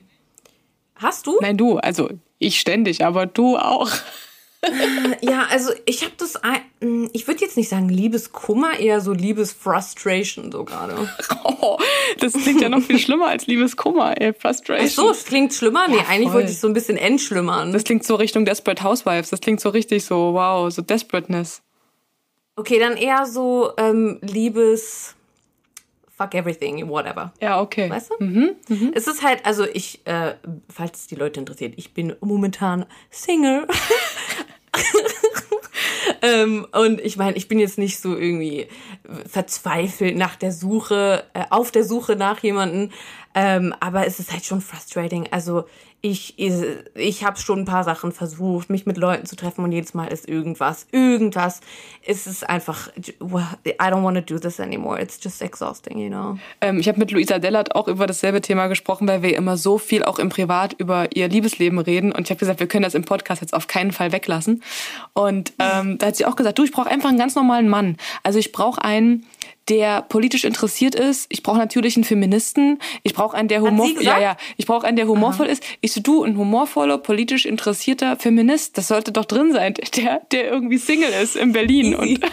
Hast 1.00 1.26
du? 1.26 1.38
Nein, 1.40 1.56
du, 1.56 1.78
also 1.78 2.10
ich 2.38 2.60
ständig, 2.60 3.04
aber 3.04 3.26
du 3.26 3.56
auch. 3.56 3.90
Ja, 5.22 5.46
also 5.50 5.72
ich 5.86 6.02
habe 6.02 6.12
das, 6.18 6.38
mm, 6.80 7.06
ich 7.14 7.26
würde 7.26 7.40
jetzt 7.40 7.56
nicht 7.56 7.70
sagen 7.70 7.88
Liebeskummer, 7.88 8.78
eher 8.78 9.00
so 9.00 9.14
Liebesfrustration 9.14 10.52
so 10.52 10.64
gerade. 10.64 11.08
Oh, 11.62 11.78
das 12.18 12.34
klingt 12.34 12.60
ja 12.60 12.68
noch 12.68 12.82
viel 12.82 12.98
schlimmer 12.98 13.28
als 13.28 13.46
Liebeskummer, 13.46 14.20
ey, 14.20 14.34
Frustration. 14.34 14.86
Ach 14.86 14.94
so, 14.94 15.10
es 15.10 15.24
klingt 15.24 15.54
schlimmer? 15.54 15.88
Nee, 15.88 16.00
eigentlich 16.08 16.28
voll. 16.28 16.40
wollte 16.40 16.50
ich 16.50 16.60
so 16.60 16.66
ein 16.66 16.74
bisschen 16.74 16.98
entschlimmern. 16.98 17.72
Das 17.72 17.84
klingt 17.84 18.04
so 18.04 18.14
Richtung 18.16 18.44
Desperate 18.44 18.82
Housewives. 18.82 19.30
Das 19.30 19.40
klingt 19.40 19.60
so 19.60 19.70
richtig 19.70 20.04
so, 20.04 20.34
wow, 20.34 20.70
so 20.70 20.82
Desperateness. 20.82 21.62
Okay, 22.56 22.78
dann 22.78 22.96
eher 22.96 23.24
so 23.24 23.72
ähm, 23.78 24.18
Liebes 24.20 25.16
fuck 26.20 26.34
everything, 26.34 26.86
whatever. 26.88 27.32
Ja, 27.40 27.60
okay. 27.60 27.88
Weißt 27.88 28.10
du? 28.10 28.56
Es 28.94 29.06
ist 29.06 29.22
halt, 29.22 29.46
also 29.46 29.64
ich, 29.64 30.06
äh, 30.06 30.34
falls 30.68 31.00
es 31.00 31.06
die 31.06 31.14
Leute 31.14 31.40
interessiert, 31.40 31.74
ich 31.76 31.94
bin 31.94 32.14
momentan 32.20 32.84
Single. 33.10 33.66
ähm, 36.22 36.66
und 36.72 37.00
ich 37.00 37.16
meine, 37.16 37.36
ich 37.36 37.48
bin 37.48 37.58
jetzt 37.58 37.78
nicht 37.78 38.00
so 38.00 38.16
irgendwie 38.16 38.68
verzweifelt 39.26 40.16
nach 40.16 40.36
der 40.36 40.52
Suche, 40.52 41.24
äh, 41.34 41.44
auf 41.50 41.70
der 41.70 41.84
Suche 41.84 42.16
nach 42.16 42.40
jemanden. 42.42 42.92
Ähm, 43.34 43.74
aber 43.78 44.06
es 44.06 44.18
ist 44.18 44.32
halt 44.32 44.44
schon 44.44 44.60
frustrating. 44.60 45.28
Also 45.30 45.64
ich, 46.02 46.38
ich 46.38 47.24
habe 47.24 47.38
schon 47.38 47.60
ein 47.60 47.64
paar 47.66 47.84
Sachen 47.84 48.12
versucht, 48.12 48.70
mich 48.70 48.86
mit 48.86 48.96
Leuten 48.96 49.26
zu 49.26 49.36
treffen 49.36 49.64
und 49.64 49.72
jedes 49.72 49.92
Mal 49.92 50.06
ist 50.06 50.26
irgendwas, 50.26 50.86
irgendwas. 50.92 51.60
Es 52.06 52.26
ist 52.26 52.48
einfach, 52.48 52.88
I 52.96 53.12
don't 53.78 54.02
want 54.02 54.16
to 54.16 54.34
do 54.34 54.40
this 54.40 54.60
anymore. 54.60 55.00
It's 55.00 55.18
just 55.22 55.42
exhausting, 55.42 55.98
you 55.98 56.08
know. 56.08 56.38
Ähm, 56.62 56.80
ich 56.80 56.88
habe 56.88 56.98
mit 56.98 57.10
Luisa 57.10 57.38
Dellert 57.38 57.74
auch 57.74 57.86
über 57.86 58.06
dasselbe 58.06 58.40
Thema 58.40 58.68
gesprochen, 58.68 59.06
weil 59.08 59.22
wir 59.22 59.36
immer 59.36 59.58
so 59.58 59.76
viel 59.76 60.02
auch 60.02 60.18
im 60.18 60.30
Privat 60.30 60.72
über 60.72 61.14
ihr 61.14 61.28
Liebesleben 61.28 61.78
reden. 61.78 62.12
Und 62.12 62.22
ich 62.22 62.30
habe 62.30 62.38
gesagt, 62.38 62.60
wir 62.60 62.66
können 62.66 62.84
das 62.84 62.94
im 62.94 63.04
Podcast 63.04 63.42
jetzt 63.42 63.52
auf 63.52 63.66
keinen 63.66 63.92
Fall 63.92 64.10
weglassen. 64.10 64.62
Und 65.12 65.52
ähm, 65.72 65.98
da 65.98 66.06
hat 66.06 66.16
sie 66.16 66.24
auch 66.24 66.36
gesagt, 66.36 66.58
du, 66.58 66.64
ich 66.64 66.72
brauche 66.72 66.88
einfach 66.88 67.08
einen 67.08 67.18
ganz 67.18 67.34
normalen 67.34 67.68
Mann. 67.68 67.96
Also 68.22 68.38
ich 68.38 68.52
brauche 68.52 68.82
einen, 68.84 69.26
der 69.68 70.02
politisch 70.02 70.44
interessiert 70.44 70.94
ist. 70.94 71.26
Ich 71.28 71.42
brauche 71.42 71.58
natürlich 71.58 71.96
einen 71.96 72.04
Feministen. 72.04 72.78
Ich 73.02 73.14
brauche 73.14 73.36
einen, 73.36 73.48
der 73.48 73.60
humor 73.62 73.88
ja 74.00 74.18
ja. 74.18 74.36
Ich 74.56 74.66
brauche 74.66 74.86
einen, 74.86 74.96
der 74.96 75.06
humorvoll 75.06 75.46
Aha. 75.46 75.52
ist. 75.52 75.62
Ich 75.80 75.92
so 75.92 76.00
du 76.00 76.24
ein 76.24 76.36
humorvoller, 76.36 76.98
politisch 76.98 77.46
interessierter 77.46 78.16
Feminist. 78.16 78.76
Das 78.78 78.88
sollte 78.88 79.12
doch 79.12 79.24
drin 79.24 79.52
sein, 79.52 79.74
der 79.96 80.22
der 80.32 80.50
irgendwie 80.50 80.78
Single 80.78 81.10
ist 81.22 81.36
in 81.36 81.52
Berlin 81.52 81.94
und 81.94 82.20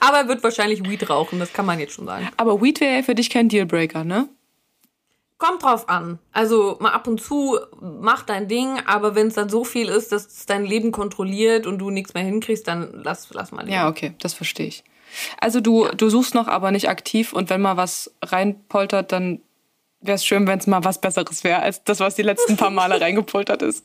Aber 0.00 0.18
er 0.18 0.28
wird 0.28 0.42
wahrscheinlich 0.42 0.88
Weed 0.88 1.08
rauchen, 1.10 1.38
das 1.38 1.52
kann 1.52 1.66
man 1.66 1.78
jetzt 1.78 1.94
schon 1.94 2.06
sagen. 2.06 2.28
Aber 2.36 2.62
Weed 2.62 2.80
wäre 2.80 2.96
ja 2.96 3.02
für 3.02 3.14
dich 3.14 3.30
kein 3.30 3.48
Dealbreaker, 3.48 4.04
ne? 4.04 4.28
Kommt 5.38 5.62
drauf 5.62 5.88
an. 5.88 6.18
Also 6.32 6.78
mal 6.80 6.92
ab 6.92 7.06
und 7.06 7.20
zu 7.20 7.58
mach 7.80 8.22
dein 8.22 8.48
Ding, 8.48 8.80
aber 8.86 9.14
wenn 9.14 9.26
es 9.26 9.34
dann 9.34 9.50
so 9.50 9.64
viel 9.64 9.88
ist, 9.88 10.10
dass 10.12 10.26
es 10.26 10.46
dein 10.46 10.64
Leben 10.64 10.92
kontrolliert 10.92 11.66
und 11.66 11.78
du 11.78 11.90
nichts 11.90 12.14
mehr 12.14 12.22
hinkriegst, 12.22 12.66
dann 12.66 13.02
lass, 13.04 13.28
lass 13.32 13.52
mal 13.52 13.62
leben. 13.62 13.74
Ja, 13.74 13.88
okay, 13.88 14.14
das 14.20 14.32
verstehe 14.32 14.66
ich. 14.66 14.82
Also 15.38 15.60
du, 15.60 15.84
ja. 15.84 15.92
du 15.92 16.08
suchst 16.08 16.34
noch, 16.34 16.48
aber 16.48 16.70
nicht 16.70 16.88
aktiv 16.88 17.34
und 17.34 17.50
wenn 17.50 17.60
mal 17.60 17.76
was 17.76 18.14
reinpoltert, 18.22 19.12
dann 19.12 19.40
wäre 20.00 20.16
es 20.16 20.24
schön, 20.24 20.46
wenn 20.46 20.58
es 20.58 20.66
mal 20.66 20.84
was 20.84 21.00
Besseres 21.00 21.44
wäre, 21.44 21.60
als 21.60 21.84
das, 21.84 22.00
was 22.00 22.14
die 22.14 22.22
letzten 22.22 22.56
paar 22.56 22.70
Male 22.70 23.00
reingepoltert 23.00 23.62
ist. 23.62 23.84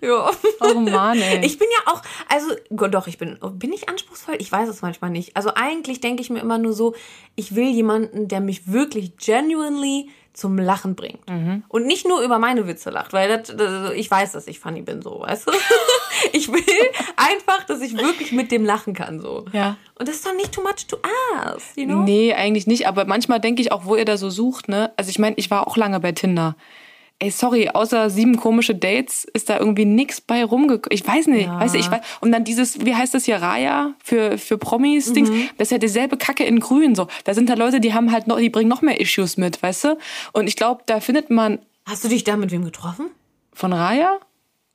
Ja. 0.00 0.30
Oh 0.60 0.80
Mann, 0.80 1.20
ey. 1.20 1.44
Ich 1.44 1.58
bin 1.58 1.68
ja 1.70 1.92
auch, 1.92 2.02
also 2.28 2.48
doch, 2.88 3.06
ich 3.06 3.18
bin, 3.18 3.38
bin 3.52 3.72
ich 3.72 3.88
anspruchsvoll? 3.88 4.34
Ich 4.38 4.50
weiß 4.50 4.68
es 4.68 4.82
manchmal 4.82 5.10
nicht. 5.10 5.36
Also 5.36 5.54
eigentlich 5.54 6.00
denke 6.00 6.22
ich 6.22 6.30
mir 6.30 6.40
immer 6.40 6.58
nur 6.58 6.72
so, 6.72 6.94
ich 7.36 7.54
will 7.54 7.70
jemanden, 7.70 8.26
der 8.26 8.40
mich 8.40 8.72
wirklich 8.72 9.16
genuinely 9.16 10.10
zum 10.32 10.56
Lachen 10.58 10.94
bringt. 10.94 11.28
Mhm. 11.28 11.62
Und 11.68 11.86
nicht 11.86 12.06
nur 12.06 12.22
über 12.22 12.38
meine 12.38 12.66
Witze 12.66 12.90
lacht, 12.90 13.12
weil 13.12 13.28
das, 13.28 13.54
das, 13.54 13.92
ich 13.92 14.10
weiß, 14.10 14.32
dass 14.32 14.46
ich 14.46 14.58
funny 14.60 14.82
bin, 14.82 15.02
so, 15.02 15.20
weißt 15.20 15.48
du? 15.48 15.52
ich 16.32 16.50
will 16.50 16.62
einfach, 17.16 17.64
dass 17.66 17.80
ich 17.80 17.96
wirklich 17.96 18.32
mit 18.32 18.50
dem 18.50 18.64
lachen 18.64 18.94
kann, 18.94 19.20
so. 19.20 19.44
Ja. 19.52 19.76
Und 19.98 20.08
das 20.08 20.16
ist 20.16 20.26
doch 20.26 20.34
nicht 20.34 20.52
too 20.52 20.62
much 20.62 20.86
to 20.88 20.96
ask, 21.44 21.76
you 21.76 21.84
know? 21.84 22.02
Nee, 22.02 22.32
eigentlich 22.34 22.66
nicht, 22.66 22.86
aber 22.86 23.04
manchmal 23.04 23.40
denke 23.40 23.60
ich 23.60 23.72
auch, 23.72 23.84
wo 23.84 23.94
ihr 23.96 24.04
da 24.04 24.16
so 24.16 24.30
sucht, 24.30 24.68
ne? 24.68 24.92
Also 24.96 25.10
ich 25.10 25.18
meine, 25.18 25.36
ich 25.36 25.50
war 25.50 25.66
auch 25.66 25.76
lange 25.76 26.00
bei 26.00 26.12
Tinder 26.12 26.56
ey, 27.22 27.30
sorry, 27.30 27.68
außer 27.68 28.10
sieben 28.10 28.36
komische 28.36 28.74
Dates 28.74 29.24
ist 29.32 29.48
da 29.48 29.58
irgendwie 29.58 29.84
nix 29.84 30.20
bei 30.20 30.44
rumgekommen. 30.44 30.90
Ich 30.90 31.06
weiß 31.06 31.28
nicht, 31.28 31.46
ja. 31.46 31.60
weißt 31.60 31.74
du, 31.74 31.78
ich 31.78 31.88
weiß. 31.88 32.00
Und 32.20 32.32
dann 32.32 32.42
dieses, 32.42 32.84
wie 32.84 32.96
heißt 32.96 33.14
das 33.14 33.26
hier, 33.26 33.36
Raya 33.36 33.94
für, 34.02 34.38
für 34.38 34.58
Promis, 34.58 35.08
mhm. 35.10 35.14
Dings, 35.14 35.30
das 35.56 35.68
ist 35.68 35.70
ja 35.70 35.78
dieselbe 35.78 36.16
Kacke 36.16 36.44
in 36.44 36.58
grün, 36.58 36.96
so. 36.96 37.06
Da 37.24 37.34
sind 37.34 37.48
da 37.48 37.54
Leute, 37.54 37.78
die 37.78 37.94
haben 37.94 38.10
halt 38.10 38.26
noch, 38.26 38.38
die 38.38 38.50
bringen 38.50 38.68
noch 38.68 38.82
mehr 38.82 39.00
Issues 39.00 39.36
mit, 39.36 39.62
weißt 39.62 39.84
du? 39.84 39.98
Und 40.32 40.48
ich 40.48 40.56
glaube, 40.56 40.82
da 40.86 40.98
findet 40.98 41.30
man. 41.30 41.60
Hast 41.86 42.02
du 42.02 42.08
dich 42.08 42.24
da 42.24 42.36
mit 42.36 42.50
wem 42.50 42.64
getroffen? 42.64 43.10
Von 43.52 43.72
Raya? 43.72 44.18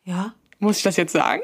Ja. 0.05 0.33
Muss 0.59 0.77
ich 0.77 0.83
das 0.83 0.95
jetzt 0.95 1.11
sagen? 1.11 1.41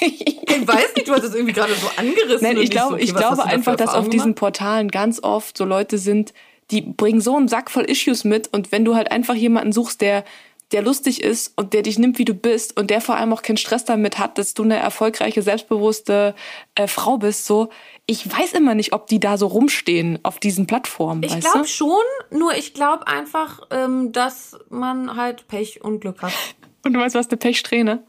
ich 0.00 0.66
weiß 0.66 0.94
nicht, 0.96 1.08
du 1.08 1.12
hast 1.12 1.24
es 1.24 1.34
irgendwie 1.34 1.52
gerade 1.52 1.74
so 1.74 1.88
angerissen. 1.96 2.40
Nein, 2.40 2.56
ich, 2.56 2.70
glaube, 2.70 2.88
so, 2.88 2.94
okay, 2.94 3.04
ich 3.04 3.14
glaube 3.14 3.44
einfach, 3.44 3.76
dass 3.76 3.94
auf 3.94 4.08
diesen 4.08 4.34
Portalen 4.34 4.88
ganz 4.88 5.22
oft 5.22 5.58
so 5.58 5.66
Leute 5.66 5.98
sind, 5.98 6.32
die 6.72 6.80
bringen 6.80 7.20
so 7.20 7.36
einen 7.36 7.48
Sack 7.48 7.70
voll 7.70 7.84
Issues 7.84 8.24
mit 8.24 8.52
und 8.52 8.72
wenn 8.72 8.84
du 8.84 8.94
halt 8.96 9.12
einfach 9.12 9.34
jemanden 9.34 9.72
suchst, 9.72 10.00
der 10.00 10.24
der 10.72 10.82
lustig 10.82 11.22
ist 11.22 11.52
und 11.56 11.74
der 11.74 11.82
dich 11.82 11.98
nimmt, 11.98 12.18
wie 12.18 12.24
du 12.24 12.32
bist 12.32 12.78
und 12.78 12.88
der 12.90 13.02
vor 13.02 13.16
allem 13.16 13.32
auch 13.34 13.42
keinen 13.42 13.58
Stress 13.58 13.84
damit 13.84 14.18
hat, 14.18 14.38
dass 14.38 14.54
du 14.54 14.62
eine 14.62 14.76
erfolgreiche, 14.76 15.42
selbstbewusste 15.42 16.34
äh, 16.74 16.86
Frau 16.86 17.18
bist, 17.18 17.46
so 17.46 17.68
ich 18.06 18.30
weiß 18.30 18.54
immer 18.54 18.74
nicht, 18.74 18.92
ob 18.92 19.06
die 19.06 19.20
da 19.20 19.38
so 19.38 19.46
rumstehen 19.46 20.18
auf 20.22 20.40
diesen 20.40 20.66
Plattformen. 20.66 21.22
Ich 21.22 21.38
glaube 21.40 21.68
schon, 21.68 22.02
nur 22.30 22.54
ich 22.54 22.74
glaube 22.74 23.06
einfach, 23.06 23.60
ähm, 23.70 24.12
dass 24.12 24.58
man 24.70 25.16
halt 25.16 25.46
Pech 25.46 25.84
und 25.84 26.00
Glück 26.00 26.22
hat. 26.22 26.32
Und 26.84 26.94
du 26.94 26.98
weißt, 26.98 27.14
was 27.14 27.28
eine 27.28 27.36
Pechsträhne? 27.36 28.02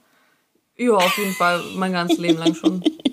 Ja, 0.77 0.93
auf 0.93 1.15
jeden 1.19 1.33
Fall 1.33 1.61
mein 1.75 1.93
ganzes 1.93 2.17
Leben 2.17 2.39
lang 2.39 2.55
schon. 2.55 2.83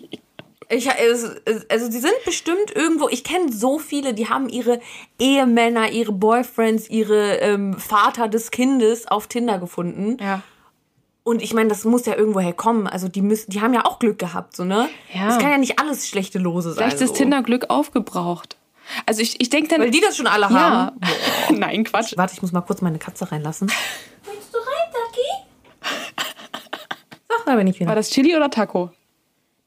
Ich, 0.72 0.88
also 0.88 1.90
sie 1.90 1.98
sind 1.98 2.14
bestimmt 2.24 2.74
irgendwo, 2.74 3.08
ich 3.08 3.24
kenne 3.24 3.52
so 3.52 3.80
viele, 3.80 4.14
die 4.14 4.28
haben 4.28 4.48
ihre 4.48 4.80
Ehemänner, 5.18 5.90
ihre 5.90 6.12
Boyfriends, 6.12 6.88
ihre 6.88 7.38
ähm, 7.38 7.76
Vater 7.76 8.28
des 8.28 8.52
Kindes 8.52 9.08
auf 9.08 9.26
Tinder 9.26 9.58
gefunden. 9.58 10.16
Ja. 10.20 10.42
Und 11.24 11.42
ich 11.42 11.54
meine, 11.54 11.68
das 11.68 11.84
muss 11.84 12.06
ja 12.06 12.16
irgendwo 12.16 12.38
herkommen. 12.38 12.86
Also 12.86 13.08
die 13.08 13.20
müssen, 13.20 13.50
die 13.50 13.60
haben 13.60 13.74
ja 13.74 13.84
auch 13.84 13.98
Glück 13.98 14.18
gehabt, 14.20 14.54
so, 14.54 14.64
ne? 14.64 14.88
Ja. 15.12 15.26
Das 15.26 15.38
kann 15.38 15.50
ja 15.50 15.58
nicht 15.58 15.80
alles 15.80 16.08
schlechte 16.08 16.38
Lose 16.38 16.72
sein. 16.72 16.88
Vielleicht 16.88 17.02
ist 17.02 17.08
so. 17.10 17.14
Tinder-Glück 17.14 17.68
aufgebraucht. 17.68 18.56
Also 19.06 19.22
ich, 19.22 19.40
ich 19.40 19.50
denke 19.50 19.68
dann. 19.68 19.80
Weil 19.80 19.90
die 19.90 20.00
das 20.00 20.16
schon 20.16 20.28
alle 20.28 20.44
ja. 20.44 20.50
haben. 20.50 21.00
Boah. 21.00 21.52
Nein, 21.56 21.84
Quatsch. 21.84 22.14
Warte, 22.16 22.34
ich 22.34 22.42
muss 22.42 22.52
mal 22.52 22.60
kurz 22.60 22.80
meine 22.80 22.98
Katze 22.98 23.30
reinlassen. 23.30 23.70
Willst 24.24 24.54
du 24.54 24.58
rein, 24.58 24.92
Taki? 24.92 26.26
Sag 27.28 27.46
mal, 27.46 27.58
wenn 27.58 27.66
ich 27.66 27.78
wieder. 27.78 27.88
War 27.88 27.96
das 27.96 28.10
Chili 28.10 28.36
oder 28.36 28.50
Taco? 28.50 28.90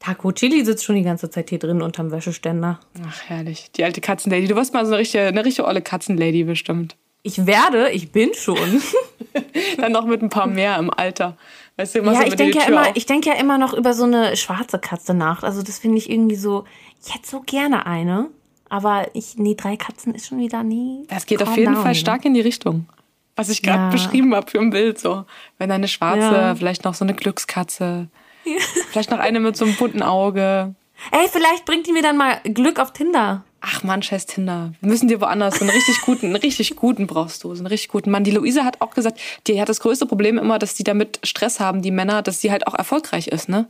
Taco 0.04 0.32
Chili 0.32 0.62
sitzt 0.66 0.84
schon 0.84 0.96
die 0.96 1.02
ganze 1.02 1.30
Zeit 1.30 1.48
hier 1.48 1.58
drin 1.58 1.80
unterm 1.80 2.10
Wäscheständer. 2.10 2.78
Ach, 3.08 3.22
herrlich. 3.26 3.70
Die 3.72 3.84
alte 3.84 4.02
Katzenlady. 4.02 4.48
Du 4.48 4.54
wirst 4.54 4.74
mal 4.74 4.84
so 4.84 4.92
eine 4.92 5.00
richtige, 5.00 5.24
eine 5.24 5.42
richtige 5.42 5.66
olle 5.66 5.80
Katzenlady 5.80 6.44
bestimmt. 6.44 6.96
Ich 7.22 7.46
werde, 7.46 7.88
ich 7.90 8.12
bin 8.12 8.34
schon. 8.34 8.58
Dann 9.78 9.92
noch 9.92 10.04
mit 10.04 10.20
ein 10.20 10.28
paar 10.28 10.46
mehr 10.46 10.76
im 10.78 10.90
Alter. 10.90 11.38
Weißt 11.78 11.94
du, 11.94 12.00
ja, 12.00 12.22
ich 12.22 12.36
denke 12.36 12.58
ja, 12.58 12.66
immer, 12.66 12.94
ich 12.94 13.06
denke 13.06 13.30
ja 13.30 13.36
immer 13.36 13.56
noch 13.56 13.72
über 13.72 13.94
so 13.94 14.04
eine 14.04 14.36
schwarze 14.36 14.78
Katze 14.78 15.14
nach. 15.14 15.42
Also 15.42 15.62
das 15.62 15.78
finde 15.78 15.96
ich 15.96 16.10
irgendwie 16.10 16.36
so, 16.36 16.64
ich 17.02 17.14
hätte 17.14 17.26
so 17.26 17.40
gerne 17.40 17.86
eine. 17.86 18.28
Aber 18.68 19.06
ich, 19.14 19.38
nee, 19.38 19.54
drei 19.54 19.78
Katzen 19.78 20.14
ist 20.14 20.26
schon 20.26 20.38
wieder 20.38 20.62
nie. 20.62 21.06
Das 21.08 21.24
geht 21.24 21.42
auf 21.42 21.56
jeden 21.56 21.72
down, 21.72 21.82
Fall 21.82 21.94
stark 21.94 22.26
in 22.26 22.34
die 22.34 22.42
Richtung. 22.42 22.86
Was 23.36 23.48
ich 23.48 23.62
gerade 23.62 23.84
ja. 23.84 23.90
beschrieben 23.90 24.34
habe 24.34 24.50
für 24.50 24.60
ein 24.60 24.68
Bild. 24.68 24.98
So, 24.98 25.24
wenn 25.56 25.70
eine 25.70 25.88
schwarze, 25.88 26.20
ja. 26.20 26.54
vielleicht 26.54 26.84
noch 26.84 26.92
so 26.92 27.06
eine 27.06 27.14
Glückskatze. 27.14 28.08
Vielleicht 28.90 29.10
noch 29.10 29.18
eine 29.18 29.40
mit 29.40 29.56
so 29.56 29.64
einem 29.64 29.76
bunten 29.76 30.02
Auge. 30.02 30.74
Ey, 31.10 31.28
vielleicht 31.30 31.64
bringt 31.64 31.86
die 31.86 31.92
mir 31.92 32.02
dann 32.02 32.16
mal 32.16 32.40
Glück 32.44 32.78
auf 32.78 32.92
Tinder. 32.92 33.44
Ach 33.60 33.82
man, 33.82 34.02
scheiß 34.02 34.26
Tinder. 34.26 34.72
Wir 34.80 34.90
müssen 34.90 35.08
dir 35.08 35.20
woanders. 35.20 35.58
So 35.58 35.64
einen 35.64 35.70
richtig 35.70 36.00
guten, 36.02 36.26
einen 36.26 36.36
richtig 36.36 36.76
guten 36.76 37.06
brauchst 37.06 37.42
du. 37.44 37.54
So 37.54 37.60
einen 37.60 37.66
richtig 37.66 37.88
guten 37.88 38.10
Mann. 38.10 38.24
Die 38.24 38.30
Luise 38.30 38.64
hat 38.64 38.80
auch 38.80 38.90
gesagt, 38.90 39.18
die 39.46 39.60
hat 39.60 39.68
das 39.68 39.80
größte 39.80 40.06
Problem 40.06 40.38
immer, 40.38 40.58
dass 40.58 40.74
die 40.74 40.84
damit 40.84 41.18
Stress 41.24 41.60
haben, 41.60 41.82
die 41.82 41.90
Männer, 41.90 42.22
dass 42.22 42.40
sie 42.40 42.50
halt 42.50 42.66
auch 42.66 42.74
erfolgreich 42.74 43.28
ist, 43.28 43.48
ne? 43.48 43.68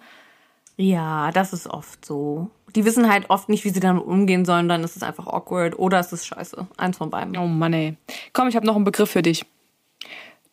Ja, 0.77 1.31
das 1.31 1.53
ist 1.53 1.69
oft 1.69 2.05
so. 2.05 2.51
Die 2.75 2.85
wissen 2.85 3.09
halt 3.09 3.31
oft 3.31 3.49
nicht, 3.49 3.65
wie 3.65 3.71
sie 3.71 3.79
damit 3.79 4.05
umgehen 4.05 4.45
sollen, 4.45 4.69
dann 4.69 4.83
ist 4.83 4.97
es 4.97 5.05
einfach 5.05 5.29
awkward 5.29 5.79
oder 5.79 6.01
es 6.01 6.13
ist 6.13 6.27
scheiße. 6.27 6.67
Eins 6.77 6.97
von 6.99 7.11
beiden. 7.11 7.37
Oh 7.37 7.47
Mann, 7.47 7.73
ey. 7.73 7.97
Komm, 8.33 8.49
ich 8.49 8.57
habe 8.57 8.67
noch 8.67 8.75
einen 8.75 8.85
Begriff 8.85 9.11
für 9.11 9.23
dich. 9.23 9.47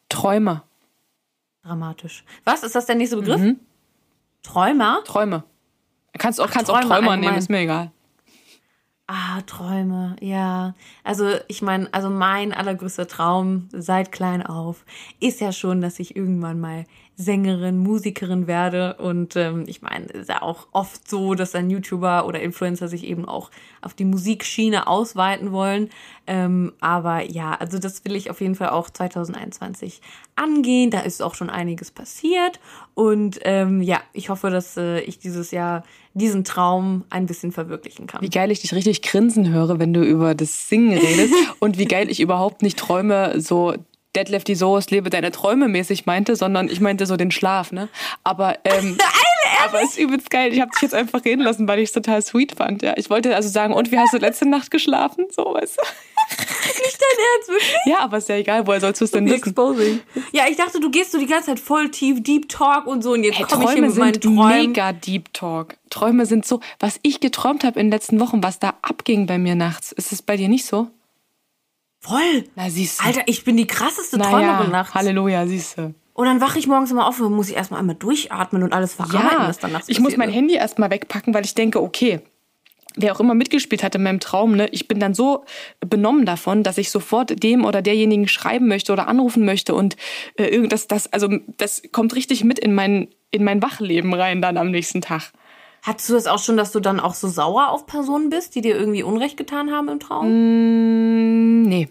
Träume. 0.10 0.62
Dramatisch. 1.64 2.24
Was? 2.44 2.64
Ist 2.64 2.76
das 2.76 2.86
der 2.86 2.96
nächste 2.96 3.18
Begriff? 3.18 3.40
Mhm. 3.42 3.60
Träumer? 4.44 5.02
Träume. 5.06 5.44
Kannst 6.18 6.42
auch, 6.42 6.48
Ach, 6.48 6.52
kannst 6.52 6.70
Träume 6.70 6.86
auch 6.86 6.90
Träumer 6.90 7.18
nehmen, 7.18 7.38
ist 7.38 7.50
mir 7.50 7.60
egal. 7.60 7.92
Ah, 9.08 9.42
Träume, 9.42 10.16
ja. 10.22 10.74
Also 11.04 11.28
ich 11.48 11.62
meine, 11.62 11.90
also 11.92 12.10
mein 12.10 12.54
allergrößter 12.54 13.08
Traum 13.08 13.68
seit 13.74 14.12
klein 14.12 14.46
auf 14.46 14.86
ist 15.20 15.42
ja 15.42 15.52
schon, 15.52 15.82
dass 15.82 16.00
ich 16.00 16.16
irgendwann 16.16 16.62
mal 16.62 16.86
Sängerin, 17.22 17.78
Musikerin 17.78 18.48
werde. 18.48 18.96
Und 18.96 19.36
ähm, 19.36 19.66
ich 19.68 19.82
meine, 19.82 20.06
es 20.06 20.22
ist 20.22 20.30
ja 20.30 20.42
auch 20.42 20.68
oft 20.72 21.08
so, 21.10 21.36
dass 21.36 21.52
dann 21.52 21.70
YouTuber 21.70 22.26
oder 22.26 22.42
Influencer 22.42 22.88
sich 22.88 23.06
eben 23.06 23.26
auch 23.26 23.52
auf 23.82 23.94
die 23.94 24.06
Musikschiene 24.06 24.88
ausweiten 24.88 25.52
wollen. 25.52 25.90
Ähm, 26.28 26.74
aber 26.80 27.24
ja, 27.24 27.54
also 27.54 27.80
das 27.80 28.04
will 28.06 28.16
ich 28.16 28.30
auf 28.30 28.42
jeden 28.42 28.56
Fall 28.56 28.70
auch 28.70 28.90
2021 28.90 30.02
angehen. 30.36 30.92
Da 30.92 31.02
ist 31.02 31.22
auch 31.22 31.36
schon 31.36 31.50
einiges 31.50 31.92
passiert. 31.92 32.60
Und 32.94 33.40
ähm, 33.44 33.82
ja, 33.82 34.02
ich 34.14 34.30
hoffe, 34.30 34.50
dass 34.50 34.78
äh, 34.78 35.00
ich 35.02 35.20
dieses 35.20 35.52
Jahr 35.52 35.84
diesen 36.14 36.44
Traum 36.44 37.06
ein 37.10 37.26
bisschen 37.26 37.52
verwirklichen 37.52 38.08
kann. 38.08 38.22
Wie 38.22 38.30
geil 38.30 38.52
ich 38.52 38.62
dich 38.62 38.74
richtig 38.74 39.02
grinsen 39.02 39.50
höre, 39.50 39.80
wenn 39.80 39.94
du 39.94 40.04
über 40.04 40.36
das 40.36 40.68
Singen 40.68 40.98
redest 40.98 41.34
und 41.60 41.78
wie 41.78 41.86
geil 41.86 42.10
ich 42.10 42.20
überhaupt 42.20 42.62
nicht 42.62 42.78
träume, 42.78 43.40
so 43.40 43.76
Deadlift 44.16 44.48
die 44.48 44.56
Soos, 44.56 44.90
lebe 44.90 45.10
deine 45.10 45.32
Träume 45.32 45.68
mäßig 45.68 46.06
meinte, 46.06 46.36
sondern 46.36 46.68
ich 46.68 46.82
meinte 46.82 47.06
so 47.06 47.16
den 47.16 47.32
Schlaf, 47.32 47.72
ne? 47.72 47.88
Aber, 48.24 48.58
ähm, 48.66 48.98
aber 49.64 49.82
es 49.82 49.92
ist 49.92 50.00
übelst 50.00 50.30
geil. 50.30 50.52
Ich 50.54 50.60
habe 50.60 50.72
dich 50.72 50.82
jetzt 50.82 50.94
einfach 50.94 51.24
reden 51.24 51.42
lassen, 51.42 51.68
weil 51.68 51.80
ich 51.80 51.90
es 51.90 51.92
total 51.94 52.22
sweet 52.22 52.54
fand, 52.58 52.82
ja. 52.82 52.94
Ich 52.98 53.10
wollte 53.10 53.36
also 53.36 53.48
sagen, 53.48 53.74
und 53.74 53.92
wie 53.92 53.98
hast 53.98 54.14
du 54.14 54.18
letzte 54.18 54.48
Nacht 54.48 54.70
geschlafen? 54.70 55.28
So, 55.32 55.54
weißt 55.54 55.78
du? 55.78 55.82
Nicht 56.32 57.00
dein 57.00 57.26
Ernst, 57.36 57.50
wirklich? 57.50 57.80
Ja, 57.86 58.00
aber 58.00 58.18
ist 58.18 58.28
ja 58.28 58.36
egal, 58.36 58.68
woher 58.68 58.82
sollst 58.82 59.00
du 59.00 59.06
es 59.06 59.12
denn 59.12 59.26
wissen? 59.26 59.50
Exposing. 59.50 60.02
Ja, 60.34 60.44
ich 60.50 60.58
dachte, 60.58 60.82
du 60.82 60.92
gehst 60.92 61.14
so 61.14 61.18
die 61.18 61.26
ganze 61.26 61.48
Zeit 61.48 61.60
voll 61.60 61.90
tief, 61.90 62.22
Deep 62.22 62.50
Talk 62.50 62.88
und 62.88 63.02
so 63.04 63.14
und 63.14 63.24
jetzt 63.24 63.38
hey, 63.38 63.46
komme 63.46 63.64
ich 63.66 63.72
hier 63.72 63.82
mit 63.82 63.96
meinen 63.96 64.20
Träumen. 64.20 64.68
mega 64.68 64.92
Deep 64.92 65.34
Talk. 65.34 65.78
Träume 65.90 66.26
sind 66.26 66.46
so, 66.46 66.60
was 66.80 67.00
ich 67.02 67.22
geträumt 67.22 67.64
habe 67.64 67.80
in 67.80 67.88
den 67.88 67.92
letzten 67.92 68.20
Wochen, 68.20 68.44
was 68.44 68.60
da 68.60 68.74
abging 68.82 69.26
bei 69.26 69.38
mir 69.38 69.56
nachts. 69.56 69.92
Ist 69.94 70.12
es 70.12 70.22
bei 70.22 70.36
dir 70.36 70.50
nicht 70.50 70.66
so? 70.66 70.90
Voll. 72.02 72.44
Na, 72.56 72.70
siehst 72.70 73.00
du. 73.00 73.06
Alter, 73.06 73.22
ich 73.28 73.44
bin 73.44 73.58
die 73.58 73.68
krasseste 73.68 74.18
naja, 74.18 74.32
Träumerin 74.32 74.72
nachts. 74.72 74.94
Halleluja, 74.94 75.46
siehst 75.48 75.78
du. 75.78 75.94
Und 76.14 76.26
dann 76.26 76.42
wache 76.42 76.60
ich 76.60 76.68
morgens 76.68 76.92
immer 76.92 77.08
auf 77.08 77.20
und 77.22 77.34
muss 77.34 77.50
ich 77.50 77.56
erstmal 77.56 77.80
einmal 77.80 77.96
durchatmen 77.96 78.64
und 78.64 78.74
alles 78.74 78.96
verarbeiten, 78.96 79.40
ja, 79.40 79.48
was 79.48 79.60
dann 79.60 79.72
nachts 79.72 79.88
Ich 79.88 80.00
muss 80.00 80.18
mein 80.18 80.30
Handy 80.30 80.56
erstmal 80.56 80.90
wegpacken, 80.90 81.34
weil 81.34 81.46
ich 81.46 81.56
denke, 81.56 81.82
okay, 81.82 82.22
wer 82.96 83.16
auch 83.16 83.20
immer 83.20 83.34
mitgespielt 83.34 83.84
hat 83.84 83.96
in 83.96 84.04
meinem 84.04 84.20
Traum, 84.20 84.56
ne, 84.56 84.68
ich 84.72 84.88
bin 84.88 85.00
dann 85.00 85.14
so 85.14 85.46
benommen 85.80 86.26
davon, 86.26 86.64
dass 86.64 86.78
ich 86.78 86.92
sofort 86.92 87.42
dem 87.42 87.64
oder 87.66 87.82
derjenigen 87.82 88.28
schreiben 88.28 88.68
möchte 88.68 88.92
oder 88.92 89.08
anrufen 89.08 89.46
möchte 89.46 89.74
und 89.74 89.96
äh, 90.36 90.46
irgendwas, 90.46 90.88
das, 90.88 91.12
also 91.14 91.30
das 91.58 91.82
kommt 91.92 92.16
richtig 92.16 92.44
mit 92.44 92.60
in 92.60 92.74
mein, 92.74 93.08
in 93.32 93.44
mein 93.44 93.62
Wachleben 93.62 94.14
rein 94.14 94.42
dann 94.42 94.58
am 94.58 94.72
nächsten 94.72 95.02
Tag. 95.02 95.32
Hattest 95.84 96.10
du 96.10 96.14
das 96.14 96.28
auch 96.28 96.38
schon, 96.38 96.58
dass 96.58 96.72
du 96.72 96.80
dann 96.80 97.00
auch 97.00 97.16
so 97.16 97.28
sauer 97.28 97.70
auf 97.70 97.88
Personen 97.88 98.30
bist, 98.30 98.54
die 98.54 98.62
dir 98.62 98.76
irgendwie 98.76 99.02
Unrecht 99.02 99.36
getan 99.36 99.72
haben 99.72 99.90
im 99.90 100.00
Traum? 100.00 100.28
Mm, 100.28 101.21
nee. 101.72 101.90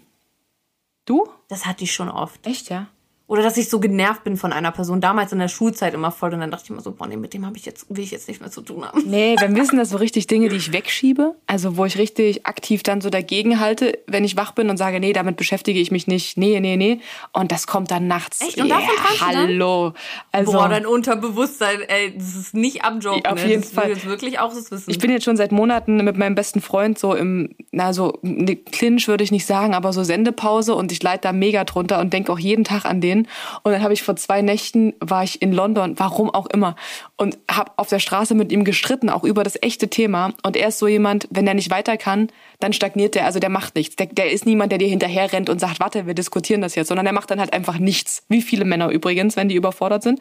Du? 1.05 1.27
Das 1.47 1.65
hatte 1.65 1.83
ich 1.83 1.91
schon 1.91 2.09
oft. 2.09 2.45
Echt, 2.45 2.69
ja? 2.69 2.87
Oder 3.31 3.43
dass 3.43 3.55
ich 3.55 3.69
so 3.69 3.79
genervt 3.79 4.25
bin 4.25 4.35
von 4.35 4.51
einer 4.51 4.73
Person. 4.73 4.99
Damals 4.99 5.31
in 5.31 5.39
der 5.39 5.47
Schulzeit 5.47 5.93
immer 5.93 6.11
voll. 6.11 6.33
Und 6.33 6.41
dann 6.41 6.51
dachte 6.51 6.65
ich 6.65 6.69
immer 6.69 6.81
so, 6.81 6.91
boah, 6.91 7.07
nee, 7.07 7.15
mit 7.15 7.33
dem 7.33 7.45
habe 7.45 7.55
ich 7.55 7.65
jetzt, 7.65 7.85
will 7.87 8.03
ich 8.03 8.11
jetzt 8.11 8.27
nicht 8.27 8.41
mehr 8.41 8.51
zu 8.51 8.59
tun 8.59 8.83
haben. 8.83 9.03
Nee, 9.05 9.37
wenn 9.39 9.55
wissen 9.55 9.77
das 9.77 9.91
so 9.91 9.95
richtig 9.95 10.27
Dinge, 10.27 10.49
die 10.49 10.57
ich 10.57 10.73
wegschiebe. 10.73 11.33
Also 11.47 11.77
wo 11.77 11.85
ich 11.85 11.97
richtig 11.97 12.45
aktiv 12.45 12.83
dann 12.83 12.99
so 12.99 13.09
dagegen 13.09 13.61
halte, 13.61 13.97
wenn 14.05 14.25
ich 14.25 14.35
wach 14.35 14.51
bin 14.51 14.69
und 14.69 14.75
sage, 14.75 14.99
nee, 14.99 15.13
damit 15.13 15.37
beschäftige 15.37 15.79
ich 15.79 15.91
mich 15.91 16.07
nicht. 16.07 16.35
Nee, 16.35 16.59
nee, 16.59 16.75
nee. 16.75 16.99
Und 17.31 17.53
das 17.53 17.67
kommt 17.67 17.89
dann 17.89 18.05
nachts. 18.05 18.41
Echt? 18.41 18.59
Und 18.59 18.67
davon 18.67 18.89
dann? 18.97 19.27
Hallo. 19.29 19.93
Also, 20.33 20.51
Boah, 20.51 20.67
dein 20.67 20.85
Unterbewusstsein, 20.85 21.79
ey, 21.87 22.13
das 22.13 22.35
ist 22.35 22.53
nicht 22.53 22.83
abjoken. 22.83 23.25
Auf 23.27 23.41
ne? 23.41 23.49
jeden 23.49 23.61
das 23.61 23.71
Fall. 23.71 23.85
will 23.85 23.93
jetzt 23.93 24.05
wirklich 24.07 24.39
auch 24.39 24.53
das 24.53 24.71
wissen. 24.71 24.91
Ich 24.91 24.99
bin 24.99 25.09
jetzt 25.09 25.23
schon 25.23 25.37
seit 25.37 25.53
Monaten 25.53 26.03
mit 26.03 26.17
meinem 26.17 26.35
besten 26.35 26.59
Freund 26.59 26.99
so 26.99 27.15
im, 27.15 27.55
na 27.71 27.93
so, 27.93 28.19
ne, 28.23 28.57
Clinch 28.57 29.07
würde 29.07 29.23
ich 29.23 29.31
nicht 29.31 29.45
sagen, 29.45 29.73
aber 29.73 29.93
so 29.93 30.03
Sendepause 30.03 30.75
und 30.75 30.91
ich 30.91 31.01
leide 31.01 31.21
da 31.21 31.31
mega 31.31 31.63
drunter 31.63 31.99
und 31.99 32.11
denke 32.11 32.33
auch 32.33 32.39
jeden 32.39 32.65
Tag 32.65 32.83
an 32.83 32.99
den. 32.99 33.20
Und 33.63 33.71
dann 33.71 33.83
habe 33.83 33.93
ich 33.93 34.03
vor 34.03 34.15
zwei 34.15 34.41
Nächten, 34.41 34.93
war 34.99 35.23
ich 35.23 35.41
in 35.41 35.51
London, 35.51 35.95
warum 35.97 36.29
auch 36.29 36.47
immer, 36.47 36.75
und 37.17 37.37
habe 37.49 37.71
auf 37.77 37.89
der 37.89 37.99
Straße 37.99 38.35
mit 38.35 38.51
ihm 38.51 38.63
gestritten, 38.63 39.09
auch 39.09 39.23
über 39.23 39.43
das 39.43 39.57
echte 39.61 39.89
Thema. 39.89 40.33
Und 40.43 40.57
er 40.57 40.69
ist 40.69 40.79
so 40.79 40.87
jemand, 40.87 41.27
wenn 41.29 41.45
der 41.45 41.53
nicht 41.53 41.71
weiter 41.71 41.97
kann, 41.97 42.29
dann 42.59 42.73
stagniert 42.73 43.15
der, 43.15 43.25
also 43.25 43.39
der 43.39 43.49
macht 43.49 43.75
nichts. 43.75 43.95
Der, 43.95 44.07
der 44.07 44.31
ist 44.31 44.45
niemand, 44.45 44.71
der 44.71 44.79
dir 44.79 44.87
hinterher 44.87 45.31
rennt 45.31 45.49
und 45.49 45.59
sagt, 45.59 45.79
warte, 45.79 46.07
wir 46.07 46.13
diskutieren 46.13 46.61
das 46.61 46.75
jetzt, 46.75 46.87
sondern 46.87 47.05
der 47.05 47.13
macht 47.13 47.31
dann 47.31 47.39
halt 47.39 47.53
einfach 47.53 47.79
nichts. 47.79 48.23
Wie 48.29 48.41
viele 48.41 48.65
Männer 48.65 48.89
übrigens, 48.89 49.35
wenn 49.35 49.49
die 49.49 49.55
überfordert 49.55 50.03
sind. 50.03 50.19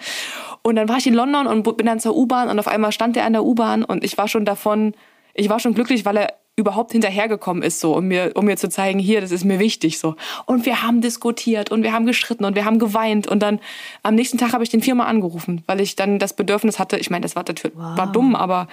Und 0.62 0.76
dann 0.76 0.88
war 0.88 0.98
ich 0.98 1.06
in 1.06 1.14
London 1.14 1.46
und 1.46 1.62
bin 1.76 1.86
dann 1.86 2.00
zur 2.00 2.16
U-Bahn 2.16 2.48
und 2.48 2.58
auf 2.58 2.68
einmal 2.68 2.92
stand 2.92 3.16
er 3.16 3.24
an 3.24 3.32
der 3.32 3.44
U-Bahn 3.44 3.84
und 3.84 4.04
ich 4.04 4.18
war 4.18 4.28
schon 4.28 4.44
davon, 4.44 4.94
ich 5.34 5.48
war 5.48 5.60
schon 5.60 5.74
glücklich, 5.74 6.04
weil 6.04 6.16
er 6.16 6.39
überhaupt 6.60 6.92
hinterhergekommen 6.92 7.62
ist, 7.62 7.80
so, 7.80 7.96
um 7.96 8.06
mir, 8.06 8.32
um 8.34 8.44
mir 8.44 8.56
zu 8.56 8.68
zeigen, 8.68 8.98
hier, 8.98 9.20
das 9.20 9.32
ist 9.32 9.44
mir 9.44 9.58
wichtig, 9.58 9.98
so. 9.98 10.14
Und 10.46 10.66
wir 10.66 10.82
haben 10.82 11.00
diskutiert 11.00 11.70
und 11.70 11.82
wir 11.82 11.92
haben 11.92 12.06
gestritten 12.06 12.44
und 12.44 12.54
wir 12.54 12.64
haben 12.64 12.78
geweint 12.78 13.26
und 13.26 13.40
dann 13.40 13.60
am 14.02 14.14
nächsten 14.14 14.38
Tag 14.38 14.52
habe 14.52 14.62
ich 14.62 14.70
den 14.70 14.82
viermal 14.82 15.08
angerufen, 15.08 15.62
weil 15.66 15.80
ich 15.80 15.96
dann 15.96 16.18
das 16.18 16.34
Bedürfnis 16.34 16.78
hatte, 16.78 16.96
ich 16.98 17.10
meine, 17.10 17.22
das 17.22 17.36
war, 17.36 17.44
natürlich 17.46 17.76
war 17.76 18.06
dumm, 18.12 18.36
aber 18.36 18.68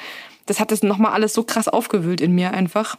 das 0.46 0.60
hat 0.60 0.72
das 0.72 0.84
nochmal 0.84 1.14
alles 1.14 1.34
so 1.34 1.44
krass 1.44 1.68
aufgewühlt 1.68 2.22
in 2.22 2.34
mir 2.34 2.52
einfach. 2.52 2.98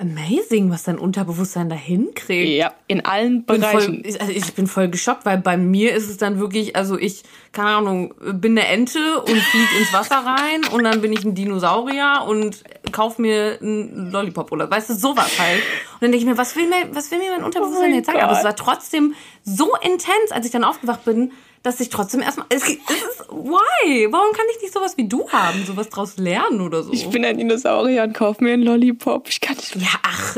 Amazing, 0.00 0.70
was 0.70 0.84
dein 0.84 0.96
Unterbewusstsein 0.96 1.68
da 1.68 1.74
hinkriegt. 1.74 2.50
Ja, 2.50 2.72
in 2.86 3.04
allen 3.04 3.42
bin 3.42 3.60
Bereichen. 3.60 3.94
voll, 3.96 4.02
ich, 4.04 4.20
also 4.20 4.32
ich 4.32 4.54
bin 4.54 4.68
voll 4.68 4.88
geschockt, 4.88 5.26
weil 5.26 5.38
bei 5.38 5.56
mir 5.56 5.92
ist 5.92 6.08
es 6.08 6.18
dann 6.18 6.38
wirklich, 6.38 6.76
also 6.76 6.96
ich, 6.96 7.24
keine 7.50 7.70
Ahnung, 7.70 8.14
bin 8.20 8.56
eine 8.56 8.68
Ente 8.68 9.20
und 9.20 9.36
flieg 9.36 9.68
ins 9.80 9.92
Wasser 9.92 10.24
rein 10.24 10.60
und 10.72 10.84
dann 10.84 11.00
bin 11.00 11.12
ich 11.12 11.24
ein 11.24 11.34
Dinosaurier 11.34 12.24
und 12.28 12.62
kauf 12.92 13.18
mir 13.18 13.58
einen 13.60 14.12
Lollipop 14.12 14.52
oder 14.52 14.70
weißt 14.70 14.90
du, 14.90 14.94
sowas 14.94 15.36
halt. 15.36 15.62
Und 15.94 16.02
dann 16.02 16.12
denke 16.12 16.18
ich 16.18 16.26
mir, 16.26 16.38
was 16.38 16.54
will 16.54 16.68
mir, 16.68 16.88
was 16.92 17.10
will 17.10 17.18
mir 17.18 17.32
mein 17.32 17.42
Unterbewusstsein 17.42 17.86
Oh 17.86 17.88
mein 17.88 17.98
jetzt 17.98 18.06
sagen? 18.06 18.20
Aber 18.20 18.32
es 18.32 18.38
Gott. 18.38 18.44
war 18.44 18.54
trotzdem 18.56 19.14
so 19.42 19.74
intens, 19.82 20.30
als 20.30 20.46
ich 20.46 20.52
dann 20.52 20.62
aufgewacht 20.62 21.04
bin, 21.04 21.32
dass 21.62 21.80
ich 21.80 21.88
trotzdem 21.88 22.20
erstmal, 22.22 22.46
es, 22.50 22.62
es 22.62 22.68
ist, 22.68 23.28
why? 23.30 24.06
Warum 24.10 24.32
kann 24.32 24.46
ich 24.54 24.62
nicht 24.62 24.72
sowas 24.72 24.96
wie 24.96 25.08
du 25.08 25.28
haben? 25.30 25.64
Sowas 25.64 25.88
draus 25.88 26.16
lernen 26.16 26.60
oder 26.60 26.82
so? 26.82 26.92
ich 26.92 27.08
bin 27.08 27.24
ein 27.24 27.38
Dinosaurier 27.38 28.04
und 28.04 28.14
kauf 28.14 28.40
mir 28.40 28.52
einen 28.52 28.62
Lollipop. 28.62 29.28
Ich 29.28 29.40
kann 29.40 29.56
nicht 29.56 29.76
Ja, 29.76 29.88
ach. 30.02 30.36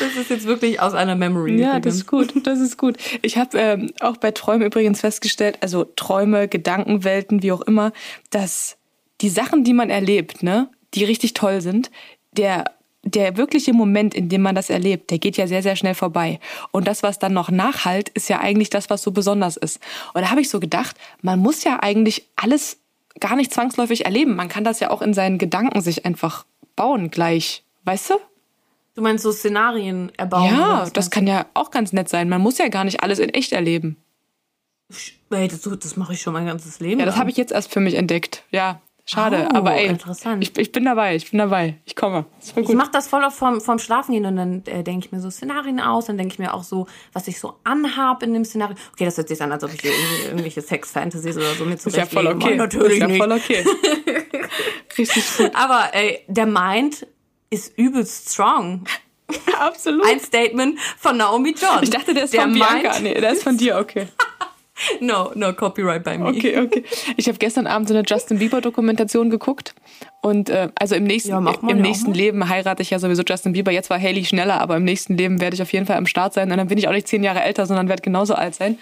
Das 0.00 0.16
ist 0.16 0.30
jetzt 0.30 0.46
wirklich 0.46 0.80
aus 0.80 0.94
einer 0.94 1.16
Memory. 1.16 1.60
Ja, 1.60 1.70
übrigens. 1.70 1.84
das 1.84 1.94
ist 1.96 2.06
gut, 2.06 2.46
das 2.46 2.60
ist 2.60 2.76
gut. 2.76 2.96
Ich 3.22 3.38
habe 3.38 3.58
ähm, 3.58 3.90
auch 4.00 4.16
bei 4.16 4.30
Träumen 4.30 4.66
übrigens 4.66 5.00
festgestellt, 5.00 5.58
also 5.60 5.84
Träume, 5.84 6.48
Gedankenwelten, 6.48 7.42
wie 7.42 7.52
auch 7.52 7.62
immer, 7.62 7.92
dass 8.30 8.76
die 9.20 9.28
Sachen, 9.28 9.64
die 9.64 9.72
man 9.72 9.90
erlebt, 9.90 10.42
ne, 10.42 10.68
die 10.94 11.04
richtig 11.04 11.34
toll 11.34 11.60
sind, 11.60 11.90
der 12.32 12.66
der 13.04 13.36
wirkliche 13.36 13.72
Moment, 13.72 14.14
in 14.14 14.28
dem 14.28 14.42
man 14.42 14.54
das 14.54 14.70
erlebt, 14.70 15.10
der 15.10 15.18
geht 15.18 15.36
ja 15.36 15.46
sehr, 15.46 15.62
sehr 15.62 15.76
schnell 15.76 15.94
vorbei. 15.94 16.40
Und 16.72 16.88
das, 16.88 17.02
was 17.02 17.18
dann 17.18 17.32
noch 17.32 17.50
nachhalt, 17.50 18.08
ist 18.10 18.28
ja 18.28 18.40
eigentlich 18.40 18.70
das, 18.70 18.90
was 18.90 19.02
so 19.02 19.12
besonders 19.12 19.56
ist. 19.56 19.80
Und 20.14 20.22
da 20.22 20.30
habe 20.30 20.40
ich 20.40 20.48
so 20.48 20.60
gedacht, 20.60 20.96
man 21.22 21.38
muss 21.38 21.64
ja 21.64 21.78
eigentlich 21.82 22.26
alles 22.36 22.78
gar 23.20 23.36
nicht 23.36 23.52
zwangsläufig 23.52 24.04
erleben. 24.04 24.34
Man 24.34 24.48
kann 24.48 24.64
das 24.64 24.80
ja 24.80 24.90
auch 24.90 25.02
in 25.02 25.14
seinen 25.14 25.38
Gedanken 25.38 25.80
sich 25.80 26.04
einfach 26.04 26.44
bauen 26.76 27.10
gleich. 27.10 27.62
Weißt 27.84 28.10
du? 28.10 28.14
Du 28.94 29.02
meinst 29.02 29.24
so 29.24 29.32
Szenarien 29.32 30.12
erbauen? 30.16 30.50
Ja, 30.50 30.88
das 30.92 31.10
kann 31.10 31.26
ja 31.26 31.46
auch 31.54 31.70
ganz 31.70 31.92
nett 31.92 32.08
sein. 32.08 32.28
Man 32.28 32.40
muss 32.40 32.58
ja 32.58 32.68
gar 32.68 32.84
nicht 32.84 33.02
alles 33.02 33.18
in 33.18 33.28
echt 33.28 33.52
erleben. 33.52 33.96
du? 34.88 35.36
Ey, 35.36 35.48
das, 35.48 35.62
das 35.62 35.96
mache 35.96 36.12
ich 36.12 36.22
schon 36.22 36.32
mein 36.32 36.46
ganzes 36.46 36.78
Leben. 36.78 37.00
Ja, 37.00 37.06
das 37.06 37.16
habe 37.16 37.30
ich 37.30 37.36
jetzt 37.36 37.52
erst 37.52 37.72
für 37.72 37.80
mich 37.80 37.94
entdeckt. 37.94 38.44
Ja, 38.52 38.80
schade. 39.06 39.48
Oh, 39.52 39.56
aber 39.56 39.74
ey, 39.74 39.86
interessant. 39.86 40.42
Ich, 40.42 40.56
ich 40.58 40.72
bin 40.72 40.84
dabei, 40.84 41.14
ich 41.16 41.30
bin 41.30 41.38
dabei. 41.38 41.76
Ich 41.84 41.94
komme. 41.96 42.26
Ich 42.56 42.68
mache 42.70 42.90
das 42.92 43.06
voll 43.08 43.22
oft 43.24 43.36
vorm, 43.36 43.60
vorm 43.60 43.78
Schlafen 43.78 44.12
gehen 44.12 44.26
und 44.26 44.36
dann 44.36 44.62
äh, 44.66 44.82
denke 44.82 45.06
ich 45.06 45.12
mir 45.12 45.20
so 45.20 45.30
Szenarien 45.30 45.80
aus, 45.80 46.06
dann 46.06 46.16
denke 46.18 46.32
ich 46.34 46.38
mir 46.38 46.54
auch 46.54 46.64
so, 46.64 46.86
was 47.12 47.28
ich 47.28 47.38
so 47.40 47.54
anhab 47.64 48.22
in 48.22 48.32
dem 48.34 48.44
Szenario. 48.44 48.76
Okay, 48.92 49.04
das 49.04 49.16
hört 49.16 49.28
sich 49.28 49.40
an, 49.42 49.52
als 49.52 49.62
ob 49.64 49.72
ich 49.74 49.80
hier 49.80 49.90
irgendwie, 49.92 50.24
irgendwelche 50.24 50.62
Sex-Fantasies 50.62 51.36
oder 51.36 51.54
so 51.54 51.64
mit 51.64 51.84
ist 51.84 51.96
ja 51.96 52.06
voll 52.06 52.26
okay. 52.26 52.50
Mann, 52.50 52.56
Natürlich 52.56 53.00
ist 53.00 53.08
ja 53.10 53.16
voll 53.16 53.32
okay. 53.32 53.64
Richtig 54.98 55.24
gut. 55.36 55.50
Aber 55.54 55.88
ey, 55.92 56.20
der 56.28 56.46
Mind 56.46 57.06
ist 57.50 57.76
übelst 57.78 58.30
strong. 58.32 58.84
Absolut. 59.58 60.04
Ein 60.06 60.20
Statement 60.20 60.78
von 60.98 61.16
Naomi 61.16 61.54
John. 61.58 61.82
ich 61.82 61.90
dachte, 61.90 62.14
der 62.14 62.24
ist 62.24 62.34
von 62.36 62.52
Bianca. 62.52 62.92
Mind- 62.92 63.02
Nee, 63.02 63.20
der 63.20 63.32
ist 63.32 63.42
von 63.42 63.56
dir, 63.56 63.78
okay. 63.78 64.08
No, 65.00 65.30
no 65.34 65.52
copyright 65.52 66.02
by 66.02 66.18
me. 66.18 66.28
Okay, 66.28 66.58
okay. 66.58 66.84
Ich 67.16 67.28
habe 67.28 67.38
gestern 67.38 67.66
Abend 67.66 67.88
so 67.88 67.94
eine 67.94 68.04
Justin 68.06 68.38
Bieber 68.38 68.60
Dokumentation 68.60 69.30
geguckt 69.30 69.74
und 70.24 70.48
äh, 70.48 70.68
also 70.74 70.94
im 70.94 71.04
nächsten 71.04 71.30
Ja, 71.30 71.40
man 71.40 71.54
im 71.62 71.68
ja 71.68 71.74
nächsten 71.76 72.10
mal. 72.10 72.16
Leben 72.16 72.48
heirate 72.48 72.82
ich 72.82 72.90
ja 72.90 72.98
sowieso 72.98 73.22
Justin 73.22 73.52
Bieber. 73.52 73.70
Jetzt 73.70 73.90
war 73.90 74.00
Haley 74.00 74.24
schneller, 74.24 74.60
aber 74.60 74.76
im 74.76 74.84
nächsten 74.84 75.16
Leben 75.16 75.40
werde 75.40 75.54
ich 75.54 75.62
auf 75.62 75.72
jeden 75.72 75.84
Fall 75.86 75.96
am 75.96 76.06
Start 76.06 76.32
sein 76.34 76.50
und 76.50 76.56
dann 76.56 76.68
bin 76.68 76.78
ich 76.78 76.88
auch 76.88 76.92
nicht 76.92 77.06
zehn 77.06 77.22
Jahre 77.22 77.42
älter, 77.42 77.66
sondern 77.66 77.88
werde 77.88 78.02
genauso 78.02 78.34
alt 78.34 78.54
sein. 78.54 78.78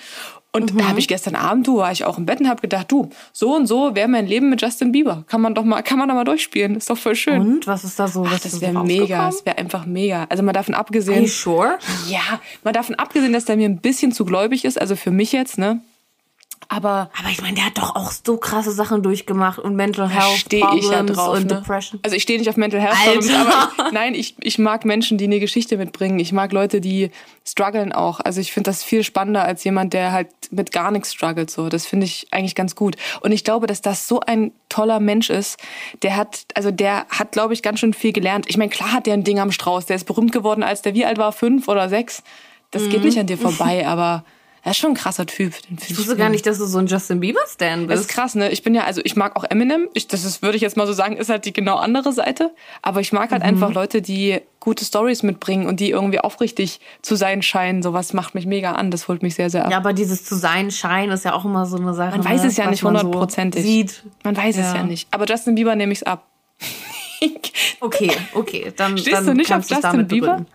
Und 0.54 0.74
Mhm. 0.74 0.78
da 0.78 0.88
habe 0.88 0.98
ich 1.00 1.08
gestern 1.08 1.34
Abend, 1.34 1.66
du, 1.66 1.78
war 1.78 1.90
ich 1.92 2.04
auch 2.04 2.18
im 2.18 2.26
Bett 2.26 2.38
und 2.40 2.48
habe 2.48 2.60
gedacht, 2.60 2.92
du, 2.92 3.08
so 3.32 3.56
und 3.56 3.66
so 3.66 3.94
wäre 3.94 4.06
mein 4.06 4.26
Leben 4.26 4.50
mit 4.50 4.60
Justin 4.62 4.92
Bieber. 4.92 5.24
Kann 5.26 5.40
man 5.40 5.54
doch 5.54 5.64
mal, 5.64 5.80
kann 5.82 5.98
man 5.98 6.08
doch 6.08 6.14
mal 6.14 6.24
durchspielen. 6.24 6.76
Ist 6.76 6.90
doch 6.90 6.98
voll 6.98 7.16
schön. 7.16 7.40
Und 7.40 7.66
was 7.66 7.84
ist 7.84 7.98
da 7.98 8.06
so? 8.06 8.24
Ach, 8.26 8.32
was 8.32 8.42
das 8.42 8.52
ist 8.54 8.60
wäre 8.60 8.74
so 8.74 8.84
mega, 8.84 9.28
es 9.30 9.44
wäre 9.46 9.56
einfach 9.58 9.86
mega. 9.86 10.26
Also 10.28 10.42
mal 10.42 10.52
davon 10.52 10.74
Are 10.74 10.80
abgesehen, 10.82 11.22
you 11.22 11.28
sure? 11.28 11.78
ja, 12.08 12.20
mal 12.64 12.72
davon 12.72 12.94
abgesehen, 12.96 13.32
dass 13.32 13.46
der 13.46 13.56
mir 13.56 13.68
ein 13.68 13.78
bisschen 13.78 14.12
zu 14.12 14.24
gläubig 14.26 14.64
ist, 14.66 14.78
also 14.80 14.94
für 14.94 15.10
mich 15.10 15.32
jetzt, 15.32 15.56
ne? 15.58 15.80
Aber 16.74 17.10
Aber 17.18 17.28
ich 17.30 17.42
meine, 17.42 17.54
der 17.54 17.66
hat 17.66 17.76
doch 17.78 17.94
auch 17.96 18.10
so 18.12 18.36
krasse 18.38 18.72
Sachen 18.72 19.02
durchgemacht 19.02 19.58
und 19.58 19.76
Mental 19.76 20.08
Health 20.08 20.38
stehe 20.38 20.66
ich 20.76 20.88
ja 20.90 21.02
drauf. 21.02 21.36
und 21.36 21.42
Ne? 21.46 21.56
Depression. 21.56 22.00
Also 22.02 22.16
ich 22.16 22.22
stehe 22.22 22.38
nicht 22.38 22.48
auf 22.48 22.56
Mental 22.56 22.80
Health 22.80 22.96
Problems, 23.04 23.30
aber 23.34 23.70
ich, 23.88 23.92
nein, 23.92 24.14
ich, 24.14 24.34
ich 24.40 24.58
mag 24.58 24.84
Menschen, 24.84 25.18
die 25.18 25.24
eine 25.24 25.38
Geschichte 25.40 25.76
mitbringen. 25.76 26.18
Ich 26.18 26.32
mag 26.32 26.52
Leute, 26.52 26.80
die 26.80 27.10
strugglen 27.44 27.92
auch. 27.92 28.20
Also 28.20 28.40
ich 28.40 28.52
finde 28.52 28.70
das 28.70 28.82
viel 28.82 29.04
spannender 29.04 29.44
als 29.44 29.64
jemand, 29.64 29.92
der 29.92 30.12
halt 30.12 30.28
mit 30.50 30.72
gar 30.72 30.90
nichts 30.90 31.12
struggelt. 31.12 31.50
So, 31.50 31.68
das 31.68 31.86
finde 31.86 32.06
ich 32.06 32.28
eigentlich 32.30 32.54
ganz 32.54 32.74
gut. 32.74 32.96
Und 33.20 33.32
ich 33.32 33.44
glaube, 33.44 33.66
dass 33.66 33.82
das 33.82 34.08
so 34.08 34.20
ein 34.20 34.52
toller 34.68 35.00
Mensch 35.00 35.28
ist. 35.30 35.58
Der 36.02 36.16
hat, 36.16 36.46
also 36.54 36.70
der 36.70 37.06
hat, 37.10 37.32
glaube 37.32 37.52
ich, 37.54 37.62
ganz 37.62 37.80
schön 37.80 37.92
viel 37.94 38.12
gelernt. 38.12 38.46
Ich 38.48 38.56
meine, 38.56 38.70
klar 38.70 38.92
hat 38.92 39.06
der 39.06 39.14
ein 39.14 39.24
Ding 39.24 39.38
am 39.40 39.52
Strauß. 39.52 39.86
Der 39.86 39.96
ist 39.96 40.04
berühmt 40.04 40.32
geworden, 40.32 40.62
als 40.62 40.80
der 40.82 40.94
wie 40.94 41.04
alt 41.04 41.18
war, 41.18 41.32
fünf 41.32 41.68
oder 41.68 41.88
sechs. 41.88 42.22
Das 42.70 42.82
Mhm. 42.84 42.88
geht 42.90 43.04
nicht 43.04 43.18
an 43.18 43.26
dir 43.26 43.36
vorbei, 43.36 43.86
aber 43.86 44.24
er 44.64 44.70
ist 44.70 44.76
schon 44.78 44.92
ein 44.92 44.94
krasser 44.96 45.26
Typ. 45.26 45.54
Ich 45.88 45.98
wusste 45.98 46.16
gar 46.16 46.28
nicht, 46.28 46.46
dass 46.46 46.58
du 46.58 46.66
so 46.66 46.78
ein 46.78 46.86
Justin 46.86 47.18
Bieber-Stan 47.18 47.88
das 47.88 48.00
ist 48.00 48.06
bist. 48.06 48.16
krass, 48.16 48.34
ne? 48.36 48.50
Ich 48.50 48.62
bin 48.62 48.74
ja, 48.76 48.84
also 48.84 49.00
ich 49.04 49.16
mag 49.16 49.34
auch 49.34 49.42
Eminem. 49.44 49.88
Ich, 49.92 50.06
das 50.06 50.24
ist, 50.24 50.40
würde 50.40 50.54
ich 50.56 50.62
jetzt 50.62 50.76
mal 50.76 50.86
so 50.86 50.92
sagen, 50.92 51.16
ist 51.16 51.30
halt 51.30 51.44
die 51.46 51.52
genau 51.52 51.76
andere 51.76 52.12
Seite. 52.12 52.54
Aber 52.80 53.00
ich 53.00 53.12
mag 53.12 53.32
halt 53.32 53.42
einfach 53.42 53.72
Leute, 53.74 54.02
die 54.02 54.40
gute 54.60 54.84
Stories 54.84 55.24
mitbringen 55.24 55.66
und 55.66 55.80
die 55.80 55.90
irgendwie 55.90 56.20
aufrichtig 56.20 56.78
zu 57.02 57.16
sein 57.16 57.42
scheinen. 57.42 57.82
Sowas 57.82 58.12
macht 58.12 58.36
mich 58.36 58.46
mega 58.46 58.72
an. 58.72 58.92
Das 58.92 59.08
holt 59.08 59.22
mich 59.24 59.34
sehr, 59.34 59.50
sehr 59.50 59.64
ab. 59.64 59.72
Ja, 59.72 59.78
aber 59.78 59.92
dieses 59.92 60.24
zu 60.24 60.36
sein 60.36 60.70
Schein 60.70 61.10
ist 61.10 61.24
ja 61.24 61.32
auch 61.34 61.44
immer 61.44 61.66
so 61.66 61.76
eine 61.76 61.92
Sache. 61.94 62.18
man 62.18 62.24
weiß 62.24 62.42
ne? 62.42 62.48
es 62.48 62.56
ja 62.56 62.70
nicht 62.70 62.80
so 62.80 62.86
hundertprozentig. 62.86 63.62
Sieht. 63.64 64.04
Man 64.22 64.36
weiß 64.36 64.56
es 64.58 64.66
Ja. 64.66 64.76
ja 64.76 64.82
nicht. 64.84 65.08
Aber 65.10 65.26
Justin 65.26 65.56
Bieber 65.56 65.74
nehme 65.74 65.92
ich's 65.92 66.04
ab. 66.04 66.28
Okay, 67.80 68.10
okay. 68.34 68.72
Dann, 68.76 68.96
Stehst 68.96 69.16
dann 69.16 69.26
du 69.26 69.34
nicht 69.34 69.52
auf 69.52 69.68
Justin 69.68 70.06
Bieber? 70.06 70.26
begründen. 70.38 70.46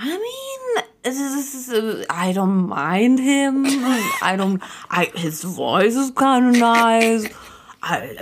I 0.00 0.04
mean, 0.04 0.84
äh, 1.04 2.06
I 2.10 2.32
don't 2.32 2.68
mind 2.68 3.20
him. 3.20 3.66
I 4.22 4.36
don't, 4.36 4.60
I, 4.90 5.10
his 5.14 5.42
voice 5.44 5.94
is 5.96 6.14
kind 6.14 6.54
of 6.54 6.60
nice. 6.60 7.28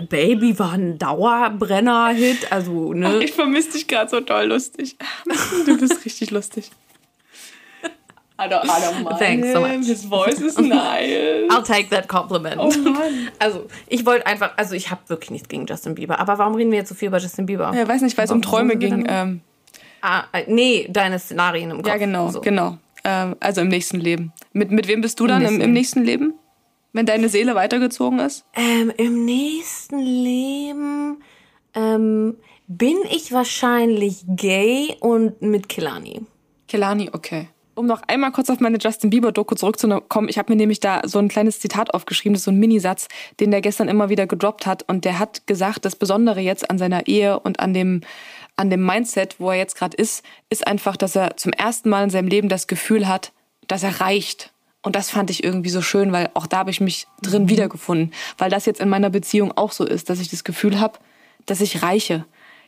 Baby 0.08 0.58
war 0.58 0.72
ein 0.72 0.98
Dauerbrenner-Hit, 0.98 2.50
also, 2.50 2.92
ne? 2.94 3.22
Ich 3.22 3.32
vermisse 3.32 3.72
dich 3.72 3.86
gerade 3.86 4.10
so 4.10 4.20
toll 4.20 4.46
lustig. 4.46 4.96
Du 5.66 5.78
bist 5.78 6.04
richtig 6.04 6.32
lustig. 6.32 6.70
I 8.40 8.48
don't, 8.48 8.64
I 8.64 8.80
don't 8.80 9.04
mind 9.04 9.18
Thanks 9.18 9.52
so 9.52 9.64
him. 9.64 9.78
much. 9.80 9.86
His 9.86 10.04
voice 10.04 10.40
is 10.40 10.58
nice. 10.58 11.48
I'll 11.50 11.62
take 11.62 11.90
that 11.90 12.08
compliment. 12.08 12.56
Oh 12.58 12.70
Mann. 12.76 13.30
Also, 13.38 13.68
ich 13.86 14.04
wollte 14.04 14.26
einfach, 14.26 14.52
also 14.56 14.74
ich 14.74 14.90
habe 14.90 15.02
wirklich 15.08 15.30
nichts 15.30 15.48
gegen 15.48 15.66
Justin 15.66 15.94
Bieber. 15.94 16.18
Aber 16.18 16.38
warum 16.38 16.56
reden 16.56 16.72
wir 16.72 16.78
jetzt 16.78 16.88
so 16.88 16.96
viel 16.96 17.08
über 17.08 17.18
Justin 17.18 17.46
Bieber? 17.46 17.72
Ich 17.72 17.86
weiß 17.86 18.02
nicht, 18.02 18.18
weil 18.18 18.24
es 18.24 18.32
um 18.32 18.42
Träume 18.42 18.76
ging. 18.76 19.06
Ähm, 19.08 19.42
Ah, 20.02 20.24
äh, 20.32 20.44
nee, 20.48 20.86
deine 20.90 21.18
Szenarien 21.18 21.70
im 21.70 21.78
Kopf. 21.78 21.88
Ja, 21.88 21.96
genau, 21.96 22.28
So. 22.28 22.40
genau. 22.40 22.76
Ähm, 23.04 23.36
also 23.40 23.62
im 23.62 23.68
nächsten 23.68 24.00
Leben. 24.00 24.32
Mit, 24.52 24.70
mit 24.70 24.88
wem 24.88 25.00
bist 25.00 25.18
du 25.18 25.26
dann 25.26 25.42
im, 25.42 25.48
nächsten 25.48 25.60
im 25.62 25.72
nächsten 25.72 26.04
Leben? 26.04 26.34
Wenn 26.92 27.06
deine 27.06 27.28
Seele 27.28 27.54
weitergezogen 27.54 28.18
ist? 28.18 28.44
Ähm, 28.54 28.92
Im 28.98 29.24
nächsten 29.24 29.98
Leben 29.98 31.22
ähm, 31.74 32.36
bin 32.66 32.96
ich 33.10 33.32
wahrscheinlich 33.32 34.24
gay 34.28 34.94
und 35.00 35.40
mit 35.40 35.70
Kilani. 35.70 36.22
Kelani, 36.68 37.08
okay. 37.12 37.48
Um 37.74 37.86
noch 37.86 38.02
einmal 38.06 38.32
kurz 38.32 38.50
auf 38.50 38.60
meine 38.60 38.76
Justin 38.78 39.08
Bieber-Doku 39.08 39.54
zurückzukommen, 39.54 40.28
ich 40.28 40.36
habe 40.36 40.52
mir 40.52 40.56
nämlich 40.56 40.80
da 40.80 41.00
so 41.06 41.18
ein 41.18 41.28
kleines 41.28 41.58
Zitat 41.58 41.94
aufgeschrieben, 41.94 42.34
das 42.34 42.42
ist 42.42 42.44
so 42.44 42.50
ein 42.50 42.58
Minisatz, 42.58 43.08
den 43.40 43.50
der 43.50 43.62
gestern 43.62 43.88
immer 43.88 44.10
wieder 44.10 44.26
gedroppt 44.26 44.66
hat. 44.66 44.86
Und 44.86 45.06
der 45.06 45.18
hat 45.18 45.46
gesagt, 45.46 45.86
das 45.86 45.96
Besondere 45.96 46.40
jetzt 46.40 46.68
an 46.70 46.76
seiner 46.76 47.06
Ehe 47.06 47.40
und 47.40 47.60
an 47.60 47.72
dem, 47.72 48.02
an 48.56 48.70
dem 48.70 48.84
Mindset, 48.84 49.40
wo 49.40 49.50
er 49.50 49.56
jetzt 49.56 49.76
gerade 49.76 49.96
ist, 49.96 50.24
ist 50.50 50.66
einfach, 50.66 50.96
dass 50.96 51.16
er 51.16 51.36
zum 51.36 51.52
ersten 51.52 51.88
Mal 51.88 52.04
in 52.04 52.10
seinem 52.10 52.28
Leben 52.28 52.48
das 52.48 52.66
Gefühl 52.66 53.08
hat, 53.08 53.32
dass 53.66 53.82
er 53.82 54.00
reicht. 54.00 54.52
Und 54.82 54.96
das 54.96 55.10
fand 55.10 55.30
ich 55.30 55.44
irgendwie 55.44 55.70
so 55.70 55.80
schön, 55.80 56.12
weil 56.12 56.30
auch 56.34 56.46
da 56.46 56.58
habe 56.58 56.70
ich 56.70 56.80
mich 56.80 57.06
drin 57.22 57.48
wiedergefunden. 57.48 58.12
Weil 58.36 58.50
das 58.50 58.66
jetzt 58.66 58.80
in 58.80 58.88
meiner 58.88 59.10
Beziehung 59.10 59.52
auch 59.56 59.72
so 59.72 59.84
ist, 59.84 60.10
dass 60.10 60.20
ich 60.20 60.28
das 60.28 60.44
Gefühl 60.44 60.80
habe, 60.80 60.98
dass 61.46 61.60
ich 61.60 61.82
reiche. 61.82 62.24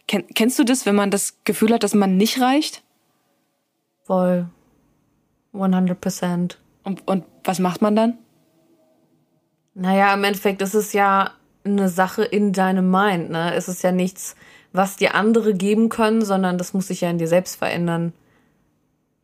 Ken 0.06 0.24
kennst 0.34 0.58
du 0.58 0.64
das, 0.64 0.86
wenn 0.86 0.94
man 0.94 1.10
das 1.10 1.38
Gefühl 1.44 1.72
hat, 1.72 1.82
dass 1.82 1.94
man 1.94 2.16
nicht 2.16 2.40
reicht? 2.40 2.82
Voll. 4.04 4.48
100 5.52 6.00
Prozent. 6.00 6.58
Und, 6.82 7.06
und 7.06 7.24
was 7.42 7.58
macht 7.58 7.82
man 7.82 7.96
dann? 7.96 8.18
Naja, 9.74 10.14
im 10.14 10.24
Endeffekt 10.24 10.62
ist 10.62 10.74
es 10.74 10.92
ja 10.92 11.32
eine 11.64 11.88
Sache 11.88 12.24
in 12.24 12.52
deinem 12.52 12.90
Mind. 12.90 13.30
Ne? 13.30 13.54
Es 13.54 13.68
ist 13.68 13.82
ja 13.82 13.90
nichts, 13.90 14.36
was 14.74 14.96
dir 14.96 15.14
andere 15.14 15.54
geben 15.54 15.88
können, 15.88 16.22
sondern 16.24 16.58
das 16.58 16.74
muss 16.74 16.88
sich 16.88 17.00
ja 17.00 17.08
in 17.08 17.16
dir 17.18 17.28
selbst 17.28 17.56
verändern. 17.56 18.12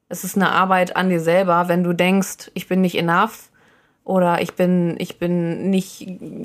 Es 0.08 0.24
ist 0.24 0.36
eine 0.36 0.50
Arbeit 0.50 0.96
an 0.96 1.08
dir 1.10 1.20
selber, 1.20 1.68
wenn 1.68 1.84
du 1.84 1.92
denkst, 1.92 2.50
ich 2.54 2.66
bin 2.68 2.80
nicht 2.80 2.96
enough 2.96 3.50
oder 4.04 4.40
ich 4.40 4.54
bin, 4.54 4.94
ich 4.98 5.18
bin 5.18 5.70
nicht, 5.70 6.02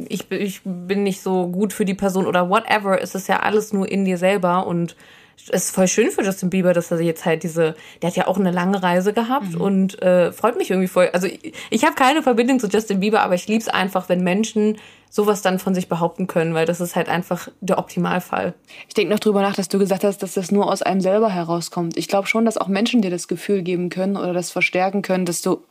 ich 0.09 0.27
bin, 0.27 0.41
ich 0.41 0.61
bin 0.63 1.03
nicht 1.03 1.21
so 1.21 1.47
gut 1.47 1.71
für 1.71 1.85
die 1.85 1.93
Person 1.93 2.27
oder 2.27 2.49
whatever. 2.49 3.01
Es 3.01 3.15
ist 3.15 3.27
ja 3.27 3.39
alles 3.39 3.73
nur 3.73 3.89
in 3.89 4.05
dir 4.05 4.17
selber 4.17 4.67
und 4.67 4.95
es 5.37 5.49
ist 5.67 5.75
voll 5.75 5.87
schön 5.87 6.11
für 6.11 6.23
Justin 6.23 6.49
Bieber, 6.49 6.73
dass 6.73 6.91
er 6.91 6.99
jetzt 7.01 7.25
halt 7.25 7.43
diese, 7.43 7.75
der 8.01 8.09
hat 8.09 8.15
ja 8.15 8.27
auch 8.27 8.37
eine 8.39 8.51
lange 8.51 8.81
Reise 8.81 9.13
gehabt 9.13 9.53
Mhm. 9.53 9.61
und 9.61 10.01
äh, 10.01 10.31
freut 10.31 10.57
mich 10.57 10.71
irgendwie 10.71 10.87
voll. 10.87 11.09
Also 11.13 11.27
ich, 11.27 11.53
ich 11.69 11.83
habe 11.83 11.95
keine 11.95 12.23
Verbindung 12.23 12.59
zu 12.59 12.67
Justin 12.67 12.99
Bieber, 12.99 13.21
aber 13.21 13.35
ich 13.35 13.47
lieb's 13.47 13.67
einfach, 13.67 14.09
wenn 14.09 14.23
Menschen 14.23 14.77
sowas 15.15 15.41
dann 15.41 15.59
von 15.59 15.73
sich 15.73 15.87
behaupten 15.87 16.27
können, 16.27 16.53
weil 16.53 16.65
das 16.65 16.81
ist 16.81 16.97
halt 16.97 17.07
einfach 17.07 17.47
der 17.61 17.77
Optimalfall. 17.77 18.53
Ich 18.89 18.95
denke 18.95 19.13
noch 19.13 19.21
drüber 19.21 19.41
nach, 19.41 19.55
dass 19.55 19.69
du 19.69 19.79
gesagt 19.79 20.03
hast, 20.03 20.21
dass 20.21 20.33
das 20.33 20.51
nur 20.51 20.69
aus 20.69 20.81
einem 20.81 20.99
selber 20.99 21.29
herauskommt. 21.29 21.95
Ich 21.95 22.09
glaube 22.09 22.27
schon, 22.27 22.43
dass 22.43 22.57
auch 22.57 22.67
Menschen 22.67 23.01
dir 23.01 23.11
das 23.11 23.29
Gefühl 23.29 23.61
geben 23.61 23.87
können 23.87 24.17
oder 24.17 24.33
das 24.33 24.51
verstärken 24.51 25.03
können, 25.03 25.23
dass 25.23 25.41
du, 25.41 25.63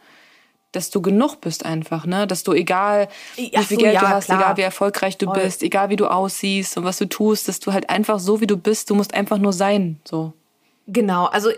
dass 0.72 0.88
du 0.88 1.02
genug 1.02 1.42
bist 1.42 1.66
einfach, 1.66 2.06
ne? 2.06 2.26
Dass 2.26 2.42
du 2.42 2.54
egal, 2.54 3.08
wie 3.36 3.50
viel 3.50 3.76
so, 3.76 3.84
Geld 3.84 3.96
ja, 3.96 4.00
du 4.00 4.08
hast, 4.08 4.24
klar. 4.26 4.40
egal 4.40 4.56
wie 4.56 4.62
erfolgreich 4.62 5.18
du 5.18 5.26
Voll. 5.26 5.42
bist, 5.42 5.62
egal 5.62 5.90
wie 5.90 5.96
du 5.96 6.06
aussiehst 6.06 6.78
und 6.78 6.84
was 6.84 6.96
du 6.96 7.06
tust, 7.06 7.46
dass 7.46 7.60
du 7.60 7.74
halt 7.74 7.90
einfach 7.90 8.20
so 8.20 8.40
wie 8.40 8.46
du 8.46 8.56
bist, 8.56 8.88
du 8.88 8.94
musst 8.94 9.12
einfach 9.12 9.36
nur 9.36 9.52
sein, 9.52 10.00
so. 10.04 10.32
Genau, 10.86 11.26
also 11.26 11.50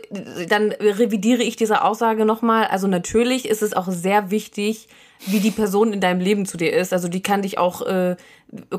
dann 0.48 0.72
revidiere 0.72 1.44
ich 1.44 1.54
diese 1.54 1.82
Aussage 1.82 2.24
nochmal. 2.24 2.66
Also 2.66 2.88
natürlich 2.88 3.48
ist 3.48 3.62
es 3.62 3.74
auch 3.74 3.88
sehr 3.88 4.32
wichtig, 4.32 4.88
wie 5.26 5.40
die 5.40 5.50
Person 5.50 5.92
in 5.92 6.00
deinem 6.00 6.20
Leben 6.20 6.46
zu 6.46 6.56
dir 6.56 6.72
ist. 6.72 6.92
Also 6.92 7.08
die 7.08 7.22
kann 7.22 7.42
dich 7.42 7.58
auch 7.58 7.82
äh, 7.82 8.16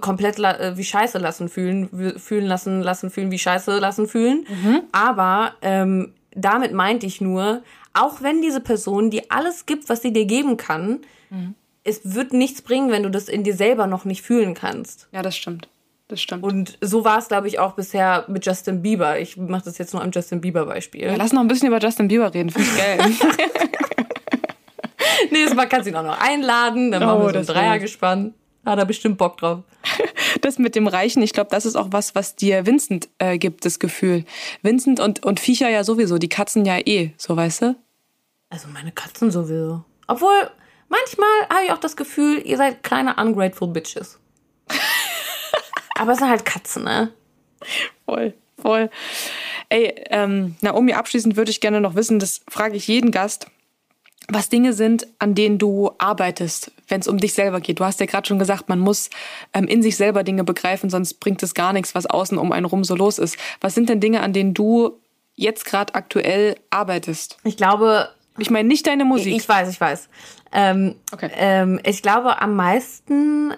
komplett 0.02 0.40
äh, 0.40 0.78
wie 0.78 0.84
Scheiße 0.84 1.18
lassen 1.18 1.50
fühlen, 1.50 2.18
fühlen 2.18 2.46
lassen, 2.46 2.82
lassen 2.82 3.10
fühlen, 3.10 3.32
wie 3.32 3.40
Scheiße 3.40 3.80
lassen 3.80 4.08
fühlen. 4.08 4.46
Aber 4.92 5.54
ähm, 5.62 6.14
damit 6.32 6.74
meinte 6.74 7.06
ich 7.06 7.22
nur, 7.22 7.64
auch 7.94 8.22
wenn 8.22 8.42
diese 8.42 8.62
Person 8.62 9.10
dir 9.10 9.24
alles 9.30 9.66
gibt, 9.66 9.90
was 9.90 10.02
sie 10.02 10.14
dir 10.14 10.26
geben 10.26 10.58
kann, 10.58 11.00
es 11.84 12.02
wird 12.04 12.34
nichts 12.34 12.62
bringen, 12.62 12.92
wenn 12.92 13.04
du 13.04 13.10
das 13.10 13.30
in 13.30 13.44
dir 13.44 13.56
selber 13.56 13.88
noch 13.88 14.06
nicht 14.06 14.22
fühlen 14.22 14.54
kannst. 14.54 15.08
Ja, 15.12 15.22
das 15.22 15.36
stimmt. 15.36 15.70
Das 16.10 16.22
stimmt. 16.22 16.44
Und 16.44 16.78
so 16.80 17.04
war 17.04 17.18
es, 17.18 17.28
glaube 17.28 17.48
ich, 17.48 17.60
auch 17.60 17.74
bisher 17.74 18.24
mit 18.28 18.46
Justin 18.46 18.82
Bieber. 18.82 19.20
Ich 19.20 19.36
mache 19.36 19.66
das 19.66 19.78
jetzt 19.78 19.94
nur 19.94 20.02
am 20.02 20.12
Justin 20.12 20.40
Bieber-Beispiel. 20.40 21.02
ja, 21.02 21.16
lass 21.16 21.34
noch 21.34 21.42
ein 21.42 21.48
bisschen 21.48 21.68
über 21.68 21.80
Justin 21.80 22.08
Bieber 22.08 22.34
reden, 22.34 22.50
finde 22.50 22.70
ich 22.70 22.78
geil. 22.78 23.00
Nächstes 25.32 25.56
Mal 25.56 25.68
kannst 25.68 25.86
du 25.88 25.92
ihn 25.92 25.96
auch 25.96 26.04
noch 26.04 26.20
einladen. 26.20 26.92
Dann 26.92 27.04
Oh, 27.04 27.06
machen 27.06 27.20
wir 27.20 27.24
so 27.24 27.28
ein 27.30 27.34
das 27.34 27.48
Dreier 27.48 27.72
wär's. 27.74 27.82
gespannt. 27.82 28.34
Hat 28.66 28.78
er 28.80 28.86
bestimmt 28.86 29.18
Bock 29.18 29.38
drauf. 29.38 29.60
das 30.42 30.60
mit 30.60 30.76
dem 30.76 30.88
Reichen, 30.88 31.22
ich 31.24 31.32
glaube, 31.34 31.50
das 31.52 31.66
ist 31.66 31.76
auch 31.78 31.88
was, 31.92 32.16
was 32.16 32.36
dir 32.36 32.66
Vincent 32.66 33.08
äh, 33.18 33.38
gibt, 33.38 33.64
das 33.66 33.80
Gefühl. 33.80 34.26
Vincent 34.62 35.00
und, 35.00 35.24
und 35.26 35.40
Viecher 35.40 35.70
ja 35.70 35.84
sowieso, 35.86 36.18
die 36.18 36.28
Katzen 36.30 36.66
ja 36.66 36.78
eh, 36.86 37.14
so 37.18 37.36
weißt 37.38 37.62
du? 37.62 37.76
Also 38.50 38.68
meine 38.68 38.92
Katzen 38.92 39.32
sowieso. 39.32 39.86
Obwohl, 40.08 40.50
manchmal 40.90 41.30
habe 41.50 41.66
ich 41.66 41.72
auch 41.72 41.78
das 41.78 41.96
Gefühl, 41.96 42.42
ihr 42.46 42.58
seid 42.58 42.84
kleine 42.84 43.16
ungrateful 43.16 43.70
Bitches. 43.70 44.20
Aber 46.00 46.12
es 46.12 46.20
sind 46.20 46.30
halt 46.30 46.46
Katzen, 46.46 46.84
ne? 46.84 47.12
Voll, 48.06 48.34
voll. 48.62 48.90
Ey, 49.70 49.94
ähm, 50.10 50.56
Naomi, 50.62 50.94
abschließend 50.94 51.36
würde 51.36 51.52
ich 51.52 51.62
gerne 51.62 51.82
noch 51.82 51.96
wissen, 51.96 52.20
das 52.20 52.42
frage 52.50 52.76
ich 52.78 52.88
jeden 52.88 53.12
Gast, 53.12 53.48
was 54.30 54.50
Dinge 54.50 54.74
sind, 54.74 55.08
an 55.20 55.36
denen 55.36 55.58
du 55.58 55.92
arbeitest, 56.00 56.72
wenn 56.90 57.00
es 57.00 57.08
um 57.08 57.18
dich 57.18 57.34
selber 57.34 57.62
geht. 57.62 57.80
Du 57.80 57.86
hast 57.86 58.00
ja 58.00 58.06
gerade 58.06 58.28
schon 58.28 58.40
gesagt, 58.40 58.68
man 58.68 58.80
muss 58.80 59.10
ähm, 59.54 59.68
in 59.68 59.82
sich 59.82 59.96
selber 59.96 60.24
Dinge 60.24 60.44
begreifen, 60.44 60.90
sonst 60.90 61.16
bringt 61.22 61.42
es 61.44 61.54
gar 61.54 61.72
nichts, 61.74 61.96
was 61.96 62.06
außen 62.06 62.38
um 62.38 62.52
einen 62.52 62.66
rum 62.66 62.84
so 62.84 62.96
los 62.96 63.20
ist. 63.20 63.38
Was 63.62 63.74
sind 63.76 63.88
denn 63.90 64.00
Dinge, 64.02 64.22
an 64.22 64.34
denen 64.34 64.54
du 64.54 65.00
jetzt 65.36 65.66
gerade 65.66 65.96
aktuell 65.96 66.56
arbeitest? 66.70 67.38
Ich 67.44 67.56
glaube, 67.58 68.10
Ich 68.40 68.50
meine 68.52 68.68
nicht 68.68 68.86
deine 68.86 69.06
Musik. 69.06 69.36
Ich 69.36 69.48
weiß, 69.48 69.70
ich 69.70 69.80
weiß. 69.82 70.10
Ähm, 70.52 70.96
Okay. 71.12 71.30
ähm, 71.36 71.80
ich 71.84 72.02
glaube, 72.02 72.42
am 72.42 72.56
meisten 72.56 73.54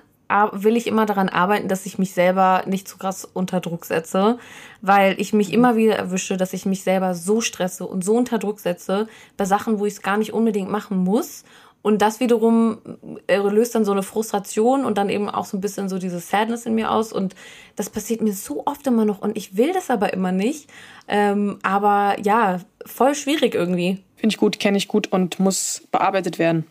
will 0.51 0.77
ich 0.77 0.87
immer 0.87 1.05
daran 1.05 1.29
arbeiten, 1.29 1.67
dass 1.67 1.85
ich 1.85 1.97
mich 1.97 2.13
selber 2.13 2.63
nicht 2.67 2.87
zu 2.87 2.97
krass 2.97 3.25
unter 3.25 3.59
Druck 3.59 3.85
setze, 3.85 4.37
weil 4.81 5.19
ich 5.19 5.33
mich 5.33 5.51
immer 5.51 5.75
wieder 5.75 5.95
erwische, 5.95 6.37
dass 6.37 6.53
ich 6.53 6.65
mich 6.65 6.83
selber 6.83 7.15
so 7.15 7.41
stresse 7.41 7.85
und 7.85 8.03
so 8.03 8.15
unter 8.15 8.37
Druck 8.37 8.59
setze 8.59 9.07
bei 9.37 9.45
Sachen, 9.45 9.79
wo 9.79 9.85
ich 9.85 9.93
es 9.93 10.01
gar 10.01 10.17
nicht 10.17 10.33
unbedingt 10.33 10.69
machen 10.69 10.97
muss. 10.97 11.43
Und 11.81 12.01
das 12.01 12.19
wiederum 12.19 12.79
äh, 13.27 13.37
löst 13.37 13.73
dann 13.73 13.85
so 13.85 13.93
eine 13.93 14.03
Frustration 14.03 14.83
und 14.83 14.97
dann 14.97 15.09
eben 15.09 15.29
auch 15.29 15.45
so 15.45 15.57
ein 15.57 15.61
bisschen 15.61 15.87
so 15.87 15.97
diese 15.97 16.19
Sadness 16.19 16.65
in 16.65 16.75
mir 16.75 16.91
aus. 16.91 17.13
Und 17.13 17.35
das 17.77 17.89
passiert 17.89 18.21
mir 18.21 18.33
so 18.33 18.65
oft 18.65 18.85
immer 18.85 19.05
noch 19.05 19.19
und 19.19 19.37
ich 19.37 19.55
will 19.55 19.71
das 19.71 19.89
aber 19.89 20.13
immer 20.13 20.33
nicht. 20.33 20.69
Ähm, 21.07 21.57
aber 21.63 22.17
ja, 22.21 22.59
voll 22.85 23.15
schwierig 23.15 23.55
irgendwie. 23.55 24.03
Finde 24.15 24.33
ich 24.33 24.37
gut, 24.37 24.59
kenne 24.59 24.77
ich 24.77 24.89
gut 24.89 25.11
und 25.11 25.39
muss 25.39 25.83
bearbeitet 25.91 26.37
werden. 26.37 26.67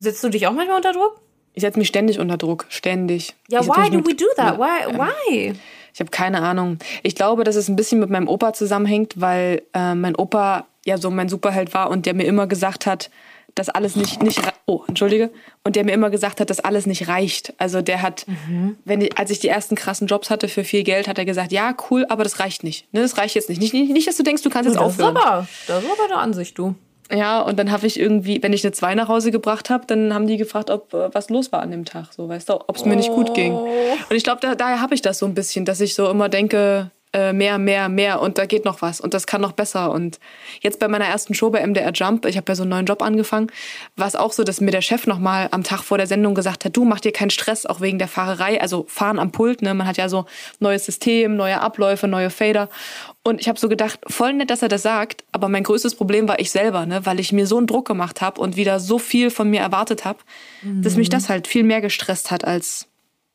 Setzt 0.00 0.24
du 0.24 0.28
dich 0.28 0.46
auch 0.48 0.52
manchmal 0.52 0.76
unter 0.76 0.92
Druck? 0.92 1.20
Ich 1.56 1.62
setze 1.62 1.78
mich 1.78 1.88
ständig 1.88 2.20
unter 2.20 2.36
Druck, 2.36 2.66
ständig. 2.68 3.34
Ja, 3.48 3.60
ich 3.62 3.66
why 3.66 3.90
do 3.90 3.98
we 4.06 4.14
do 4.14 4.26
that? 4.36 4.58
Why? 4.58 4.92
Why? 4.94 5.54
Ich 5.94 6.00
habe 6.00 6.10
keine 6.10 6.42
Ahnung. 6.42 6.78
Ich 7.02 7.14
glaube, 7.14 7.44
dass 7.44 7.56
es 7.56 7.68
ein 7.68 7.76
bisschen 7.76 7.98
mit 7.98 8.10
meinem 8.10 8.28
Opa 8.28 8.52
zusammenhängt, 8.52 9.14
weil 9.18 9.62
äh, 9.72 9.94
mein 9.94 10.14
Opa 10.16 10.66
ja 10.84 10.98
so 10.98 11.10
mein 11.10 11.30
Superheld 11.30 11.72
war 11.72 11.88
und 11.88 12.04
der 12.04 12.12
mir 12.12 12.24
immer 12.24 12.46
gesagt 12.46 12.84
hat, 12.84 13.10
dass 13.54 13.70
alles 13.70 13.96
nicht 13.96 14.22
nicht 14.22 14.38
oh 14.66 14.82
entschuldige 14.86 15.30
und 15.64 15.76
der 15.76 15.84
mir 15.86 15.92
immer 15.92 16.10
gesagt 16.10 16.40
hat, 16.42 16.50
dass 16.50 16.60
alles 16.60 16.84
nicht 16.84 17.08
reicht. 17.08 17.54
Also 17.56 17.80
der 17.80 18.02
hat, 18.02 18.26
wenn 18.84 19.00
ich, 19.00 19.16
als 19.16 19.30
ich 19.30 19.38
die 19.38 19.48
ersten 19.48 19.76
krassen 19.76 20.06
Jobs 20.08 20.28
hatte 20.28 20.48
für 20.48 20.62
viel 20.62 20.82
Geld, 20.82 21.08
hat 21.08 21.16
er 21.16 21.24
gesagt, 21.24 21.52
ja 21.52 21.74
cool, 21.90 22.04
aber 22.10 22.22
das 22.22 22.38
reicht 22.38 22.64
nicht. 22.64 22.92
Ne, 22.92 23.00
das 23.00 23.16
reicht 23.16 23.34
jetzt 23.34 23.48
nicht. 23.48 23.62
Nicht, 23.62 23.72
nicht, 23.72 23.90
nicht 23.90 24.06
dass 24.06 24.18
du 24.18 24.22
denkst, 24.24 24.42
du 24.42 24.50
kannst 24.50 24.68
jetzt 24.68 24.76
Das 24.78 24.92
ist, 24.92 25.00
aufhören. 25.00 25.16
aber, 25.16 25.48
das 25.66 25.82
ist 25.82 25.90
aber 25.90 26.04
eine 26.04 26.18
Ansicht, 26.18 26.58
du. 26.58 26.74
Ja, 27.10 27.40
und 27.40 27.58
dann 27.58 27.70
habe 27.70 27.86
ich 27.86 28.00
irgendwie, 28.00 28.42
wenn 28.42 28.52
ich 28.52 28.64
eine 28.64 28.72
2 28.72 28.94
nach 28.96 29.08
Hause 29.08 29.30
gebracht 29.30 29.70
habe, 29.70 29.86
dann 29.86 30.12
haben 30.12 30.26
die 30.26 30.36
gefragt, 30.36 30.70
ob 30.70 30.92
äh, 30.92 31.14
was 31.14 31.30
los 31.30 31.52
war 31.52 31.62
an 31.62 31.70
dem 31.70 31.84
Tag, 31.84 32.12
so 32.12 32.28
weißt 32.28 32.48
du, 32.48 32.54
ob 32.54 32.76
es 32.76 32.84
mir 32.84 32.96
nicht 32.96 33.10
gut 33.10 33.32
ging. 33.34 33.52
Und 33.54 34.16
ich 34.16 34.24
glaube, 34.24 34.40
da, 34.40 34.54
daher 34.54 34.80
habe 34.80 34.94
ich 34.94 35.02
das 35.02 35.18
so 35.18 35.26
ein 35.26 35.34
bisschen, 35.34 35.64
dass 35.64 35.80
ich 35.80 35.94
so 35.94 36.10
immer 36.10 36.28
denke, 36.28 36.90
äh, 37.12 37.32
mehr, 37.32 37.58
mehr, 37.58 37.88
mehr 37.88 38.20
und 38.20 38.38
da 38.38 38.46
geht 38.46 38.64
noch 38.64 38.82
was 38.82 39.00
und 39.00 39.14
das 39.14 39.26
kann 39.26 39.40
noch 39.40 39.52
besser. 39.52 39.90
Und 39.92 40.18
jetzt 40.60 40.78
bei 40.78 40.88
meiner 40.88 41.06
ersten 41.06 41.34
Show 41.34 41.50
bei 41.50 41.66
MDR 41.66 41.92
Jump, 41.92 42.26
ich 42.26 42.36
habe 42.36 42.50
ja 42.50 42.56
so 42.56 42.62
einen 42.62 42.70
neuen 42.70 42.86
Job 42.86 43.02
angefangen, 43.02 43.50
war 43.96 44.06
es 44.06 44.16
auch 44.16 44.32
so, 44.32 44.44
dass 44.44 44.60
mir 44.60 44.70
der 44.70 44.82
Chef 44.82 45.06
nochmal 45.06 45.48
am 45.50 45.62
Tag 45.62 45.82
vor 45.82 45.98
der 45.98 46.06
Sendung 46.06 46.34
gesagt 46.34 46.64
hat, 46.64 46.76
du 46.76 46.84
mach 46.84 47.00
dir 47.00 47.12
keinen 47.12 47.30
Stress, 47.30 47.66
auch 47.66 47.80
wegen 47.80 47.98
der 47.98 48.08
Fahrerei, 48.08 48.60
also 48.60 48.84
fahren 48.88 49.18
am 49.18 49.32
Pult, 49.32 49.62
ne? 49.62 49.74
Man 49.74 49.86
hat 49.86 49.96
ja 49.96 50.08
so 50.08 50.26
neues 50.58 50.84
System, 50.84 51.36
neue 51.36 51.60
Abläufe, 51.60 52.08
neue 52.08 52.30
Fader. 52.30 52.68
Und 53.22 53.40
ich 53.40 53.48
habe 53.48 53.58
so 53.58 53.68
gedacht, 53.68 53.98
voll 54.06 54.34
nett, 54.34 54.50
dass 54.50 54.62
er 54.62 54.68
das 54.68 54.82
sagt, 54.82 55.24
aber 55.32 55.48
mein 55.48 55.64
größtes 55.64 55.96
Problem 55.96 56.28
war 56.28 56.38
ich 56.38 56.52
selber, 56.52 56.86
ne? 56.86 57.04
weil 57.06 57.18
ich 57.18 57.32
mir 57.32 57.46
so 57.48 57.56
einen 57.56 57.66
Druck 57.66 57.86
gemacht 57.86 58.20
habe 58.20 58.40
und 58.40 58.56
wieder 58.56 58.78
so 58.78 59.00
viel 59.00 59.30
von 59.30 59.50
mir 59.50 59.60
erwartet 59.60 60.04
habe, 60.04 60.20
dass 60.62 60.96
mich 60.96 61.08
das 61.08 61.28
halt 61.28 61.48
viel 61.48 61.64
mehr 61.64 61.80
gestresst 61.80 62.30
hat 62.30 62.44
als 62.44 62.86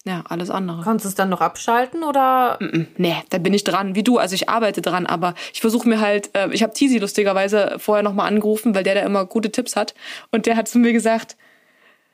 ja, 0.04 0.24
alles 0.28 0.50
andere. 0.50 0.82
Kannst 0.84 1.06
du 1.06 1.10
es 1.10 1.16
dann 1.16 1.30
noch 1.30 1.42
abschalten 1.42 2.04
oder? 2.04 2.58
Nee, 2.98 3.18
da 3.30 3.38
bin 3.38 3.54
ich 3.54 3.64
dran, 3.64 3.94
wie 3.94 4.04
du. 4.04 4.18
Also 4.18 4.34
ich 4.34 4.50
arbeite 4.50 4.82
dran, 4.82 5.06
aber 5.06 5.36
ich 5.54 5.62
versuche 5.62 5.88
mir 5.88 6.02
halt, 6.02 6.36
äh, 6.36 6.50
ich 6.52 6.64
habe 6.64 6.74
Tizi 6.74 6.98
lustigerweise 6.98 7.76
vorher 7.78 8.02
nochmal 8.02 8.28
angerufen, 8.28 8.74
weil 8.74 8.84
der 8.84 8.96
da 8.96 9.02
immer 9.02 9.26
gute 9.26 9.52
Tipps 9.52 9.76
hat. 9.76 9.94
Und 10.32 10.48
der 10.48 10.56
hat 10.56 10.68
zu 10.68 10.80
mir 10.80 10.92
gesagt, 10.92 11.38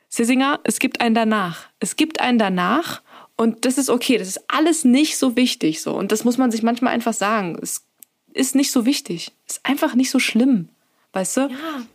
Sisinger, 0.09 0.59
es 0.63 0.79
gibt 0.79 0.99
einen 0.99 1.15
danach. 1.15 1.67
Es 1.79 1.95
gibt 1.95 2.19
einen 2.19 2.39
danach 2.39 3.01
und 3.37 3.65
das 3.65 3.77
ist 3.77 3.89
okay. 3.89 4.17
Das 4.17 4.27
ist 4.27 4.43
alles 4.49 4.83
nicht 4.83 5.17
so 5.17 5.37
wichtig 5.37 5.81
so. 5.81 5.93
Und 5.93 6.11
das 6.11 6.25
muss 6.25 6.37
man 6.37 6.51
sich 6.51 6.63
manchmal 6.63 6.93
einfach 6.93 7.13
sagen. 7.13 7.57
Es 7.61 7.85
ist 8.33 8.55
nicht 8.55 8.71
so 8.71 8.85
wichtig. 8.85 9.31
Ist 9.47 9.61
einfach 9.63 9.95
nicht 9.95 10.11
so 10.11 10.19
schlimm. 10.19 10.69
Weißt 11.13 11.37
du? 11.37 11.49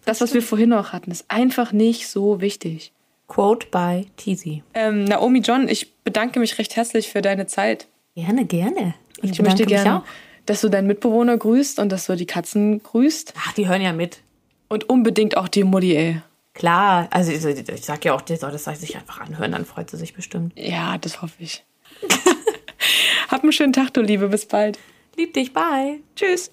das, 0.05 0.21
was 0.23 0.33
wir 0.33 0.43
vorhin 0.43 0.71
noch 0.71 0.93
hatten, 0.93 1.11
ist 1.11 1.27
einfach 1.29 1.73
nicht 1.73 2.09
so 2.09 2.41
wichtig. 2.41 2.93
Quote 3.29 3.67
by 3.71 4.07
Teasy. 4.17 4.63
Ähm, 4.75 5.05
Naomi 5.05 5.41
John, 5.41 5.69
ich 5.69 5.95
bedanke 6.05 6.39
mich 6.41 6.59
recht 6.59 6.77
herzlich 6.77 7.09
für 7.09 7.23
deine 7.23 7.47
Zeit. 7.47 7.87
Gerne, 8.15 8.45
gerne. 8.45 8.95
Ich, 9.23 9.33
ich 9.33 9.43
möchte 9.43 9.65
gerne, 9.65 10.03
dass 10.47 10.61
du 10.61 10.69
deinen 10.69 10.87
Mitbewohner 10.87 11.37
grüßt 11.37 11.79
und 11.79 11.91
dass 11.91 12.07
du 12.07 12.17
die 12.17 12.27
Katzen 12.27 12.83
grüßt. 12.83 13.35
Ach, 13.39 13.53
die 13.53 13.69
hören 13.69 13.81
ja 13.81 13.93
mit. 13.93 14.21
Und 14.69 14.89
unbedingt 14.89 15.37
auch 15.37 15.49
die 15.49 15.65
Mutti, 15.65 15.97
ey. 15.97 16.23
Klar, 16.55 17.09
also 17.11 17.33
ich, 17.33 17.45
ich 17.45 17.85
sag 17.85 18.05
ja 18.05 18.15
auch, 18.15 18.21
die 18.21 18.37
soll 18.37 18.53
das 18.53 18.65
sich 18.65 18.97
einfach 18.97 19.21
anhören, 19.21 19.53
dann 19.53 19.65
freut 19.65 19.91
sie 19.91 19.97
sich 19.97 20.13
bestimmt. 20.13 20.53
Ja, 20.57 20.99
das 20.99 21.23
hoffe 21.23 21.35
ich. 21.39 21.65
Hab 23.29 23.43
einen 23.43 23.53
schönen 23.53 23.73
Tag, 23.73 23.95
du 23.95 24.03
Liebe. 24.03 24.29
Bis 24.29 24.47
bald. 24.47 24.79
Lieb 25.17 25.33
dich, 25.35 25.53
bye. 25.53 26.01
Tschüss. 26.17 26.51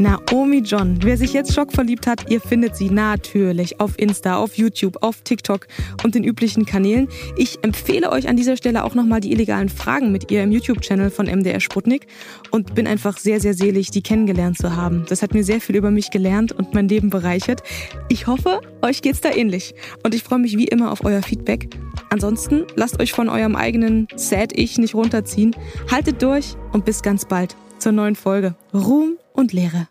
Naomi 0.00 0.62
John. 0.64 0.98
Wer 1.02 1.18
sich 1.18 1.34
jetzt 1.34 1.52
schockverliebt 1.52 2.06
hat, 2.06 2.30
ihr 2.30 2.40
findet 2.40 2.74
sie 2.74 2.88
natürlich 2.88 3.80
auf 3.80 3.98
Insta, 3.98 4.38
auf 4.38 4.56
YouTube, 4.56 4.96
auf 5.02 5.20
TikTok 5.20 5.66
und 6.02 6.14
den 6.14 6.24
üblichen 6.24 6.64
Kanälen. 6.64 7.06
Ich 7.36 7.58
empfehle 7.62 8.10
euch 8.10 8.26
an 8.26 8.34
dieser 8.34 8.56
Stelle 8.56 8.84
auch 8.84 8.94
nochmal 8.94 9.20
die 9.20 9.30
illegalen 9.30 9.68
Fragen 9.68 10.10
mit 10.10 10.30
ihr 10.30 10.42
im 10.42 10.52
YouTube-Channel 10.52 11.10
von 11.10 11.26
MDR 11.26 11.60
Sputnik 11.60 12.06
und 12.50 12.74
bin 12.74 12.86
einfach 12.86 13.18
sehr, 13.18 13.40
sehr 13.40 13.52
selig, 13.52 13.90
die 13.90 14.00
kennengelernt 14.00 14.56
zu 14.56 14.74
haben. 14.74 15.04
Das 15.06 15.20
hat 15.20 15.34
mir 15.34 15.44
sehr 15.44 15.60
viel 15.60 15.76
über 15.76 15.90
mich 15.90 16.10
gelernt 16.10 16.52
und 16.52 16.72
mein 16.72 16.88
Leben 16.88 17.10
bereichert. 17.10 17.62
Ich 18.08 18.26
hoffe, 18.26 18.62
euch 18.80 19.02
geht's 19.02 19.20
da 19.20 19.30
ähnlich 19.30 19.74
und 20.02 20.14
ich 20.14 20.22
freue 20.22 20.38
mich 20.38 20.56
wie 20.56 20.66
immer 20.66 20.92
auf 20.92 21.04
euer 21.04 21.22
Feedback. 21.22 21.68
Ansonsten 22.08 22.64
lasst 22.74 22.98
euch 23.00 23.12
von 23.12 23.28
eurem 23.28 23.54
eigenen 23.54 24.08
Sad-Ich 24.16 24.78
nicht 24.78 24.94
runterziehen. 24.94 25.54
Haltet 25.90 26.22
durch 26.22 26.56
und 26.72 26.86
bis 26.86 27.02
ganz 27.02 27.26
bald 27.26 27.54
zur 27.78 27.92
neuen 27.92 28.16
Folge 28.16 28.54
Ruhm 28.72 29.18
und 29.40 29.52
Lehre. 29.52 29.88